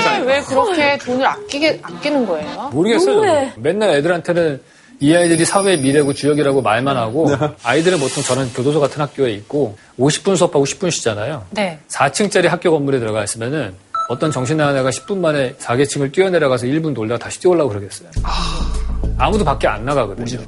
싸요. 0.00 0.24
왜 0.24 0.40
그렇게 0.42 0.98
돈을 0.98 1.26
아끼게 1.26 1.80
아끼는 1.82 2.26
거예요? 2.26 2.70
모르겠어요. 2.72 3.50
맨날 3.56 3.90
애들한테는 3.90 4.60
이 5.00 5.14
아이들이 5.14 5.44
사회의 5.44 5.78
미래고 5.78 6.12
주역이라고 6.12 6.62
말만 6.62 6.96
하고 6.96 7.28
아이들은 7.62 7.98
보통 7.98 8.22
저는 8.22 8.52
교도소 8.52 8.80
같은 8.80 9.00
학교에 9.02 9.32
있고 9.32 9.76
50분 9.98 10.36
수업하고 10.36 10.64
10분 10.64 10.90
쉬잖아요. 10.90 11.46
네. 11.50 11.78
4층짜리 11.88 12.48
학교 12.48 12.70
건물에 12.70 12.98
들어가 12.98 13.24
있으면은 13.24 13.74
어떤 14.08 14.30
정신 14.30 14.56
나간 14.56 14.76
애가 14.76 14.90
10분 14.90 15.18
만에 15.18 15.54
4계층을 15.54 16.12
뛰어내려가서 16.12 16.66
1분 16.66 16.92
놀다가 16.92 17.18
다시 17.24 17.40
뛰어오려고 17.40 17.70
그러겠어요. 17.70 18.08
아무도 19.18 19.44
밖에 19.44 19.66
안 19.66 19.84
나가거든요. 19.84 20.40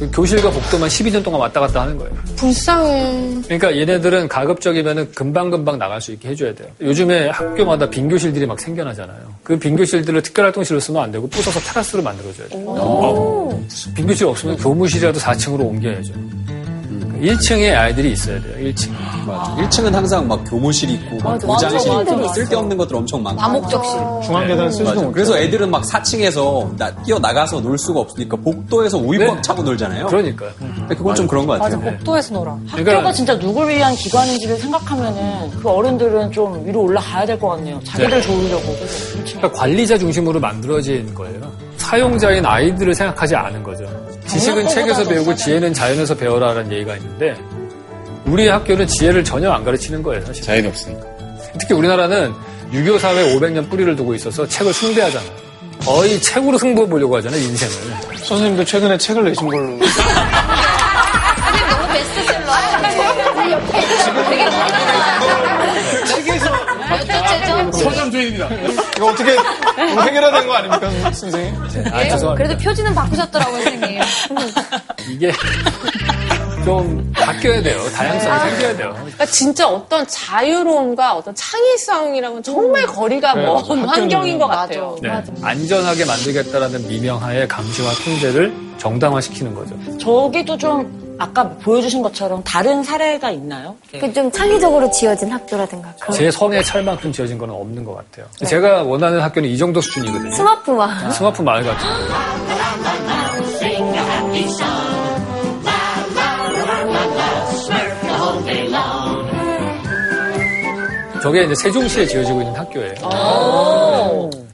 그 0.00 0.10
교실과 0.10 0.50
복도만 0.50 0.88
12년 0.88 1.22
동안 1.22 1.42
왔다 1.42 1.60
갔다 1.60 1.82
하는 1.82 1.98
거예요. 1.98 2.10
불쌍해. 2.36 3.42
그러니까 3.44 3.76
얘네들은 3.76 4.28
가급적이면은 4.28 5.12
금방금방 5.12 5.78
나갈 5.78 6.00
수 6.00 6.10
있게 6.12 6.30
해줘야 6.30 6.54
돼요. 6.54 6.68
요즘에 6.80 7.28
학교마다 7.28 7.88
빈 7.90 8.08
교실들이 8.08 8.46
막 8.46 8.58
생겨나잖아요. 8.58 9.18
그 9.44 9.58
빈 9.60 9.76
교실들을 9.76 10.22
특별활동실로 10.22 10.80
쓰면 10.80 11.02
안 11.02 11.12
되고 11.12 11.28
부숴서 11.28 11.62
테라스로 11.68 12.02
만들어줘야 12.02 12.48
돼요. 12.48 12.64
어. 12.66 13.62
빈 13.94 14.06
교실 14.06 14.26
없으면 14.26 14.56
교무실이라도 14.56 15.20
4층으로 15.20 15.60
옮겨야죠. 15.60 16.14
1층에 17.20 17.74
아이들이 17.76 18.12
있어야 18.12 18.40
돼요. 18.40 18.54
1층. 18.72 18.90
맞아. 19.26 19.54
1층은 19.56 19.90
항상 19.92 20.26
막 20.26 20.42
교무실 20.48 20.90
있고, 20.90 21.16
막 21.18 21.32
맞아, 21.32 21.46
도장실 21.46 21.90
맞아, 21.92 22.00
있고, 22.02 22.16
맞아. 22.16 22.26
막 22.26 22.34
쓸데없는 22.34 22.76
것들 22.76 22.96
엄청 22.96 23.22
많고. 23.22 23.40
다목적실. 23.40 24.00
중앙 24.24 24.46
계단 24.46 24.70
쓰지도 24.70 24.88
맞아. 24.88 24.94
못해요. 24.96 25.12
그래서 25.12 25.38
애들은 25.38 25.70
막 25.70 25.82
4층에서 25.84 26.76
나, 26.76 26.90
뛰어나가서 27.02 27.60
놀 27.60 27.76
수가 27.78 28.00
없으니까 28.00 28.36
복도에서 28.38 28.98
우유곽 28.98 29.42
차고 29.42 29.62
놀잖아요. 29.62 30.06
그러니까요. 30.06 30.50
근데 30.58 30.94
그건 30.94 31.14
좀 31.14 31.26
그런 31.26 31.46
것 31.46 31.58
같아요. 31.58 31.80
복도에서 31.80 32.34
놀아. 32.34 32.58
학교가 32.66 33.12
진짜 33.12 33.38
누굴 33.38 33.68
위한 33.68 33.94
기관인지를 33.94 34.56
생각하면은 34.56 35.50
그 35.60 35.68
어른들은 35.68 36.32
좀 36.32 36.64
위로 36.66 36.82
올라가야 36.82 37.26
될 37.26 37.38
것 37.38 37.48
같네요. 37.50 37.80
자기들 37.84 38.10
네. 38.10 38.20
좋으려고. 38.22 38.76
그러니까 39.24 39.52
관리자 39.52 39.96
중심으로 39.98 40.40
만들어진 40.40 41.14
거예요. 41.14 41.40
사용자인 41.76 42.44
아이들을 42.44 42.94
생각하지 42.94 43.34
않은 43.34 43.62
거죠. 43.62 43.84
지식은 44.30 44.68
책에서 44.68 45.08
배우고 45.08 45.34
지혜는 45.34 45.74
자연에서 45.74 46.14
배워라라는 46.14 46.72
얘기가 46.72 46.96
있는데 46.96 47.36
우리 48.24 48.48
학교는 48.48 48.86
지혜를 48.86 49.24
전혀 49.24 49.50
안 49.50 49.64
가르치는 49.64 50.02
거예요, 50.02 50.24
사실. 50.24 50.44
자연이 50.44 50.68
없으니까. 50.68 51.04
특히 51.58 51.74
우리나라는 51.74 52.32
유교 52.72 52.96
사회 52.98 53.34
500년 53.34 53.68
뿌리를 53.68 53.96
두고 53.96 54.14
있어서 54.14 54.46
책을 54.46 54.72
숭배하잖아요. 54.72 55.30
거의 55.80 56.20
책으로 56.20 56.56
승부해 56.58 56.88
보려고 56.88 57.16
하잖아요, 57.16 57.40
인생을. 57.40 57.74
선생님도 58.18 58.64
최근에 58.64 58.98
책을 58.98 59.24
내신 59.24 59.48
걸로. 59.48 59.66
너무 61.70 61.88
베스트셀러. 61.92 62.52
되게 64.28 64.44
책에서 66.06 66.50
몇 67.64 67.70
대째죠? 67.70 67.90
서점 67.90 68.10
주인입니다. 68.10 68.48
이거 68.96 69.06
어떻게 69.06 69.34
뭐 69.94 70.02
해결해야 70.02 70.30
되는 70.32 70.46
거 70.46 70.54
아닙니까, 70.54 70.90
선생님? 71.12 71.54
아, 71.92 72.02
죄송합니다. 72.04 72.34
그래도 72.34 72.56
표지는 72.58 72.94
바꾸셨더라고요, 72.94 73.62
선생님. 73.62 74.00
이게 75.10 75.32
좀 76.64 77.10
바뀌어야 77.14 77.62
돼요. 77.62 77.78
다양성이 77.96 78.50
생겨야 78.50 78.76
돼요. 78.76 78.92
그러니까 78.94 79.26
진짜 79.26 79.66
어떤 79.66 80.06
자유로움과 80.06 81.14
어떤 81.14 81.34
창의성이랑은 81.34 82.42
정말 82.42 82.86
거리가 82.86 83.34
네, 83.34 83.46
먼 83.46 83.80
맞아. 83.80 83.92
환경인 83.92 84.38
것 84.38 84.46
같아요. 84.46 84.96
네. 85.02 85.10
안전하게 85.42 86.04
만들겠다라는 86.04 86.86
미명하에 86.86 87.46
감시와 87.46 87.90
통제를 88.04 88.52
정당화시키는 88.78 89.54
거죠. 89.54 89.74
저기도 89.98 90.56
좀 90.58 91.09
아까 91.20 91.48
보여주신 91.50 92.00
것처럼 92.02 92.42
다른 92.44 92.82
사례가 92.82 93.30
있나요? 93.30 93.76
그 94.00 94.10
좀 94.12 94.30
창의적으로 94.32 94.90
지어진 94.90 95.30
학교라든가. 95.30 95.92
그런 96.00 96.16
제 96.16 96.30
성의 96.30 96.64
철만큼 96.64 97.12
지어진 97.12 97.36
거는 97.38 97.54
없는 97.54 97.84
것 97.84 97.94
같아요. 97.94 98.26
제가 98.46 98.82
원하는 98.82 99.20
학교는 99.20 99.48
이 99.48 99.56
정도 99.58 99.80
수준이거든요. 99.82 100.32
스마프만. 100.32 101.10
스마프 101.12 101.42
마을 101.42 101.62
같은 101.62 101.86
거. 101.88 101.94
저게 111.22 111.44
이제 111.44 111.54
세종시에 111.54 112.06
지어지고 112.06 112.40
있는 112.40 112.54
학교예요. 112.56 112.94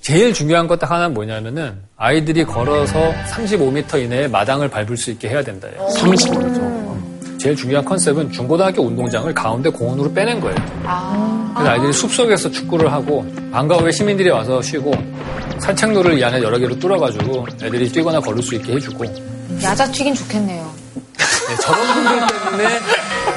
제일 0.07 0.33
중요한 0.33 0.69
것 0.69 0.79
딱 0.79 0.93
하나는 0.93 1.15
뭐냐면은 1.15 1.83
아이들이 1.97 2.45
걸어서 2.45 3.13
35m 3.29 4.05
이내에 4.05 4.29
마당을 4.29 4.69
밟을 4.71 4.97
수 4.97 5.11
있게 5.11 5.29
해야 5.31 5.43
된다예요. 5.43 5.85
35m. 5.97 7.41
제일 7.41 7.57
중요한 7.57 7.85
컨셉은 7.85 8.31
중고등학교 8.31 8.83
운동장을 8.83 9.35
가운데 9.35 9.69
공원으로 9.69 10.13
빼낸 10.13 10.41
거예요. 10.41 10.55
그래서 11.57 11.71
아이들이 11.73 11.93
숲속에서 11.93 12.53
축구를 12.53 12.93
하고 12.93 13.27
방과 13.51 13.79
후에 13.79 13.91
시민들이 13.91 14.31
와서 14.31 14.63
쉬고 14.63 14.93
산책로를 15.59 16.17
이 16.21 16.25
안에 16.25 16.41
여러 16.41 16.57
개로 16.57 16.79
뚫어가지고 16.79 17.45
애들이 17.65 17.91
뛰거나 17.91 18.21
걸을 18.21 18.41
수 18.45 18.55
있게 18.55 18.75
해주고 18.75 19.05
야자 19.61 19.91
튀긴 19.91 20.15
좋겠네요. 20.15 20.73
네, 21.49 21.57
저런 21.63 21.85
분들 21.85 22.27
때문에 22.45 22.79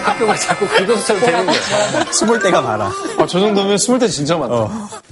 학교가 0.03 0.35
자꾸 0.35 0.67
긁어서처럼 0.67 1.21
되는 1.23 1.45
거예요. 1.47 2.11
숨을 2.11 2.37
때가 2.37 2.61
많아. 2.61 2.85
아, 2.85 3.25
저 3.27 3.39
정도면 3.39 3.75
숨을 3.79 3.97
때 3.97 4.07
진짜 4.07 4.37
많다. 4.37 4.69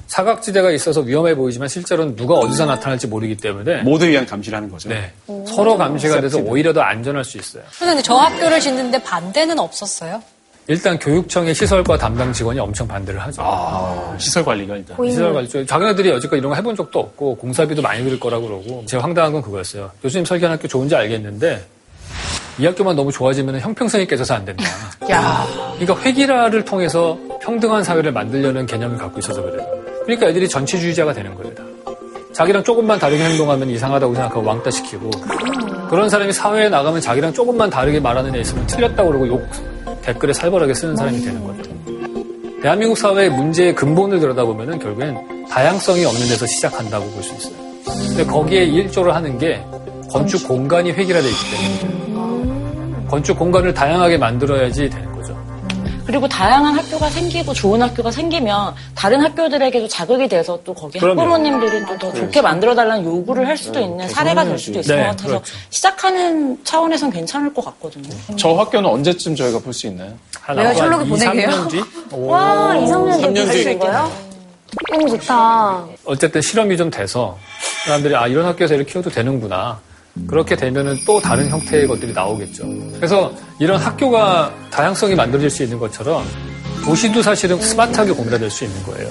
사각지대가 0.07 0.71
있어서 0.71 1.01
위험해 1.01 1.35
보이지만 1.35 1.67
실제로는 1.67 2.15
누가 2.15 2.35
어디서 2.35 2.65
나타날지 2.65 3.07
모르기 3.07 3.35
때문에 3.37 3.81
모두를 3.83 4.13
위한 4.13 4.25
감시를 4.25 4.55
하는 4.57 4.69
거죠. 4.71 4.89
네. 4.89 5.11
서로 5.45 5.77
감시가 5.77 6.21
돼서 6.21 6.39
오히려 6.39 6.73
더 6.73 6.81
안전할 6.81 7.23
수 7.23 7.37
있어요. 7.37 7.63
근데 7.77 8.01
저 8.01 8.15
학교를 8.15 8.59
짓는데 8.59 9.03
반대는 9.03 9.59
없었어요? 9.59 10.21
일단 10.69 10.99
교육청의 10.99 11.53
시설과 11.55 11.97
담당 11.97 12.33
직원이 12.33 12.59
엄청 12.59 12.87
반대를 12.87 13.21
하죠. 13.21 13.41
아, 13.41 14.15
시설 14.17 14.43
관리가 14.43 14.75
일단. 14.75 14.97
시설 15.09 15.33
관리 15.33 15.47
쪽 15.47 15.65
자기네들이 15.65 16.09
여지껏 16.09 16.37
이런 16.37 16.49
거 16.49 16.55
해본 16.55 16.75
적도 16.75 16.99
없고 16.99 17.37
공사비도 17.37 17.81
많이 17.81 18.03
들 18.03 18.19
거라고 18.19 18.47
그러고 18.47 18.83
제가 18.85 19.03
황당한 19.03 19.31
건 19.31 19.41
그거였어요. 19.41 19.91
교수님 20.01 20.25
설계한 20.25 20.53
학교 20.57 20.67
좋은지 20.67 20.93
알겠는데 20.95 21.65
이 22.59 22.65
학교만 22.65 22.95
너무 22.95 23.11
좋아지면 23.11 23.59
형평성이 23.61 24.07
깨져서 24.07 24.33
안 24.33 24.43
된다. 24.43 24.65
야. 25.09 25.45
그러니까 25.79 26.01
회기라를 26.01 26.65
통해서 26.65 27.17
평등한 27.41 27.83
사회를 27.83 28.11
만들려는 28.11 28.65
개념을 28.65 28.97
갖고 28.97 29.19
있어서 29.19 29.41
그래요. 29.41 29.76
그러니까 30.07 30.27
애들이 30.29 30.47
전체주의자가 30.47 31.13
되는 31.13 31.35
거예요. 31.35 31.53
다. 31.53 31.63
자기랑 32.33 32.63
조금만 32.63 32.97
다르게 32.97 33.23
행동하면 33.23 33.69
이상하다고 33.69 34.13
생각하고 34.15 34.43
왕따 34.47 34.71
시키고 34.71 35.09
그런 35.89 36.09
사람이 36.09 36.31
사회에 36.31 36.69
나가면 36.69 37.01
자기랑 37.01 37.33
조금만 37.33 37.69
다르게 37.69 37.99
말하는 37.99 38.33
애 38.35 38.39
있으면 38.39 38.65
틀렸다고 38.67 39.09
그러고 39.09 39.27
욕 39.27 39.45
댓글에 40.01 40.31
살벌하게 40.33 40.73
쓰는 40.73 40.95
사람이 40.95 41.21
되는 41.21 41.43
거예요. 41.43 41.57
대한민국 42.61 42.97
사회의 42.97 43.29
문제의 43.29 43.75
근본을 43.75 44.19
들여다보면 44.19 44.79
결국엔 44.79 45.47
다양성이 45.49 46.05
없는 46.05 46.21
데서 46.27 46.45
시작한다고 46.45 47.05
볼 47.09 47.23
수 47.23 47.33
있어요. 47.35 47.67
근데 48.09 48.25
거기에 48.25 48.63
일조를 48.63 49.13
하는 49.15 49.37
게 49.37 49.61
건축 50.11 50.47
공간이 50.47 50.91
획일화되어 50.91 51.29
있기 51.29 51.51
때문에 51.83 53.07
건축 53.07 53.37
공간을 53.37 53.73
다양하게 53.73 54.17
만들어야지 54.17 54.89
되는 54.89 55.11
거죠. 55.13 55.16
그리고 56.07 56.25
다양한 56.27 56.73
학교가 56.79 57.09
생기고 57.09 57.53
좋은 57.53 57.81
학교가 57.81 58.11
생기면 58.11 58.73
다른 58.95 59.19
학교들에게도 59.21 59.89
자극이 59.89 60.29
돼서 60.29 60.57
또 60.63 60.73
거기 60.73 60.99
그럼요. 60.99 61.19
학부모님들이 61.21 61.85
또 61.85 61.97
더 61.97 62.13
좋게 62.13 62.41
만들어달라는 62.41 63.03
요구를 63.03 63.45
할 63.47 63.57
수도 63.57 63.79
있는 63.81 64.07
사례가 64.07 64.45
될 64.45 64.57
수도 64.57 64.79
있을 64.79 64.95
네, 64.95 65.01
것 65.03 65.09
같아서 65.09 65.27
그렇죠. 65.27 65.45
시작하는 65.69 66.63
차원에선 66.63 67.11
괜찮을 67.11 67.53
것 67.53 67.65
같거든요. 67.65 68.07
저 68.37 68.53
학교는 68.53 68.89
언제쯤 68.89 69.35
저희가 69.35 69.59
볼 69.59 69.73
수 69.73 69.87
있나요? 69.87 70.13
한 70.41 70.55
내가 70.55 70.71
2, 70.71 70.77
보내게요? 71.09 71.49
3년 71.49 71.69
뒤? 71.69 71.83
와, 72.11 72.75
2, 72.77 72.79
3년 72.85 72.87
삼 73.21 73.33
뒤에 73.33 73.43
년 73.43 73.45
볼수 73.47 73.79
거예요? 73.79 74.11
너무 74.91 75.09
좋다. 75.09 75.85
어쨌든 76.05 76.41
실험이 76.41 76.77
좀 76.77 76.89
돼서 76.89 77.37
사람들이 77.85 78.15
아 78.15 78.27
이런 78.27 78.45
학교에서 78.45 78.75
이렇게 78.75 78.91
키워도 78.93 79.09
되는구나. 79.09 79.79
그렇게 80.25 80.55
되면은 80.55 80.97
또 81.05 81.19
다른 81.19 81.49
형태의 81.49 81.87
것들이 81.87 82.13
나오겠죠. 82.13 82.65
그래서 82.95 83.31
이런 83.59 83.79
학교가 83.79 84.53
다양성이 84.71 85.15
만들어질 85.15 85.49
수 85.49 85.63
있는 85.63 85.77
것처럼 85.79 86.25
도시도 86.83 87.21
사실은 87.21 87.59
스마트하게 87.59 88.13
공유될 88.13 88.49
수 88.49 88.65
있는 88.65 88.83
거예요. 88.83 89.09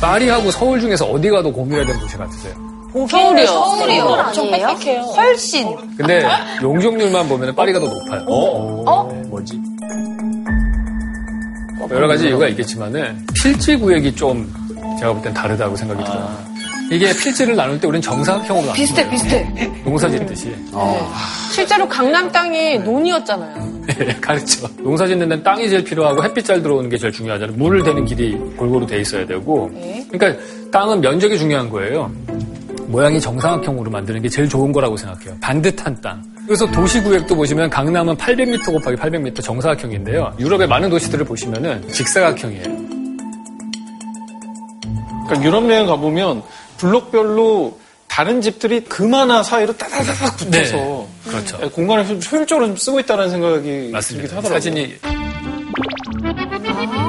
파리하고 0.00 0.50
서울 0.50 0.80
중에서 0.80 1.06
어디가 1.06 1.42
더 1.42 1.50
공유해야 1.50 1.98
도시 1.98 2.16
같으세요? 2.16 2.54
서울이요. 3.10 3.46
서울이요. 3.46 4.04
엄청 4.04 4.50
빽빽해요. 4.50 5.00
훨씬. 5.00 5.96
근데 5.96 6.22
용적률만 6.62 7.28
보면 7.28 7.54
파리가 7.54 7.80
더 7.80 7.86
높아요. 7.86 8.24
어? 8.28 9.04
뭐지? 9.28 9.60
여러 11.90 12.08
가지 12.08 12.28
이유가 12.28 12.48
있겠지만은 12.48 13.26
필지 13.34 13.76
구역이 13.76 14.14
좀 14.14 14.52
제가 14.98 15.12
볼 15.12 15.22
땐 15.22 15.32
다르다고 15.34 15.76
생각이 15.76 16.02
들어요. 16.04 16.56
이게 16.90 17.12
필지를 17.16 17.56
나눌 17.56 17.80
때 17.80 17.86
우리는 17.88 18.00
정사각형으로 18.00 18.72
비슷해, 18.72 19.02
나누는 19.02 19.10
비슷해. 19.18 19.44
거예요. 19.52 19.72
농사 19.84 20.08
짓듯이. 20.08 20.54
실제로 21.52 21.88
강남 21.88 22.30
땅이 22.30 22.78
논이었잖아요. 22.78 23.76
네, 23.98 24.06
가르쳐. 24.20 24.68
농사 24.78 25.06
짓는 25.06 25.28
데는 25.28 25.42
땅이 25.42 25.68
제일 25.68 25.82
필요하고 25.84 26.22
햇빛 26.22 26.44
잘 26.44 26.62
들어오는 26.62 26.88
게 26.88 26.96
제일 26.96 27.12
중요하잖아요. 27.12 27.56
물을 27.56 27.82
대는 27.82 28.04
길이 28.04 28.32
골고루 28.56 28.86
돼 28.86 29.00
있어야 29.00 29.26
되고. 29.26 29.70
그러니까 30.10 30.40
땅은 30.70 31.00
면적이 31.00 31.38
중요한 31.38 31.68
거예요. 31.70 32.10
모양이 32.88 33.20
정사각형으로 33.20 33.90
만드는 33.90 34.22
게 34.22 34.28
제일 34.28 34.48
좋은 34.48 34.70
거라고 34.70 34.96
생각해요. 34.96 35.36
반듯한 35.40 36.00
땅. 36.00 36.22
그래서 36.46 36.70
도시구역도 36.70 37.34
보시면 37.34 37.68
강남은 37.70 38.14
800m 38.16 38.64
곱하기 38.64 38.96
800m 38.96 39.42
정사각형인데요. 39.42 40.34
유럽의 40.38 40.68
많은 40.68 40.88
도시들을 40.90 41.24
보시면은 41.24 41.88
직사각형이에요. 41.88 42.95
그러니까 45.26 45.42
유럽 45.46 45.68
여행 45.70 45.86
가보면 45.86 46.42
블록별로 46.78 47.78
다른 48.08 48.40
집들이 48.40 48.80
그만한 48.84 49.42
사이로 49.42 49.76
따다다닥 49.76 50.36
붙어서 50.38 50.50
네, 50.76 51.06
그렇죠. 51.28 51.58
공간을 51.70 52.06
효- 52.08 52.14
효율적으로 52.14 52.66
좀 52.68 52.76
쓰고 52.76 53.00
있다는 53.00 53.28
생각이 53.30 53.90
맞습니다. 53.92 54.28
들기도 54.28 54.36
하더라고요. 54.36 54.52
사진이 54.54 54.94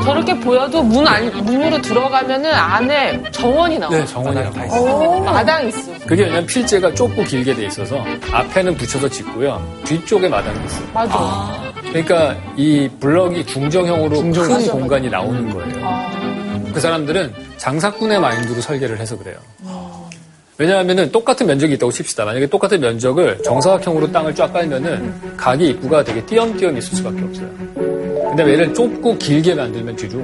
저렇게 0.03 0.37
보여도 0.39 0.83
문 0.83 1.05
안, 1.07 1.29
문으로 1.45 1.81
들어가면은 1.81 2.53
안에 2.53 3.21
정원이 3.31 3.77
나와요. 3.79 3.99
네, 3.99 4.05
정원이랑 4.05 4.53
다 4.53 4.65
있어요. 4.65 4.81
오, 4.81 5.19
마당 5.21 5.67
있어. 5.67 5.79
그게 6.05 6.23
왜냐면 6.23 6.45
필재가 6.45 6.93
좁고 6.93 7.23
길게 7.23 7.53
돼 7.55 7.65
있어서 7.67 8.03
앞에는 8.31 8.75
붙여서 8.77 9.09
짓고요. 9.09 9.61
뒤쪽에 9.85 10.27
마당이 10.29 10.65
있어요. 10.65 10.87
맞아. 10.93 11.61
그러니까 11.81 12.35
이 12.55 12.89
블럭이 12.99 13.45
중정형으로 13.45 14.15
중정. 14.17 14.43
큰 14.47 14.53
맞아, 14.53 14.71
공간이 14.71 15.09
나오는 15.09 15.49
거예요. 15.53 16.26
그 16.77 16.81
사람들은 16.81 17.33
장사꾼의 17.57 18.19
마인드로 18.19 18.61
설계를 18.61 18.99
해서 18.99 19.17
그래요. 19.17 19.37
왜냐하면 20.59 21.11
똑같은 21.11 21.47
면적이 21.47 21.73
있다고 21.73 21.91
칩시다. 21.91 22.23
만약에 22.23 22.45
똑같은 22.45 22.79
면적을 22.79 23.41
정사각형으로 23.41 24.11
땅을 24.11 24.35
쫙 24.35 24.53
깔면은 24.53 25.11
각이 25.37 25.69
입구가 25.69 26.03
되게 26.03 26.23
띄엄띄엄 26.27 26.77
있을 26.77 26.97
수밖에 26.97 27.23
없어요. 27.23 27.49
근데 27.73 28.43
얘를 28.43 28.75
좁고 28.75 29.17
길게 29.17 29.55
만들면 29.55 29.95
뒤로 29.95 30.23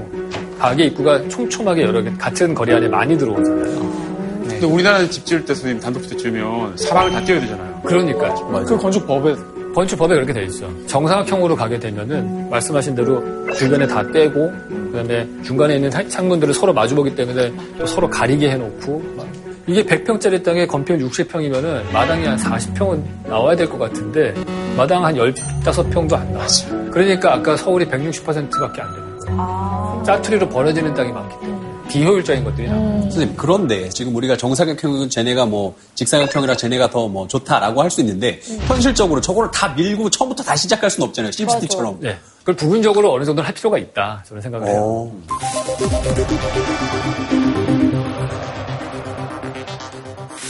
각의 0.59 0.89
입구가 0.89 1.27
촘촘하게 1.27 1.81
여러 1.81 2.03
개 2.03 2.11
같은 2.19 2.53
거리 2.53 2.71
안에 2.71 2.87
많이 2.87 3.17
들어오잖아요. 3.17 4.43
근데 4.47 4.65
우리나라 4.67 5.09
집 5.09 5.25
지을 5.25 5.43
때 5.45 5.55
선생님 5.55 5.81
단독주택 5.81 6.19
지으면 6.19 6.77
사방을 6.77 7.13
다 7.13 7.25
띄워야 7.25 7.41
되잖아요. 7.41 7.81
그러니까 7.83 8.35
그 8.63 8.77
건축법에 8.77 9.35
건축법에 9.73 10.13
그렇게 10.15 10.33
돼 10.33 10.43
있죠. 10.45 10.69
정사각형으로 10.87 11.55
가게 11.55 11.79
되면은 11.79 12.49
말씀하신 12.49 12.95
대로 12.95 13.23
주변에 13.53 13.87
다 13.87 14.03
떼고 14.11 14.51
그다음에 14.91 15.27
중간에 15.43 15.75
있는 15.75 15.89
사- 15.89 16.07
창문들을 16.07 16.53
서로 16.53 16.73
마주보기 16.73 17.15
때문에 17.15 17.51
또 17.79 17.85
서로 17.85 18.09
가리게 18.09 18.51
해놓고 18.51 19.01
막 19.17 19.25
이게 19.65 19.83
100평짜리 19.83 20.43
땅에 20.43 20.67
건평 20.67 20.97
60평이면은 20.99 21.91
마당이 21.91 22.25
한 22.25 22.37
40평은 22.37 23.01
나와야 23.27 23.55
될 23.55 23.67
것 23.67 23.77
같은데 23.79 24.33
마당 24.77 25.03
한 25.05 25.15
15평도 25.15 26.13
안 26.13 26.31
나왔어요. 26.33 26.91
그러니까 26.91 27.33
아까 27.33 27.55
서울이 27.57 27.85
160%밖에 27.85 28.81
안 28.81 28.91
되는 28.93 29.19
거예요. 29.19 30.03
짜투리로 30.05 30.49
벌어지는 30.49 30.93
땅이 30.93 31.11
많기 31.11 31.39
때문에 31.39 31.62
비효율적인 31.97 32.43
것들이 32.43 32.67
나와요. 32.67 33.01
선생님, 33.03 33.35
그런데 33.37 33.87
지금 33.89 34.15
우리가 34.15 34.35
정사각형은 34.35 35.09
쟤네가 35.11 35.45
뭐 35.45 35.75
직사각형이라 35.95 36.57
쟤네가 36.57 36.89
더 36.89 37.03
뭐 37.07 37.27
좋다라고 37.27 37.81
할 37.83 37.91
수 37.91 38.01
있는데 38.01 38.39
현실적으로 38.67 39.21
저거를 39.21 39.51
다 39.51 39.67
밀고 39.75 40.09
처음부터 40.09 40.41
다시 40.41 40.63
시작할 40.63 40.89
수는 40.89 41.07
없잖아요. 41.09 41.31
심시티처럼. 41.31 41.97
네. 41.99 42.17
그걸 42.39 42.55
부분적으로 42.55 43.13
어느 43.13 43.23
정도는 43.23 43.45
할 43.47 43.53
필요가 43.53 43.77
있다. 43.77 44.23
저는 44.27 44.41
생각을 44.41 44.67
해요. 44.67 44.79
어. 44.81 45.21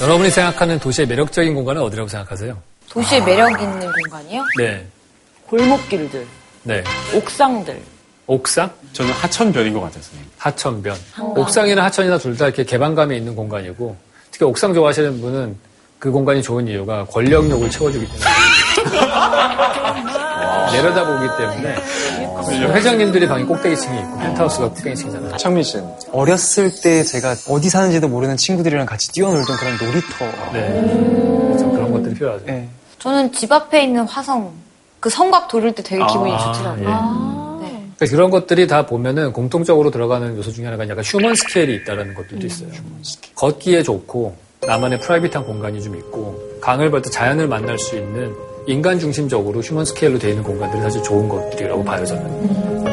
여러분이 0.01 0.29
생각하는 0.31 0.79
도시의 0.79 1.07
매력적인 1.07 1.53
공간은 1.53 1.81
어디라고 1.81 2.07
생각하세요? 2.09 2.57
도시에 2.89 3.19
매력 3.21 3.49
있는 3.61 3.91
공간이요? 3.91 4.43
네. 4.57 4.85
골목길들, 5.47 6.25
네. 6.63 6.83
옥상들. 7.15 7.81
옥상? 8.27 8.71
저는 8.93 9.11
하천변인 9.11 9.73
것 9.73 9.81
같아요, 9.81 10.01
선생님. 10.03 10.29
하천변. 10.37 10.95
옥상이나 11.35 11.83
하천이나 11.85 12.17
둘 12.17 12.37
다 12.37 12.45
이렇게 12.45 12.63
개방감이 12.63 13.15
있는 13.17 13.35
공간이고, 13.35 13.95
특히 14.31 14.45
옥상 14.45 14.73
좋아하시는 14.73 15.19
분은 15.21 15.57
그 15.99 16.11
공간이 16.11 16.41
좋은 16.41 16.67
이유가 16.67 17.05
권력욕을 17.05 17.69
채워주기 17.69 18.05
때문에. 18.05 18.25
내려다보기 20.71 21.27
때문에. 21.37 21.75
회장님들이 22.73 23.27
방이 23.27 23.43
꼭대기층에 23.45 23.99
있고, 23.99 24.17
펜트하우스가 24.19 24.69
꼭대기층이잖아요. 24.69 25.37
창민 25.37 25.63
씨는 25.63 25.85
어렸을 26.11 26.71
때 26.81 27.03
제가 27.03 27.35
어디 27.49 27.69
사는지도 27.69 28.07
모르는 28.07 28.37
친구들이랑 28.37 28.85
같이 28.85 29.11
뛰어놀던 29.11 29.57
그런 29.57 29.77
놀이터. 29.77 30.25
네. 30.51 30.81
그래서 31.47 31.69
그런 31.69 31.91
것들이 31.91 32.15
필요하죠. 32.15 32.45
네. 32.45 32.67
저는 32.99 33.31
집 33.33 33.51
앞에 33.51 33.83
있는 33.83 34.05
화성. 34.07 34.51
그 34.99 35.09
성곽 35.09 35.47
돌릴 35.49 35.75
때 35.75 35.83
되게 35.83 36.05
기분이 36.07 36.31
아, 36.33 36.53
좋더라고요. 36.53 36.83
예. 36.83 36.87
네. 36.87 37.42
그래서 38.03 38.17
그런 38.17 38.31
것들이 38.31 38.67
다 38.67 38.85
보면은 38.85 39.31
공통적으로 39.31 39.89
들어가는 39.89 40.35
요소 40.35 40.51
중에 40.51 40.65
하나가 40.65 40.83
약간 40.89 41.01
human 41.05 41.35
scale이 41.35 41.75
있다는 41.75 42.13
것들도 42.13 42.45
있어요. 42.45 42.67
걷기에 43.33 43.81
좋고 43.81 44.35
나만의 44.67 44.99
private한 44.99 45.45
공간이 45.45 45.81
좀 45.81 45.95
있고 45.95 46.37
강을 46.59 46.91
볼 46.91 47.01
때 47.01 47.09
자연을 47.09 47.47
만날 47.47 47.79
수 47.79 47.95
있는 47.95 48.35
인간 48.67 48.99
중심적으로 48.99 49.61
human 49.61 49.85
scale로 49.85 50.19
되어 50.19 50.31
있는 50.31 50.43
공간들이 50.43 50.81
사실 50.81 51.01
좋은 51.01 51.29
것들이라고 51.29 51.81
봐요 51.85 52.05
저는. 52.05 52.83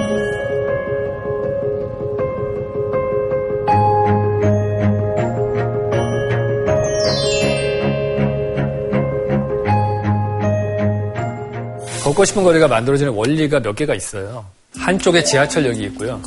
걷고 12.04 12.24
싶은 12.24 12.44
거리가 12.44 12.68
만들어지는 12.68 13.12
원리가 13.12 13.61
몇 13.61 13.74
개가 13.74 13.94
있어요. 13.96 14.44
한쪽에 14.78 15.22
지하철역이 15.24 15.80
있고요. 15.84 16.20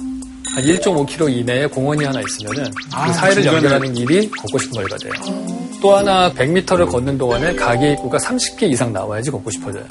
한 0.53 0.63
1.5km 0.63 1.31
이내에 1.35 1.65
공원이 1.67 2.03
하나 2.05 2.19
있으면은 2.21 2.71
아, 2.93 3.07
그 3.07 3.13
사이를 3.13 3.41
중간에. 3.43 3.57
연결하는 3.63 3.93
길이 3.93 4.29
걷고 4.29 4.57
싶은 4.59 4.71
거리가 4.83 4.97
돼요. 4.97 5.13
또 5.81 5.95
하나 5.95 6.31
100m를 6.33 6.87
걷는 6.89 7.17
동안에 7.17 7.55
가게 7.55 7.93
입구가 7.93 8.17
30개 8.19 8.63
이상 8.63 8.93
나와야지 8.93 9.31
걷고 9.31 9.49
싶어져요. 9.49 9.83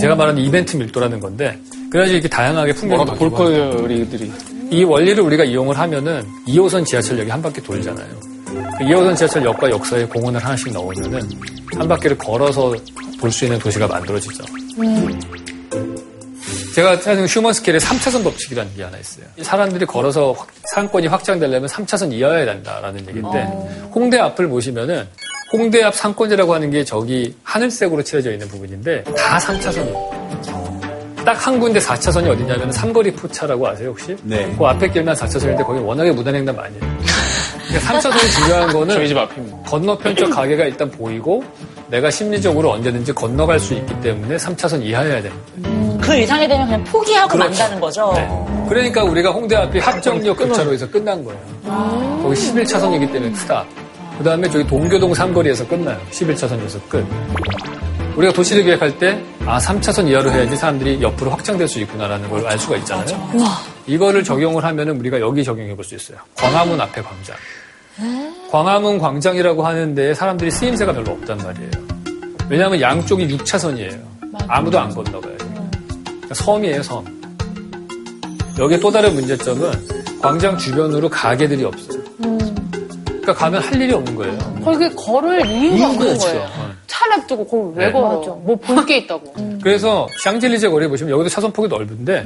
제가 0.00 0.14
말하는 0.16 0.42
이벤트 0.42 0.76
밀도라는 0.76 1.20
건데 1.20 1.58
그래야지 1.90 2.14
이렇게 2.14 2.28
다양하게 2.28 2.72
풍경이 2.72 2.96
뭐가 2.96 3.12
바뀌고 3.12 3.30
볼거리들이 3.36 4.32
이 4.70 4.84
원리를 4.84 5.22
우리가 5.22 5.44
이용을 5.44 5.78
하면은 5.78 6.24
2호선 6.48 6.86
지하철역이 6.86 7.30
한 7.30 7.42
바퀴 7.42 7.60
돌잖아요. 7.62 8.08
2호선 8.80 9.16
지하철역과 9.16 9.70
역사에 9.70 10.04
공원을 10.06 10.42
하나씩 10.42 10.72
넣으면은 10.72 11.20
한 11.76 11.86
바퀴를 11.88 12.16
걸어서 12.18 12.74
볼 13.20 13.30
수 13.30 13.44
있는 13.44 13.58
도시가 13.58 13.86
만들어지죠. 13.86 14.42
제가 16.74 16.96
사실 16.96 17.26
휴먼 17.26 17.52
스케일에 17.52 17.78
3차선 17.78 18.24
법칙이라는 18.24 18.74
게 18.76 18.82
하나 18.84 18.96
있어요. 18.98 19.26
사람들이 19.42 19.84
걸어서 19.84 20.32
확- 20.32 20.48
상권이 20.74 21.06
확장되려면 21.06 21.68
3차선 21.68 22.12
이어야 22.12 22.44
된다라는 22.46 23.00
얘기인데 23.08 23.42
홍대 23.94 24.18
앞을 24.18 24.48
보시면은 24.48 25.06
홍대 25.52 25.82
앞 25.82 25.94
상권이라고 25.94 26.54
하는 26.54 26.70
게 26.70 26.82
저기 26.84 27.36
하늘색으로 27.42 28.02
칠해져 28.02 28.32
있는 28.32 28.48
부분인데 28.48 29.04
다 29.04 29.38
3차선이에요. 29.38 30.22
딱 31.24 31.46
한 31.46 31.60
군데 31.60 31.78
4차선이 31.78 32.26
어디냐면 32.28 32.72
삼거리 32.72 33.12
포차라고 33.12 33.68
아세요 33.68 33.90
혹시? 33.90 34.16
네. 34.24 34.52
그 34.58 34.64
앞에 34.64 34.88
길만 34.90 35.14
4차선인데 35.14 35.64
거기 35.64 35.78
워낙에 35.78 36.10
무단횡단 36.10 36.56
많이 36.56 36.74
해요. 36.80 36.98
그러니까 37.68 37.92
3차선이 37.92 38.30
중요한 38.30 38.72
거는 38.72 38.94
저희 38.94 39.06
집 39.08 39.16
앞입니다. 39.18 39.56
건너편 39.70 40.16
쪽 40.16 40.30
가게가 40.30 40.64
일단 40.64 40.90
보이고 40.90 41.44
내가 41.88 42.10
심리적으로 42.10 42.72
언제든지 42.72 43.12
건너갈 43.12 43.60
수 43.60 43.74
있기 43.74 44.00
때문에 44.00 44.36
3차선 44.36 44.82
이하여야 44.82 45.22
됩니다. 45.22 45.70
그 46.12 46.18
이상이 46.18 46.46
되면 46.46 46.66
그냥 46.66 46.84
포기하고 46.84 47.28
그렇죠. 47.32 47.48
만다는 47.50 47.80
거죠. 47.80 48.12
네. 48.14 48.28
그러니까 48.68 49.02
우리가 49.04 49.30
홍대 49.30 49.56
앞이 49.56 49.78
합정역 49.78 50.36
교차로에서 50.36 50.90
끝난 50.90 51.24
거예요. 51.24 51.40
거기 52.22 52.34
11차선이기 52.34 53.10
때문에 53.12 53.34
스탑. 53.34 53.66
그 54.18 54.24
다음에 54.24 54.48
저기 54.50 54.66
동교동 54.66 55.14
삼거리에서 55.14 55.66
끝나요. 55.66 55.98
11차선에서 56.10 56.78
끝. 56.88 57.04
우리가 58.16 58.30
도시를 58.34 58.62
계획할 58.64 58.98
때, 58.98 59.18
아, 59.46 59.56
3차선 59.58 60.06
이하로 60.08 60.30
해야지 60.30 60.54
사람들이 60.54 61.00
옆으로 61.00 61.30
확장될 61.30 61.66
수 61.66 61.80
있구나라는 61.80 62.28
걸 62.28 62.46
알 62.46 62.58
수가 62.58 62.76
있잖아요. 62.76 63.06
이거를 63.86 64.22
적용을 64.22 64.62
하면은 64.64 64.98
우리가 65.00 65.18
여기 65.18 65.42
적용해 65.42 65.74
볼 65.74 65.82
수 65.84 65.94
있어요. 65.94 66.18
광화문 66.36 66.78
앞에 66.78 67.00
광장. 67.02 67.36
광화문 68.50 68.98
광장이라고 68.98 69.64
하는데 69.66 70.12
사람들이 70.14 70.50
쓰임새가 70.50 70.92
별로 70.92 71.12
없단 71.12 71.38
말이에요. 71.38 71.70
왜냐하면 72.50 72.80
양쪽이 72.82 73.26
6차선이에요. 73.38 73.98
아무도 74.46 74.78
안 74.78 74.90
건너가요. 74.94 75.32
그러니까 76.32 76.34
섬이에요, 76.34 76.82
섬. 76.82 77.04
여기에 78.58 78.80
또 78.80 78.90
다른 78.90 79.14
문제점은 79.14 79.70
광장 80.20 80.56
주변으로 80.56 81.08
가게들이 81.08 81.64
없어요. 81.64 82.02
그러니까 82.18 83.34
가면 83.34 83.62
할 83.62 83.80
일이 83.80 83.92
없는 83.92 84.14
거예요. 84.16 84.38
거기 84.64 84.88
걸을 84.94 85.46
이유가 85.46 85.76
이유가 85.76 85.88
없는. 85.90 86.18
거예요. 86.18 86.46
차를 86.86 87.26
두고 87.26 87.46
거기 87.46 87.78
왜 87.78 87.86
네. 87.86 87.92
걸어? 87.92 88.18
뭐 88.44 88.56
볼 88.56 88.84
게 88.84 88.98
있다고. 88.98 89.32
그래서 89.62 90.06
샹젤리제 90.22 90.68
거리 90.68 90.88
보시면 90.88 91.12
여기도 91.12 91.28
차선폭이 91.28 91.68
넓은데 91.68 92.24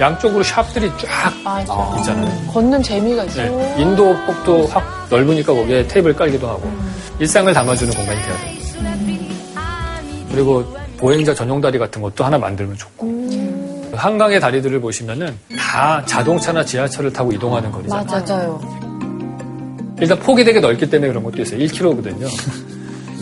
양쪽으로 0.00 0.42
샵들이 0.42 0.90
쫙 0.98 1.32
맞아. 1.44 1.94
있잖아요. 1.98 2.46
걷는 2.52 2.82
재미가 2.82 3.24
있어. 3.24 3.42
네. 3.42 3.76
인도 3.78 4.14
폭도 4.24 4.66
확 4.68 5.06
넓으니까 5.10 5.52
거기에 5.52 5.86
테이블 5.88 6.14
깔기도 6.14 6.48
하고 6.48 6.70
일상을 7.18 7.52
담아주는 7.52 7.92
공간이 7.94 8.20
돼야 8.22 8.36
돼요. 8.38 8.56
그리고 10.30 10.64
보행자 10.96 11.34
전용 11.34 11.60
다리 11.60 11.78
같은 11.78 12.00
것도 12.00 12.24
하나 12.24 12.38
만들면 12.38 12.76
좋고 12.76 13.06
한강의 13.92 14.40
다리들을 14.40 14.80
보시면은 14.80 15.34
다 15.58 16.02
자동차나 16.06 16.64
지하철을 16.64 17.12
타고 17.12 17.32
이동하는 17.32 17.70
거리잖아요. 17.70 18.04
맞아요. 18.06 18.60
일단 20.00 20.18
폭이 20.18 20.44
되게 20.44 20.60
넓기 20.60 20.88
때문에 20.90 21.08
그런 21.08 21.22
것도 21.24 21.40
있어요. 21.42 21.60
1km거든요. 21.60 22.26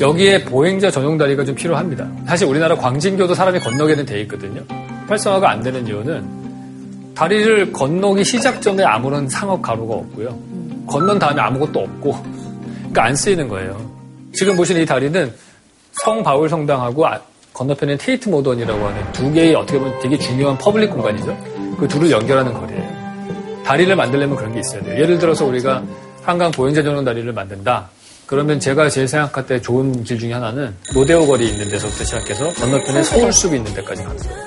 여기에 0.01 0.45
보행자 0.47 0.91
전용 0.91 1.17
다리가 1.17 1.45
좀 1.45 1.55
필요합니다. 1.55 2.09
사실 2.27 2.49
우리나라 2.49 2.75
광진교도 2.77 3.35
사람이 3.35 3.61
건너게는 3.61 4.05
돼 4.07 4.21
있거든요. 4.23 4.61
활성화가 5.09 5.49
안 5.51 5.63
되는 5.63 5.87
이유는 5.87 7.15
다리를 7.15 7.73
건너기 7.73 8.25
시작점에 8.25 8.83
아무런 8.83 9.29
상업 9.29 9.63
가로가 9.63 9.95
없고요. 9.95 10.37
건넌 10.89 11.19
다음에 11.21 11.41
아무것도 11.41 11.79
없고, 11.81 12.13
그러니까 12.79 13.05
안 13.05 13.15
쓰이는 13.15 13.47
거예요. 13.49 13.81
지금 14.33 14.57
보시는 14.57 14.83
이 14.83 14.87
다리는 14.87 15.33
성 16.03 16.25
바울 16.25 16.49
성당하고 16.49 17.07
아- 17.07 17.21
건너편에 17.55 17.97
테이트 17.97 18.29
모던이라고 18.29 18.87
하는 18.87 19.13
두 19.13 19.33
개의 19.33 19.55
어떻게 19.55 19.79
보면 19.79 19.99
되게 20.01 20.19
중요한 20.19 20.59
public 20.59 20.91
공간이죠. 20.91 21.37
그 21.79 21.89
둘을 21.89 22.11
연결하는 22.11 22.53
거리예요. 22.53 23.63
다리를 23.65 23.95
만들려면 23.97 24.37
그런 24.37 24.53
게 24.53 24.61
있어야 24.61 24.83
돼요. 24.83 25.01
예를 25.01 25.19
들어서 25.19 25.47
우리가 25.47 25.83
한강 26.23 26.51
보행자 26.51 26.83
전용 26.83 27.05
다리를 27.05 27.33
만든다. 27.33 27.89
그러면 28.27 28.59
제가 28.59 28.89
제일 28.89 29.07
생각할 29.07 29.47
때 29.47 29.61
좋은 29.61 30.03
길 30.03 30.19
중에 30.19 30.33
하나는 30.33 30.75
로데오 30.95 31.27
거리 31.27 31.49
있는 31.49 31.71
데서부터 31.71 32.05
시작해서 32.05 32.49
건너편에 32.55 33.03
서울숲이 33.03 33.57
있는 33.57 33.73
데까지 33.75 34.03
가는 34.03 34.17
거예요. 34.19 34.45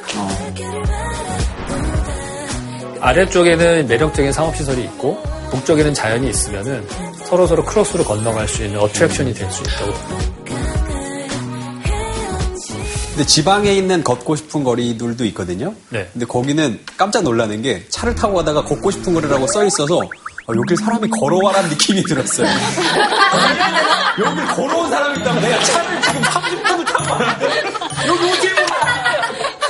아래쪽에는 2.99 3.87
매력적인 3.87 4.31
상업시설이 4.31 4.83
있고 4.83 5.21
북쪽에는 5.51 5.93
자연이 5.93 6.29
있으면은 6.29 6.85
서로서로 7.25 7.63
크로스로 7.63 8.03
건너갈 8.03 8.47
수 8.47 8.63
있는 8.65 8.79
어트랙션이 8.79 9.33
될 9.33 9.49
수 9.51 9.61
있다고 9.63 9.93
근데 13.17 13.25
지방에 13.29 13.73
있는 13.73 14.03
걷고 14.03 14.35
싶은 14.35 14.63
거리들도 14.63 15.25
있거든요. 15.25 15.73
네. 15.89 16.07
근데 16.13 16.27
거기는 16.27 16.79
깜짝 16.97 17.23
놀라는 17.23 17.63
게 17.63 17.83
차를 17.89 18.13
타고 18.13 18.35
가다가 18.35 18.63
걷고 18.63 18.91
싶은 18.91 19.11
거리라고 19.11 19.47
써 19.47 19.65
있어서 19.65 19.97
어, 19.97 20.53
여길 20.55 20.77
사람이 20.77 21.09
걸어와라는 21.09 21.67
느낌이 21.71 22.03
들었어요. 22.03 22.47
여길 24.23 24.45
걸어온 24.45 24.91
사람이 24.91 25.19
있다면 25.19 25.41
내가 25.41 25.63
차를 25.63 26.01
지금 26.03 26.21
30분을 26.21 26.85
타고 26.85 27.11
왔는데 27.11 27.45
여기 28.05 28.23
오지 28.23 28.49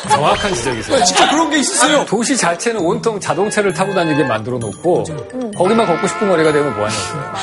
정확한 0.10 0.54
지적이세요. 0.54 1.06
진짜 1.06 1.30
그런 1.30 1.50
게 1.50 1.60
있어요. 1.60 2.06
도시 2.06 2.36
자체는 2.36 2.82
온통 2.82 3.18
자동차를 3.18 3.74
타고 3.74 3.93
다니게 3.93 4.26
만들어 4.26 4.58
놓고 4.58 5.06
거기만 5.56 5.88
걷고 5.88 6.06
싶은 6.06 6.28
거리가 6.28 6.52
되면 6.52 6.76
뭐하냐고요. 6.76 7.34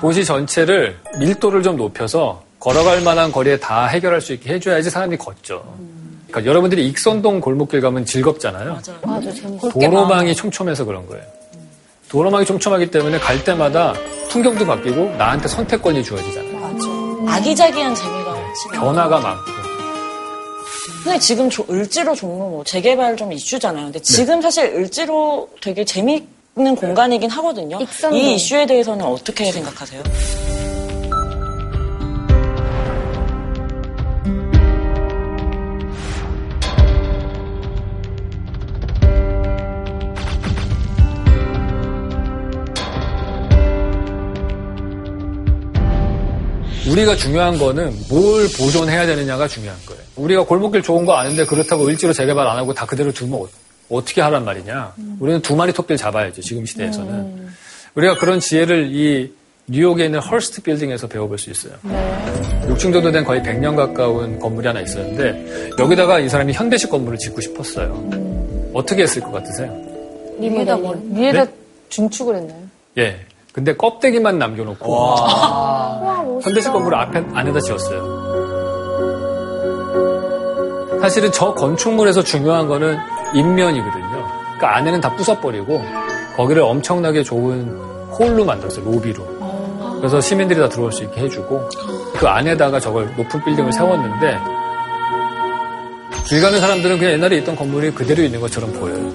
도시 0.00 0.24
전체를 0.24 0.96
밀도를 1.18 1.64
좀 1.64 1.76
높여서 1.76 2.40
걸어갈 2.60 3.00
만한 3.00 3.32
거리에 3.32 3.58
다 3.58 3.86
해결할 3.86 4.20
수 4.20 4.32
있게 4.34 4.54
해줘야지 4.54 4.90
사람이 4.90 5.16
걷죠. 5.16 5.64
그러니까 6.28 6.48
여러분들이 6.48 6.86
익선동 6.88 7.40
골목길 7.40 7.80
가면 7.80 8.04
즐겁잖아요. 8.04 8.78
맞아, 9.02 9.32
재밌어. 9.32 9.68
도로망이 9.70 10.34
촘촘해서 10.34 10.84
그런 10.84 11.06
거예요. 11.08 11.24
도로망이 12.08 12.44
촘촘하기 12.44 12.90
때문에 12.90 13.18
갈 13.18 13.42
때마다 13.42 13.94
풍경도 14.28 14.66
바뀌고 14.66 15.16
나한테 15.16 15.48
선택권이 15.48 16.04
주어지잖아요. 16.04 16.50
아기자기한 17.26 17.94
재미가 17.94 18.36
지금. 18.62 18.80
변화가 18.80 19.18
많고. 19.20 19.42
근데 21.02 21.18
지금 21.18 21.48
조- 21.48 21.64
을지로 21.70 22.14
종로 22.14 22.36
뭐 22.50 22.64
재개발 22.64 23.16
좀 23.16 23.32
이슈잖아요. 23.32 23.84
근데 23.86 23.98
지금 24.00 24.42
사실 24.42 24.64
을지로 24.66 25.48
되게 25.62 25.84
재미있는 25.84 26.76
공간이긴 26.76 27.30
하거든요. 27.30 27.78
익선도. 27.80 28.16
이 28.16 28.34
이슈에 28.34 28.66
대해서는 28.66 29.04
어떻게 29.04 29.50
생각하세요? 29.50 30.02
우리가 46.90 47.14
중요한 47.16 47.56
거는 47.58 47.94
뭘 48.08 48.48
보존해야 48.58 49.06
되느냐가 49.06 49.46
중요한 49.46 49.78
거예요. 49.86 50.02
우리가 50.16 50.44
골목길 50.44 50.82
좋은 50.82 51.04
거 51.04 51.14
아는데 51.14 51.44
그렇다고 51.44 51.86
을지로 51.86 52.12
재개발 52.12 52.46
안 52.46 52.56
하고 52.56 52.74
다 52.74 52.84
그대로 52.86 53.12
두면 53.12 53.46
어, 53.90 54.04
떻게 54.04 54.20
하란 54.20 54.44
말이냐. 54.44 54.94
우리는 55.18 55.40
두 55.42 55.56
마리 55.56 55.72
토끼를 55.72 55.96
잡아야죠. 55.96 56.40
지금 56.42 56.66
시대에서는. 56.66 57.48
우리가 57.94 58.16
그런 58.16 58.40
지혜를 58.40 58.94
이 58.94 59.32
뉴욕에 59.66 60.06
있는 60.06 60.18
헐스트 60.20 60.62
빌딩에서 60.62 61.06
배워볼 61.06 61.38
수 61.38 61.50
있어요. 61.50 61.74
6층 62.68 62.92
정도 62.92 63.10
된 63.12 63.24
거의 63.24 63.40
100년 63.40 63.76
가까운 63.76 64.38
건물이 64.38 64.66
하나 64.66 64.80
있었는데 64.80 65.70
여기다가 65.78 66.18
이 66.20 66.28
사람이 66.28 66.52
현대식 66.52 66.90
건물을 66.90 67.18
짓고 67.18 67.40
싶었어요. 67.40 68.70
어떻게 68.74 69.02
했을 69.02 69.22
것 69.22 69.32
같으세요? 69.32 69.76
위에다 70.38 70.76
뭐, 70.76 71.00
위에다 71.12 71.44
네? 71.44 71.52
중축을 71.88 72.36
했나요? 72.36 72.62
예. 72.98 73.20
근데 73.52 73.76
껍데기만 73.76 74.38
남겨놓고 74.38 75.16
현대식 76.42 76.72
건물을 76.72 76.96
앞에 76.98 77.24
안에다 77.34 77.60
지었어요. 77.60 78.20
사실은 81.00 81.32
저 81.32 81.54
건축물에서 81.54 82.22
중요한 82.22 82.68
거는 82.68 82.96
인면이거든요. 83.34 84.10
그러니까 84.10 84.76
안에는 84.76 85.00
다 85.00 85.16
부숴버리고 85.16 85.82
거기를 86.36 86.62
엄청나게 86.62 87.22
좋은 87.22 87.68
홀로 88.10 88.44
만들었어요. 88.44 88.84
로비로. 88.84 89.40
그래서 89.98 90.20
시민들이 90.20 90.60
다 90.60 90.68
들어올 90.68 90.92
수 90.92 91.02
있게 91.04 91.22
해주고 91.22 91.68
그 92.14 92.26
안에다가 92.26 92.78
저걸 92.80 93.14
높은 93.16 93.42
빌딩을 93.44 93.72
세웠는데 93.72 94.38
길 96.26 96.40
가는 96.40 96.60
사람들은 96.60 96.98
그냥 96.98 97.14
옛날에 97.14 97.38
있던 97.38 97.56
건물이 97.56 97.90
그대로 97.92 98.22
있는 98.22 98.40
것처럼 98.40 98.72
보여요. 98.74 99.10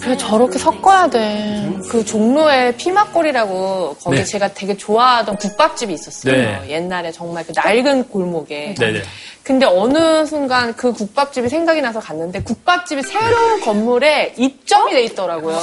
그래 0.00 0.16
저렇게 0.16 0.58
섞어야 0.58 1.08
돼. 1.08 1.72
그 1.90 2.04
종로에 2.04 2.76
피막골이라고 2.76 3.96
거기 4.02 4.16
네. 4.16 4.24
제가 4.24 4.54
되게 4.54 4.76
좋아하던 4.76 5.36
국밥집이 5.36 5.92
있었어요. 5.92 6.32
네. 6.32 6.62
옛날에 6.68 7.12
정말 7.12 7.44
그 7.46 7.52
낡은 7.54 8.08
골목에. 8.08 8.74
네네. 8.78 9.02
근데 9.42 9.66
어느 9.66 10.24
순간 10.26 10.74
그 10.76 10.92
국밥집이 10.92 11.48
생각이 11.48 11.80
나서 11.80 11.98
갔는데 11.98 12.42
국밥집이 12.42 13.02
새로운 13.02 13.60
건물에 13.60 14.34
입점이 14.36 14.92
돼 14.92 15.02
있더라고요. 15.04 15.58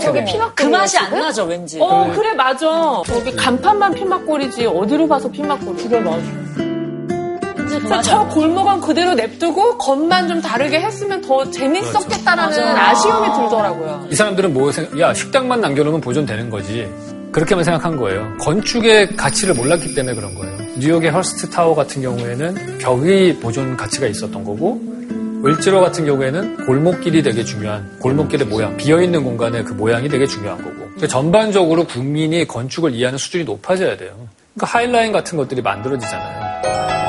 저기 0.00 0.18
되면. 0.18 0.24
피막골 0.24 0.54
그 0.54 0.64
맛이 0.64 0.98
안 0.98 1.18
나죠, 1.18 1.44
왠지. 1.44 1.78
어 1.80 2.10
그래 2.14 2.34
맞아. 2.34 3.02
저기 3.06 3.34
간판만 3.34 3.94
피막골이지 3.94 4.66
어디로 4.66 5.08
봐서 5.08 5.30
피막골이. 5.30 5.88
그래 5.88 6.00
맞아. 6.00 6.65
그래서 7.78 8.02
저 8.02 8.26
골목은 8.28 8.80
그대로 8.80 9.14
냅두고 9.14 9.78
겉만 9.78 10.28
좀 10.28 10.40
다르게 10.40 10.80
했으면 10.80 11.20
더 11.20 11.50
재밌었겠다라는 11.50 12.58
아쉬움이 12.76 13.28
들더라고요. 13.34 14.06
이 14.10 14.14
사람들은 14.14 14.54
뭐 14.54 14.72
생각, 14.72 14.98
야, 15.00 15.14
식당만 15.14 15.60
남겨놓으면 15.60 16.00
보존되는 16.00 16.50
거지. 16.50 16.90
그렇게만 17.32 17.64
생각한 17.64 17.96
거예요. 17.96 18.34
건축의 18.40 19.16
가치를 19.16 19.54
몰랐기 19.54 19.94
때문에 19.94 20.14
그런 20.14 20.34
거예요. 20.34 20.56
뉴욕의 20.78 21.10
헐스트 21.10 21.50
타워 21.50 21.74
같은 21.74 22.00
경우에는 22.00 22.78
벽이 22.78 23.36
보존 23.40 23.76
가치가 23.76 24.06
있었던 24.06 24.42
거고, 24.42 24.80
을지로 25.44 25.80
같은 25.80 26.06
경우에는 26.06 26.64
골목길이 26.64 27.22
되게 27.22 27.44
중요한, 27.44 27.98
골목길의 28.00 28.46
모양, 28.46 28.76
비어있는 28.76 29.22
공간의 29.22 29.64
그 29.64 29.74
모양이 29.74 30.08
되게 30.08 30.26
중요한 30.26 30.56
거고. 30.58 30.76
그러니까 30.76 31.06
전반적으로 31.08 31.84
국민이 31.84 32.46
건축을 32.46 32.94
이해하는 32.94 33.18
수준이 33.18 33.44
높아져야 33.44 33.98
돼요. 33.98 34.12
그러니까 34.54 34.78
하이라인 34.78 35.12
같은 35.12 35.36
것들이 35.36 35.60
만들어지잖아요. 35.60 37.05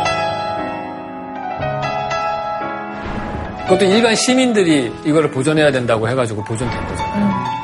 그것도 3.67 3.83
일반 3.83 4.15
시민들이 4.15 4.89
이거를 5.03 5.29
보존해야 5.29 5.69
된다고 5.73 6.07
해가지고 6.07 6.41
보존된 6.45 6.87
거잖아요. 6.87 7.57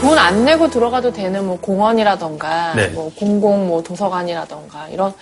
돈안 0.00 0.44
내고 0.44 0.68
들어가도 0.68 1.12
되는 1.12 1.46
뭐 1.46 1.56
공원이라던가 1.60 2.74
네. 2.74 2.88
뭐 2.88 3.12
공공 3.14 3.68
뭐 3.68 3.80
도서관이라던가 3.80 4.88
이런 4.88 5.12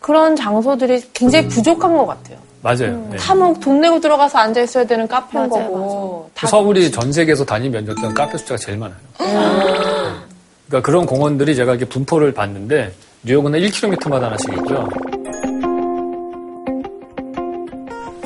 그런 0.00 0.34
장소들이 0.34 1.02
굉장히 1.12 1.46
부족한 1.46 1.96
것 1.96 2.04
같아요. 2.04 2.38
맞아요. 2.62 3.06
네. 3.12 3.16
타목 3.16 3.60
돈 3.60 3.80
내고 3.80 4.00
들어가서 4.00 4.38
앉아 4.38 4.60
있어야 4.62 4.84
되는 4.84 5.06
카페인 5.06 5.48
맞아요, 5.48 5.70
거고. 5.70 6.30
다 6.34 6.48
서울이 6.48 6.90
전 6.90 7.12
세계에서 7.12 7.44
단위 7.44 7.68
면적당 7.68 8.12
카페 8.12 8.36
숫자가 8.38 8.58
제일 8.58 8.78
많아요. 8.78 8.96
그러니까 10.68 10.86
그런 10.86 11.06
공원들이 11.06 11.54
제가 11.54 11.72
이렇게 11.72 11.84
분포를 11.86 12.32
봤는데 12.32 12.92
뉴욕은 13.24 13.52
1km마다 13.52 14.20
하나씩 14.22 14.52
있고요. 14.54 14.88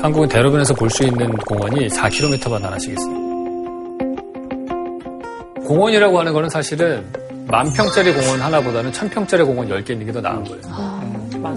한국은 0.01 0.29
대로변에서 0.29 0.73
볼 0.75 0.89
수 0.89 1.03
있는 1.03 1.29
공원이 1.37 1.87
4km마다 1.89 2.61
하나씩 2.63 2.93
있어요. 2.93 3.19
공원이라고 5.67 6.19
하는 6.19 6.33
거는 6.33 6.49
사실은 6.49 7.05
만 7.47 7.71
평짜리 7.73 8.13
공원 8.13 8.41
하나보다는 8.41 8.91
천 8.93 9.09
평짜리 9.09 9.43
공원 9.43 9.67
10개 9.69 9.91
있는 9.91 10.05
게 10.05 10.11
더 10.11 10.21
나은 10.21 10.43
거예요. 10.45 10.61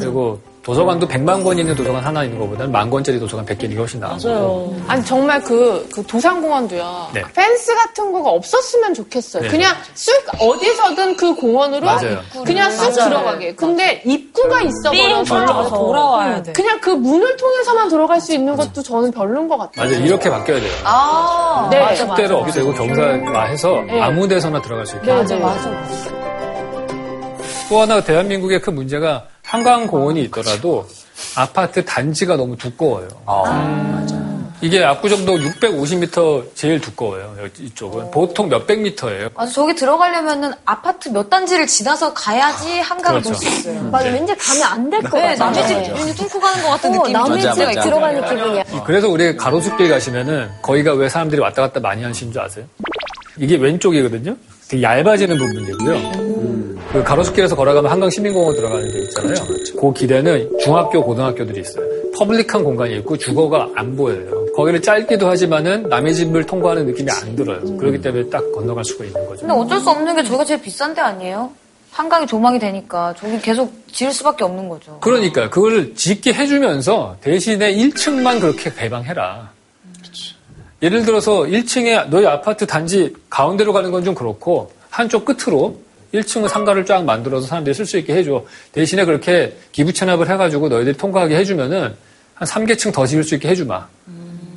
그리고 0.00 0.40
도서관도 0.62 1.08
100만 1.08 1.42
권 1.42 1.58
있는 1.58 1.74
도서관 1.74 2.04
하나 2.04 2.22
있는 2.22 2.38
것보다는 2.38 2.70
만 2.70 2.88
권짜리 2.88 3.18
도서관 3.18 3.44
100개 3.44 3.64
있는 3.64 3.76
게 3.76 3.78
훨씬 3.78 3.98
나은 3.98 4.18
거예요. 4.18 4.74
아니 4.86 5.04
정말 5.04 5.42
그, 5.42 5.88
그 5.92 6.04
도산공원도요. 6.06 7.10
네. 7.14 7.22
펜스 7.34 7.74
같은 7.74 8.12
거가 8.12 8.30
없었으면 8.30 8.94
좋겠어요. 8.94 9.42
네. 9.42 9.48
그냥 9.48 9.74
쑥 9.94 10.12
어디서든 10.38 11.16
그 11.16 11.34
공원으로 11.34 11.84
맞아요. 11.84 12.20
그냥 12.44 12.70
쑥 12.70 12.94
맞아요. 12.96 13.10
들어가게. 13.10 13.54
근데 13.56 14.02
입구가 14.04 14.60
삥 14.60 14.68
있어버려서 14.68 15.34
돌아서 15.46 15.70
돌아와야 15.70 16.42
돼. 16.42 16.52
그냥 16.52 16.80
그 16.80 16.90
문을 16.90 17.36
통해서만 17.36 17.88
들어갈 17.88 18.20
수 18.20 18.32
있는 18.32 18.54
것도 18.56 18.82
저는 18.82 19.10
별론 19.10 19.48
것 19.48 19.58
같아요. 19.58 19.88
맞아요. 19.90 20.04
이렇게 20.04 20.30
바뀌어야 20.30 20.60
돼요. 20.60 20.72
아, 20.84 21.68
네. 21.72 21.80
맞아, 21.80 21.90
맞아. 21.90 22.06
숙대를 22.06 22.36
없애고 22.36 22.72
경사화해서 22.74 23.82
네. 23.88 24.00
아무 24.00 24.28
데서나 24.28 24.62
들어갈 24.62 24.86
수 24.86 24.94
있게. 24.96 25.06
네, 25.06 25.14
맞아, 25.18 25.34
네. 25.34 25.40
맞아, 25.40 25.68
맞아. 25.68 26.21
또 27.72 27.80
하나 27.80 28.02
대한민국의 28.02 28.60
큰 28.60 28.74
문제가 28.74 29.28
한강공원이 29.46 30.24
있더라도 30.24 30.86
아파트 31.34 31.82
단지가 31.82 32.36
너무 32.36 32.54
두꺼워요. 32.54 33.08
이게 34.60 34.84
압구정도 34.84 35.36
650m 35.38 36.54
제일 36.54 36.82
두꺼워요. 36.82 37.34
이쪽은 37.58 38.10
보통 38.10 38.50
몇백 38.50 38.80
미터예요. 38.82 39.30
맞아, 39.34 39.50
저기 39.50 39.74
들어가려면은 39.74 40.52
아파트 40.66 41.08
몇 41.08 41.30
단지를 41.30 41.66
지나서 41.66 42.12
가야지 42.12 42.78
한강을 42.80 43.22
볼 43.22 43.32
그렇죠. 43.32 43.40
수 43.40 43.48
있어요. 43.48 43.82
맞아, 43.84 44.04
왠지 44.10 44.36
가면 44.36 44.62
안 44.64 44.90
될것 44.90 45.10
네, 45.14 45.34
같아. 45.34 45.44
남의 45.50 45.66
집 45.66 45.94
왠지 45.94 46.14
뚫고 46.14 46.40
가는 46.40 46.62
것 46.62 46.68
같은 46.72 46.90
어, 46.90 46.92
느낌이 46.92 47.12
남의 47.14 47.30
맞아, 47.38 47.52
집 47.54 47.64
맞아. 47.64 47.80
들어가는 47.80 48.28
기분이야. 48.28 48.64
그래서 48.84 49.08
우리 49.08 49.34
가로수길 49.34 49.88
가시면은 49.88 50.50
거기가 50.60 50.92
왜 50.92 51.08
사람들이 51.08 51.40
왔다 51.40 51.62
갔다 51.62 51.80
많이 51.80 52.02
하시는 52.04 52.30
줄 52.34 52.42
아세요? 52.42 52.66
이게 53.38 53.56
왼쪽이거든요. 53.56 54.36
되게 54.68 54.82
얇아지는 54.82 55.38
부분이고요. 55.38 56.21
그 56.92 57.02
가로수길에서 57.02 57.56
걸어가면 57.56 57.90
한강 57.90 58.10
시민공원 58.10 58.54
들어가는 58.54 58.90
데 58.92 58.98
있잖아요. 59.04 59.34
그 59.80 59.92
길에는 59.94 60.58
중학교, 60.62 61.02
고등학교들이 61.02 61.60
있어요. 61.60 61.86
public한 62.18 62.62
공간이 62.62 62.96
있고 62.98 63.16
주거가 63.16 63.70
안 63.74 63.96
보여요. 63.96 64.44
거기를 64.54 64.82
짧기도 64.82 65.26
하지만은 65.26 65.88
남의 65.88 66.14
집을 66.14 66.44
통과하는 66.44 66.84
느낌이 66.86 67.10
안 67.10 67.34
들어요. 67.34 67.60
그렇기 67.78 68.02
때문에 68.02 68.28
딱 68.28 68.52
건너갈 68.52 68.84
수가 68.84 69.06
있는 69.06 69.26
거죠. 69.26 69.40
근데 69.40 69.54
어쩔 69.54 69.80
수 69.80 69.88
없는 69.88 70.14
게 70.16 70.22
저희가 70.22 70.44
제일 70.44 70.60
비싼 70.60 70.94
데 70.94 71.00
아니에요? 71.00 71.50
한강이 71.92 72.26
조망이 72.26 72.58
되니까 72.58 73.14
저기 73.18 73.40
계속 73.40 73.72
지을 73.90 74.12
수밖에 74.12 74.44
없는 74.44 74.68
거죠. 74.68 74.98
그러니까 75.00 75.48
그걸 75.48 75.94
짓게 75.94 76.34
해주면서 76.34 77.16
대신에 77.22 77.74
1층만 77.74 78.40
그렇게 78.40 78.70
개방해라. 78.70 79.50
예를 80.82 81.04
들어서 81.04 81.42
1층에 81.42 82.08
너희 82.08 82.26
아파트 82.26 82.66
단지 82.66 83.14
가운데로 83.30 83.72
가는 83.72 83.90
건 83.90 84.04
좀 84.04 84.14
그렇고 84.14 84.70
한쪽 84.90 85.24
끝으로 85.24 85.76
1층은 86.14 86.48
상가를 86.48 86.84
쫙 86.84 87.04
만들어서 87.04 87.46
사람들이 87.46 87.74
쓸 87.74 87.86
수 87.86 87.98
있게 87.98 88.14
해줘. 88.14 88.44
대신에 88.72 89.04
그렇게 89.04 89.56
기부 89.72 89.92
체납을 89.92 90.28
해가지고 90.28 90.68
너희들이 90.68 90.96
통과하게 90.96 91.36
해주면은 91.36 91.94
한 92.34 92.48
3개층 92.48 92.92
더 92.92 93.06
지을 93.06 93.24
수 93.24 93.34
있게 93.34 93.48
해주마. 93.48 93.86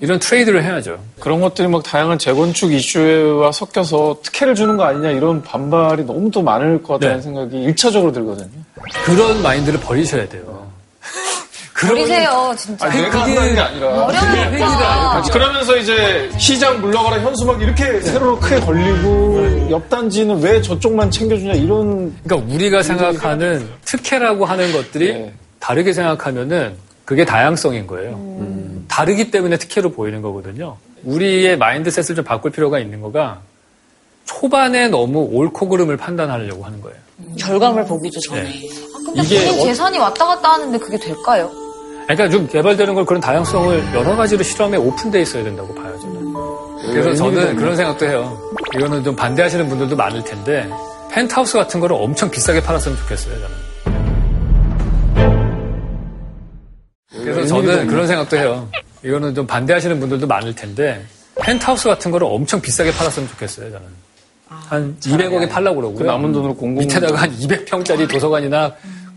이런 0.02 0.20
트레이드를 0.20 0.64
해야죠. 0.64 1.00
그런 1.20 1.40
것들이 1.40 1.68
막 1.68 1.82
다양한 1.82 2.20
재건축 2.20 2.74
이슈와 2.74 3.52
섞여서 3.52 4.20
특혜를 4.24 4.54
주는 4.54 4.76
거 4.76 4.84
아니냐 4.84 5.12
이런 5.12 5.42
반발이 5.42 6.04
너무 6.04 6.30
또 6.32 6.42
많을 6.42 6.84
것 6.84 6.96
같다는 6.96 7.16
네. 7.18 7.22
생각이 7.22 7.58
일차적으로 7.64 8.12
들거든요. 8.12 8.50
그런 9.06 9.42
마인드를 9.42 9.80
버리셔야 9.80 10.28
돼요. 10.28 10.65
버리세요, 11.88 12.56
진짜. 12.58 12.86
아니, 12.88 13.02
내가 13.02 13.22
한다는 13.24 13.56
게 13.56 13.62
아니라. 13.62 13.88
어려우니까. 14.06 15.22
그러면서 15.32 15.78
이제 15.78 16.30
시장 16.38 16.82
물러가라 16.82 17.22
현수막 17.22 17.62
이렇게 17.62 18.00
세로로 18.02 18.40
크게 18.40 18.60
걸리고 18.60 19.68
옆 19.72 19.90
단지는 19.90 20.42
왜 20.42 20.62
저쪽만 20.62 21.12
챙겨주냐 21.12 21.54
이런 21.54 22.16
그러니까 22.24 22.54
우리가 22.56 22.84
생각하는 22.84 23.68
특혜라고 23.86 24.46
하는 24.46 24.72
것들이 24.72 25.14
네. 25.14 25.34
다르게 25.60 25.94
생각하면은 25.94 26.76
그게 27.06 27.24
다양성인 27.26 27.86
거예요. 27.88 28.20
다르기 28.88 29.32
때문에 29.32 29.58
특혜로 29.58 29.92
보이는 29.92 30.22
거거든요. 30.22 30.78
우리의 31.04 31.58
mindset을 31.58 32.16
좀 32.16 32.26
바꿀 32.26 32.52
필요가 32.52 32.80
있는 32.80 33.02
거가 33.02 33.40
초반에 34.26 34.88
너무 34.88 35.28
옳고 35.32 35.70
그름을 35.70 35.98
판단하려고 35.98 36.64
하는 36.66 36.82
거예요. 36.82 36.98
결과물 37.40 37.86
보기도 37.86 38.20
전에. 38.22 38.44
네. 38.44 38.62
근데 39.06 39.22
이게 39.24 39.46
본인 39.46 39.60
어- 39.62 39.66
재산이 39.66 40.00
왔다 40.00 40.26
갔다 40.26 40.54
하는데 40.54 40.78
그게 40.80 40.98
될까요? 40.98 41.52
그러니까 42.08 42.30
좀 42.30 42.48
개발되는 42.48 42.94
걸 42.94 43.06
그런 43.06 43.20
다양성을 43.20 43.94
여러 43.94 44.16
가지로 44.16 44.44
실험에 44.44 44.78
open돼 44.78 45.22
있어야 45.22 45.44
된다고 45.44 45.74
봐요, 45.74 45.98
저는. 46.00 46.34
그래서 46.94 47.14
저는 47.16 47.56
그런 47.56 47.76
생각도 47.76 48.06
해요. 48.06 48.40
이거는 48.76 49.04
좀 49.04 49.16
반대하시는 49.16 49.68
분들도 49.68 49.96
많을 49.96 50.24
텐데 50.24 50.70
펜트하우스 51.12 51.58
같은 51.58 51.80
거를 51.80 51.96
엄청 51.96 52.30
비싸게 52.30 52.62
팔았으면 52.62 52.98
좋겠어요, 53.00 53.36
저는. 53.36 53.66
그래서 57.10 57.48
저는 57.48 57.88
그런 57.88 58.06
생각도 58.06 58.38
해요. 58.38 58.70
이거는 59.04 59.34
좀 59.34 59.48
반대하시는 59.48 60.00
분들도 60.00 60.28
많을 60.28 60.54
텐데 60.54 61.04
펜트하우스 61.42 61.88
같은 61.88 62.12
거를 62.12 62.28
엄청 62.30 62.62
비싸게 62.62 62.92
팔았으면 62.92 63.30
좋겠어요, 63.30 63.72
저는. 63.72 64.06
한 64.48 64.96
200억에 65.00 65.50
팔라고 65.50 65.78
그러고요. 65.78 65.98
그 65.98 66.04
남은 66.04 66.32
돈으로 66.32 66.56
공공 66.56 66.84
밑에다가 66.84 67.24
한 67.24 67.36
200평짜리 67.36 68.08
도서관이나 68.08 68.74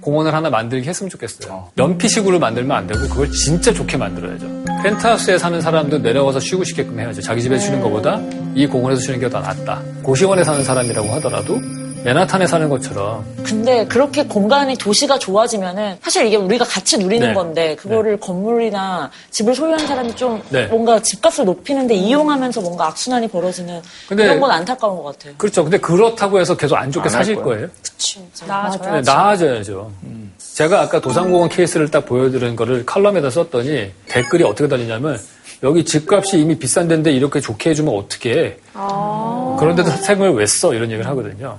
공원을 0.09 0.33
하나 0.33 0.49
만들게 0.49 0.89
했으면 0.89 1.11
좋겠어요. 1.11 1.69
연피식으로 1.77 2.39
만들면 2.39 2.75
안 2.75 2.87
되고 2.87 3.01
그걸 3.09 3.31
진짜 3.31 3.75
좋게 3.75 3.99
만들어야죠. 3.99 4.47
펜트하우스에 4.83 5.37
사는 5.37 5.61
사람도 5.61 5.99
내려와서 5.99 6.41
쉬고 6.41 6.65
싶게끔 6.65 6.99
해야죠. 6.99 7.21
자기 7.21 7.43
집에 7.43 7.59
쉬는 7.59 7.83
것보다 7.83 8.19
이 8.55 8.67
공원에서 8.67 9.03
쉬는 9.03 9.21
게 9.21 9.29
더 9.29 9.41
낫다. 9.41 9.83
고시원에 10.03 10.43
사는 10.45 10.65
사람이라고 10.65 11.09
하더라도 11.17 11.59
맨하탄에 12.05 12.47
사는 12.47 12.69
것처럼 12.69 13.25
근데 13.45 13.87
그렇게 13.87 14.25
공간이 14.25 14.77
도시가 14.77 15.19
좋아지면은 15.19 15.97
사실 16.03 16.27
이게 16.27 16.37
우리가 16.37 16.65
같이 16.65 16.97
누리는 16.99 17.29
네. 17.29 17.35
건데 17.35 17.77
그거를 17.77 18.19
건물이나 18.19 19.11
집을 19.31 19.55
소유한 19.55 19.87
사람이 19.87 20.15
좀 20.17 20.41
네. 20.51 20.67
뭔가 20.67 21.01
집값을 21.01 21.45
높이는데 21.45 21.95
이용하면서 21.95 22.61
뭔가 22.61 22.89
악순환이 22.89 23.29
벌어지는 23.29 23.81
근데- 24.09 24.25
이런 24.25 24.41
건 24.41 24.51
안타까운 24.51 24.97
것 24.99 25.05
같아요. 25.05 25.35
그렇죠. 25.37 25.63
근데 25.65 25.79
그렇다고 25.79 26.41
해서 26.41 26.57
계속 26.57 26.77
안 26.77 26.91
좋게 26.91 27.09
안할 27.09 27.21
사실 27.21 27.35
거예요. 27.35 27.47
거예요. 27.49 27.69
나아져요. 28.47 28.93
네, 28.95 29.01
나아져야죠. 29.05 29.93
제가 30.55 30.81
아까 30.83 31.01
도산공원 31.01 31.49
케이스를 31.49 31.91
딱 31.91 32.07
보여드린 32.07 32.57
거를 32.57 32.85
칼럼에다 32.87 33.31
썼더니 33.31 33.93
댓글이 34.09 34.45
어떻게 34.45 34.69
달리냐면 34.69 35.19
여기 35.63 35.85
집값이 35.85 36.39
이미 36.39 36.57
비싼 36.59 36.87
데인데 36.89 37.11
이렇게 37.13 37.41
좋게 37.41 37.71
해주면 37.71 37.95
어떻게 37.95 38.31
해? 38.33 38.57
그런데도 39.59 39.91
세금을 39.91 40.33
왜 40.35 40.47
써? 40.47 40.73
이런 40.75 40.91
얘기를 40.91 41.07
하거든요. 41.11 41.59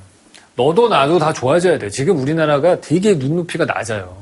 너도 0.59 0.89
나도 0.89 1.17
다 1.19 1.31
좋아져야 1.31 1.79
돼. 1.79 1.89
지금 1.89 2.19
우리나라가 2.19 2.81
되게 2.81 3.13
눈높이가 3.17 3.63
낮아요. 3.63 4.13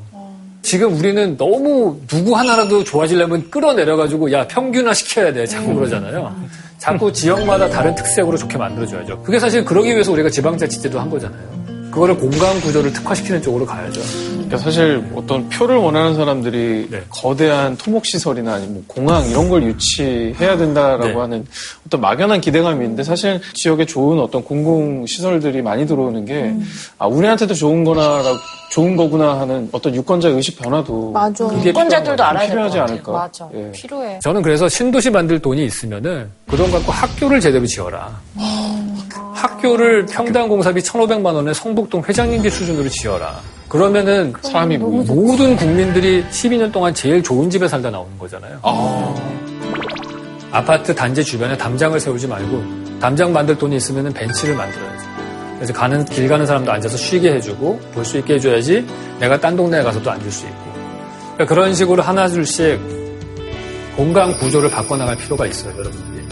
지금 0.61 0.93
우리는 0.95 1.35
너무 1.35 1.99
누구 2.05 2.37
하나라도 2.37 2.83
좋아지려면 2.83 3.49
끌어내려가지고 3.49 4.31
야 4.31 4.45
평균화 4.47 4.93
시켜야 4.93 5.33
돼. 5.33 5.47
자꾸 5.47 5.73
그러잖아요. 5.73 6.35
자꾸 6.77 7.11
지역마다 7.11 7.67
다른 7.67 7.95
특색으로 7.95 8.37
좋게 8.37 8.55
만들어줘야죠. 8.55 9.23
그게 9.23 9.39
사실 9.39 9.65
그러기 9.65 9.89
위해서 9.89 10.11
우리가 10.11 10.29
지방자치제도 10.29 10.99
한 10.99 11.09
거잖아요. 11.09 11.66
그거를 11.97 12.15
공간 12.15 12.61
구조를 12.61 12.93
특화시키는 12.93 13.41
쪽으로 13.41 13.65
가야죠. 13.65 13.99
그러니까 14.33 14.57
사실 14.59 15.03
어떤 15.15 15.49
표를 15.49 15.77
원하는 15.77 16.13
사람들이 16.13 16.89
네. 16.91 17.01
거대한 17.09 17.75
토목시설이나 17.75 18.53
아니면 18.53 18.73
뭐 18.75 18.83
공항 18.85 19.27
이런 19.27 19.49
걸 19.49 19.63
유치해야 19.63 20.57
된다라고 20.57 21.07
네. 21.07 21.13
하는 21.15 21.45
어떤 21.87 21.99
막연한 21.99 22.39
기대감이 22.39 22.83
있는데 22.85 23.01
사실 23.03 23.41
지역에 23.53 23.85
좋은 23.85 24.19
어떤 24.19 24.43
공공시설들이 24.43 25.63
많이 25.63 25.87
들어오는 25.87 26.23
게 26.25 26.53
아, 26.99 27.07
우리한테도 27.07 27.55
좋은 27.55 27.83
거나, 27.83 28.21
좋은 28.69 28.95
거구나 28.95 29.39
하는 29.39 29.67
어떤 29.71 29.95
유권자의 29.95 30.35
의식 30.35 30.59
변화도 30.59 31.11
맞아. 31.13 31.47
그게 31.47 31.69
유권자들도 31.69 32.23
알아야 32.23 32.47
필요하지 32.47 32.77
않을까. 32.77 33.11
맞아. 33.11 33.49
예. 33.55 33.71
필요해. 33.71 34.19
저는 34.19 34.43
그래서 34.43 34.69
신도시 34.69 35.09
만들 35.09 35.39
돈이 35.39 35.65
있으면은 35.65 36.29
그돈 36.47 36.69
갖고 36.69 36.91
학교를 36.91 37.39
제대로 37.39 37.65
지어라. 37.65 38.21
학교를 39.37 40.05
평당 40.07 40.47
공사비 40.49 40.81
1,500만 40.81 41.33
원에 41.33 41.53
성북 41.53 41.86
동 41.89 42.03
회장님기 42.03 42.49
수준으로 42.49 42.89
지어라. 42.89 43.39
그러면은 43.67 44.33
사람이 44.41 44.77
뭐 44.77 45.03
모든 45.03 45.55
국민들이 45.55 46.23
12년 46.29 46.71
동안 46.71 46.93
제일 46.93 47.21
좋은 47.21 47.49
집에 47.49 47.67
살다 47.67 47.89
나오는 47.89 48.17
거잖아요. 48.17 48.59
아파트 50.51 50.95
단지 50.95 51.23
주변에 51.23 51.57
담장을 51.57 51.99
세우지 51.99 52.27
말고 52.27 52.63
담장 52.99 53.33
만들 53.33 53.57
돈이 53.57 53.75
있으면 53.75 54.11
벤치를 54.13 54.55
만들어야지. 54.55 55.05
그래서 55.55 55.73
가는 55.73 56.05
길 56.05 56.27
가는 56.27 56.45
사람도 56.45 56.71
앉아서 56.71 56.95
쉬게 56.97 57.33
해주고 57.33 57.79
볼 57.93 58.05
수 58.05 58.17
있게 58.19 58.35
해줘야지 58.35 58.85
내가 59.19 59.39
딴 59.39 59.55
동네에 59.55 59.81
가서도 59.83 60.09
앉을 60.11 60.31
수 60.31 60.45
있고 60.45 60.71
그러니까 61.33 61.45
그런 61.45 61.73
식으로 61.73 62.03
하나둘씩 62.03 62.79
공간 63.95 64.31
구조를 64.33 64.69
바꿔나갈 64.69 65.17
필요가 65.17 65.45
있어요, 65.47 65.73
여러분들이. 65.77 66.25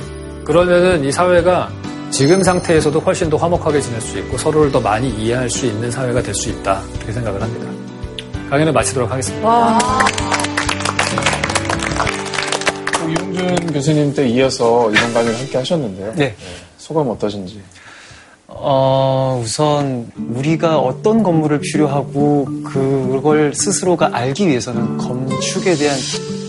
그러면은 0.45 1.03
이 1.03 1.11
사회가 1.11 1.69
지금 2.11 2.41
상태에서도 2.43 2.97
훨씬 2.99 3.29
더 3.29 3.35
화목하게 3.37 3.81
지낼 3.81 3.99
수 3.99 4.17
있고 4.19 4.37
서로를 4.37 4.71
더 4.71 4.79
많이 4.79 5.09
이해할 5.09 5.49
수 5.49 5.65
있는 5.65 5.91
사회가 5.91 6.21
될 6.21 6.33
수 6.33 6.49
있다. 6.49 6.81
그렇게 6.93 7.11
생각을 7.11 7.41
합니다. 7.41 7.67
강연을 8.49 8.71
마치도록 8.71 9.11
하겠습니다. 9.11 9.47
와. 9.47 9.79
이용준 13.07 13.73
교수님 13.73 14.13
때 14.13 14.27
이어서 14.29 14.89
이런 14.91 15.13
강연을 15.13 15.37
함께 15.39 15.57
하셨는데요. 15.57 16.13
네. 16.15 16.35
소감 16.77 17.09
어떠신지? 17.09 17.61
어, 18.47 19.41
우선 19.43 20.07
우리가 20.17 20.79
어떤 20.79 21.21
건물을 21.23 21.59
필요하고 21.59 22.47
그걸 22.63 23.53
스스로가 23.53 24.11
알기 24.13 24.47
위해서는 24.47 24.97
건축에 24.97 25.75
대한 25.75 25.97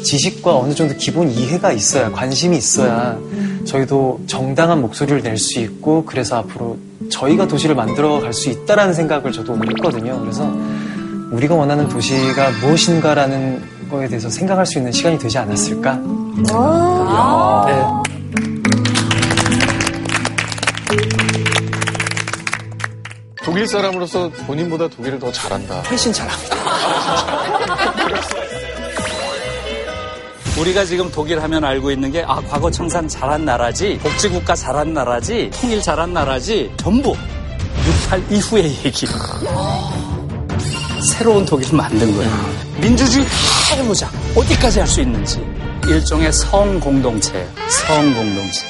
지식과 0.04 0.54
어느 0.56 0.72
정도 0.74 0.94
기본 0.96 1.28
이해가 1.30 1.72
있어야 1.72 2.10
관심이 2.12 2.56
있어야 2.56 3.18
저희도 3.66 4.20
정당한 4.26 4.80
목소리를 4.80 5.22
낼 5.22 5.36
수 5.36 5.60
있고 5.60 6.04
그래서 6.04 6.36
앞으로 6.36 6.78
저희가 7.10 7.46
도시를 7.46 7.74
만들어 7.74 8.20
갈 8.20 8.32
수 8.32 8.48
있다라는 8.50 8.94
생각을 8.94 9.32
저도 9.32 9.56
했거든요. 9.56 10.18
그래서 10.20 10.50
우리가 11.30 11.54
원하는 11.54 11.88
도시가 11.88 12.50
무엇인가라는 12.62 13.62
거에 13.90 14.08
대해서 14.08 14.28
생각할 14.30 14.64
수 14.66 14.78
있는 14.78 14.92
시간이 14.92 15.18
되지 15.18 15.38
않았을까? 15.38 15.94
네. 17.66 17.82
독일 23.44 23.66
사람으로서 23.66 24.30
본인보다 24.46 24.88
독일을 24.88 25.18
더 25.18 25.30
잘한다. 25.30 25.80
훨씬 25.82 26.12
잘합니다. 26.12 26.56
우리가 30.58 30.84
지금 30.86 31.10
독일 31.10 31.42
하면 31.42 31.64
알고 31.64 31.90
있는 31.90 32.10
게, 32.10 32.24
아, 32.26 32.40
과거 32.48 32.70
청산 32.70 33.06
잘한 33.06 33.44
나라지, 33.44 33.98
복지국가 34.02 34.54
잘한 34.54 34.94
나라지, 34.94 35.50
통일 35.52 35.82
잘한 35.82 36.12
나라지, 36.14 36.72
전부 36.78 37.14
68 38.10 38.32
이후의 38.32 38.64
얘기. 38.84 39.06
새로운 41.12 41.44
독일 41.44 41.74
만든 41.74 42.14
거예요. 42.16 42.30
민주주의 42.80 43.24
다 43.24 43.76
해보자. 43.76 44.10
어디까지 44.34 44.78
할 44.80 44.88
수 44.88 45.00
있는지. 45.02 45.44
일종의 45.86 46.32
성 46.32 46.80
공동체, 46.80 47.46
성 47.68 48.14
공동체. 48.14 48.66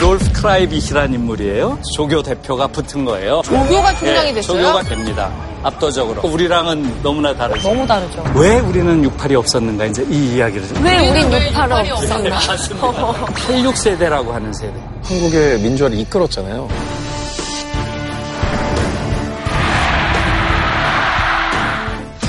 롤프 0.00 0.32
크라이비히라는 0.32 1.14
인물이에요. 1.14 1.78
조교 1.94 2.22
대표가 2.22 2.66
붙은 2.68 3.04
거예요. 3.04 3.42
조교가 3.44 3.94
총장이 3.98 4.28
예, 4.28 4.32
됐어요? 4.34 4.62
조교가 4.62 4.82
됩니다. 4.84 5.30
압도적으로. 5.62 6.22
우리랑은 6.22 7.02
너무나 7.02 7.34
다르죠. 7.34 7.68
너무 7.68 7.86
다르죠. 7.86 8.24
왜 8.34 8.58
우리는 8.60 9.02
68이 9.10 9.34
없었는가 9.34 9.84
이제 9.86 10.06
이 10.10 10.34
이야기를 10.36 10.66
좀. 10.68 10.82
왜 10.84 11.08
우린 11.10 11.28
68이 11.30 11.90
없었나? 11.92 12.38
86세대라고 12.38 14.30
하는 14.32 14.52
세대. 14.54 14.72
한국의 15.04 15.58
민주화를 15.60 15.98
이끌었잖아요. 15.98 16.68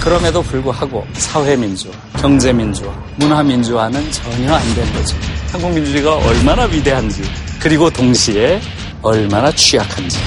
그럼에도 0.01 0.41
불구하고 0.41 1.05
사회민주화, 1.13 1.93
경제민주화, 2.17 2.91
문화민주화는 3.17 4.11
전혀 4.11 4.53
안 4.53 4.73
된 4.73 4.93
거죠. 4.93 5.15
한국 5.51 5.71
민주주의가 5.73 6.15
얼마나 6.15 6.63
위대한지, 6.63 7.21
그리고 7.59 7.87
동시에 7.89 8.59
얼마나 9.03 9.51
취약한지. 9.51 10.17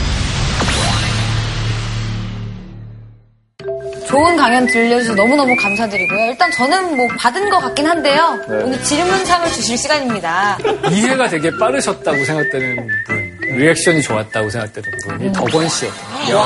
좋은 4.15 4.37
강연 4.37 4.65
들려주셔서 4.67 5.17
너무너무 5.21 5.57
감사드리고요. 5.57 6.27
일단 6.27 6.49
저는 6.53 6.97
뭐 6.97 7.09
받은 7.19 7.51
것 7.51 7.59
같긴 7.59 7.85
한데요. 7.85 8.39
네. 8.49 8.63
오늘 8.63 8.81
질문상을 8.85 9.51
주실 9.51 9.77
시간입니다. 9.77 10.57
이해가 10.89 11.27
되게 11.29 11.51
빠르셨다고 11.59 12.25
생각되는 12.25 12.77
분, 13.07 13.57
리액션이 13.59 14.03
좋았다고 14.03 14.49
생각되는 14.51 14.89
분이 15.03 15.33
덕원 15.33 15.69
씨였거든요. 15.69 16.41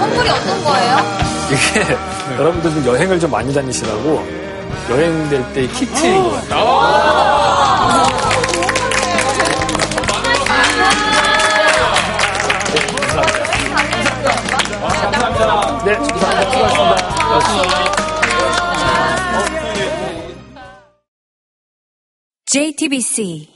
선물이 0.00 0.28
어떤 0.30 0.64
거예요? 0.64 0.96
이게 1.50 1.96
여러분들 2.38 2.70
좀 2.70 2.86
여행을 2.86 3.18
좀 3.18 3.28
많이 3.32 3.52
다니시라고 3.52 4.24
여행 4.90 5.28
될 5.28 5.42
때 5.52 5.66
키트인 5.66 6.22
것 6.22 6.30
같아요. 6.48 7.31
JTBC 22.52 23.51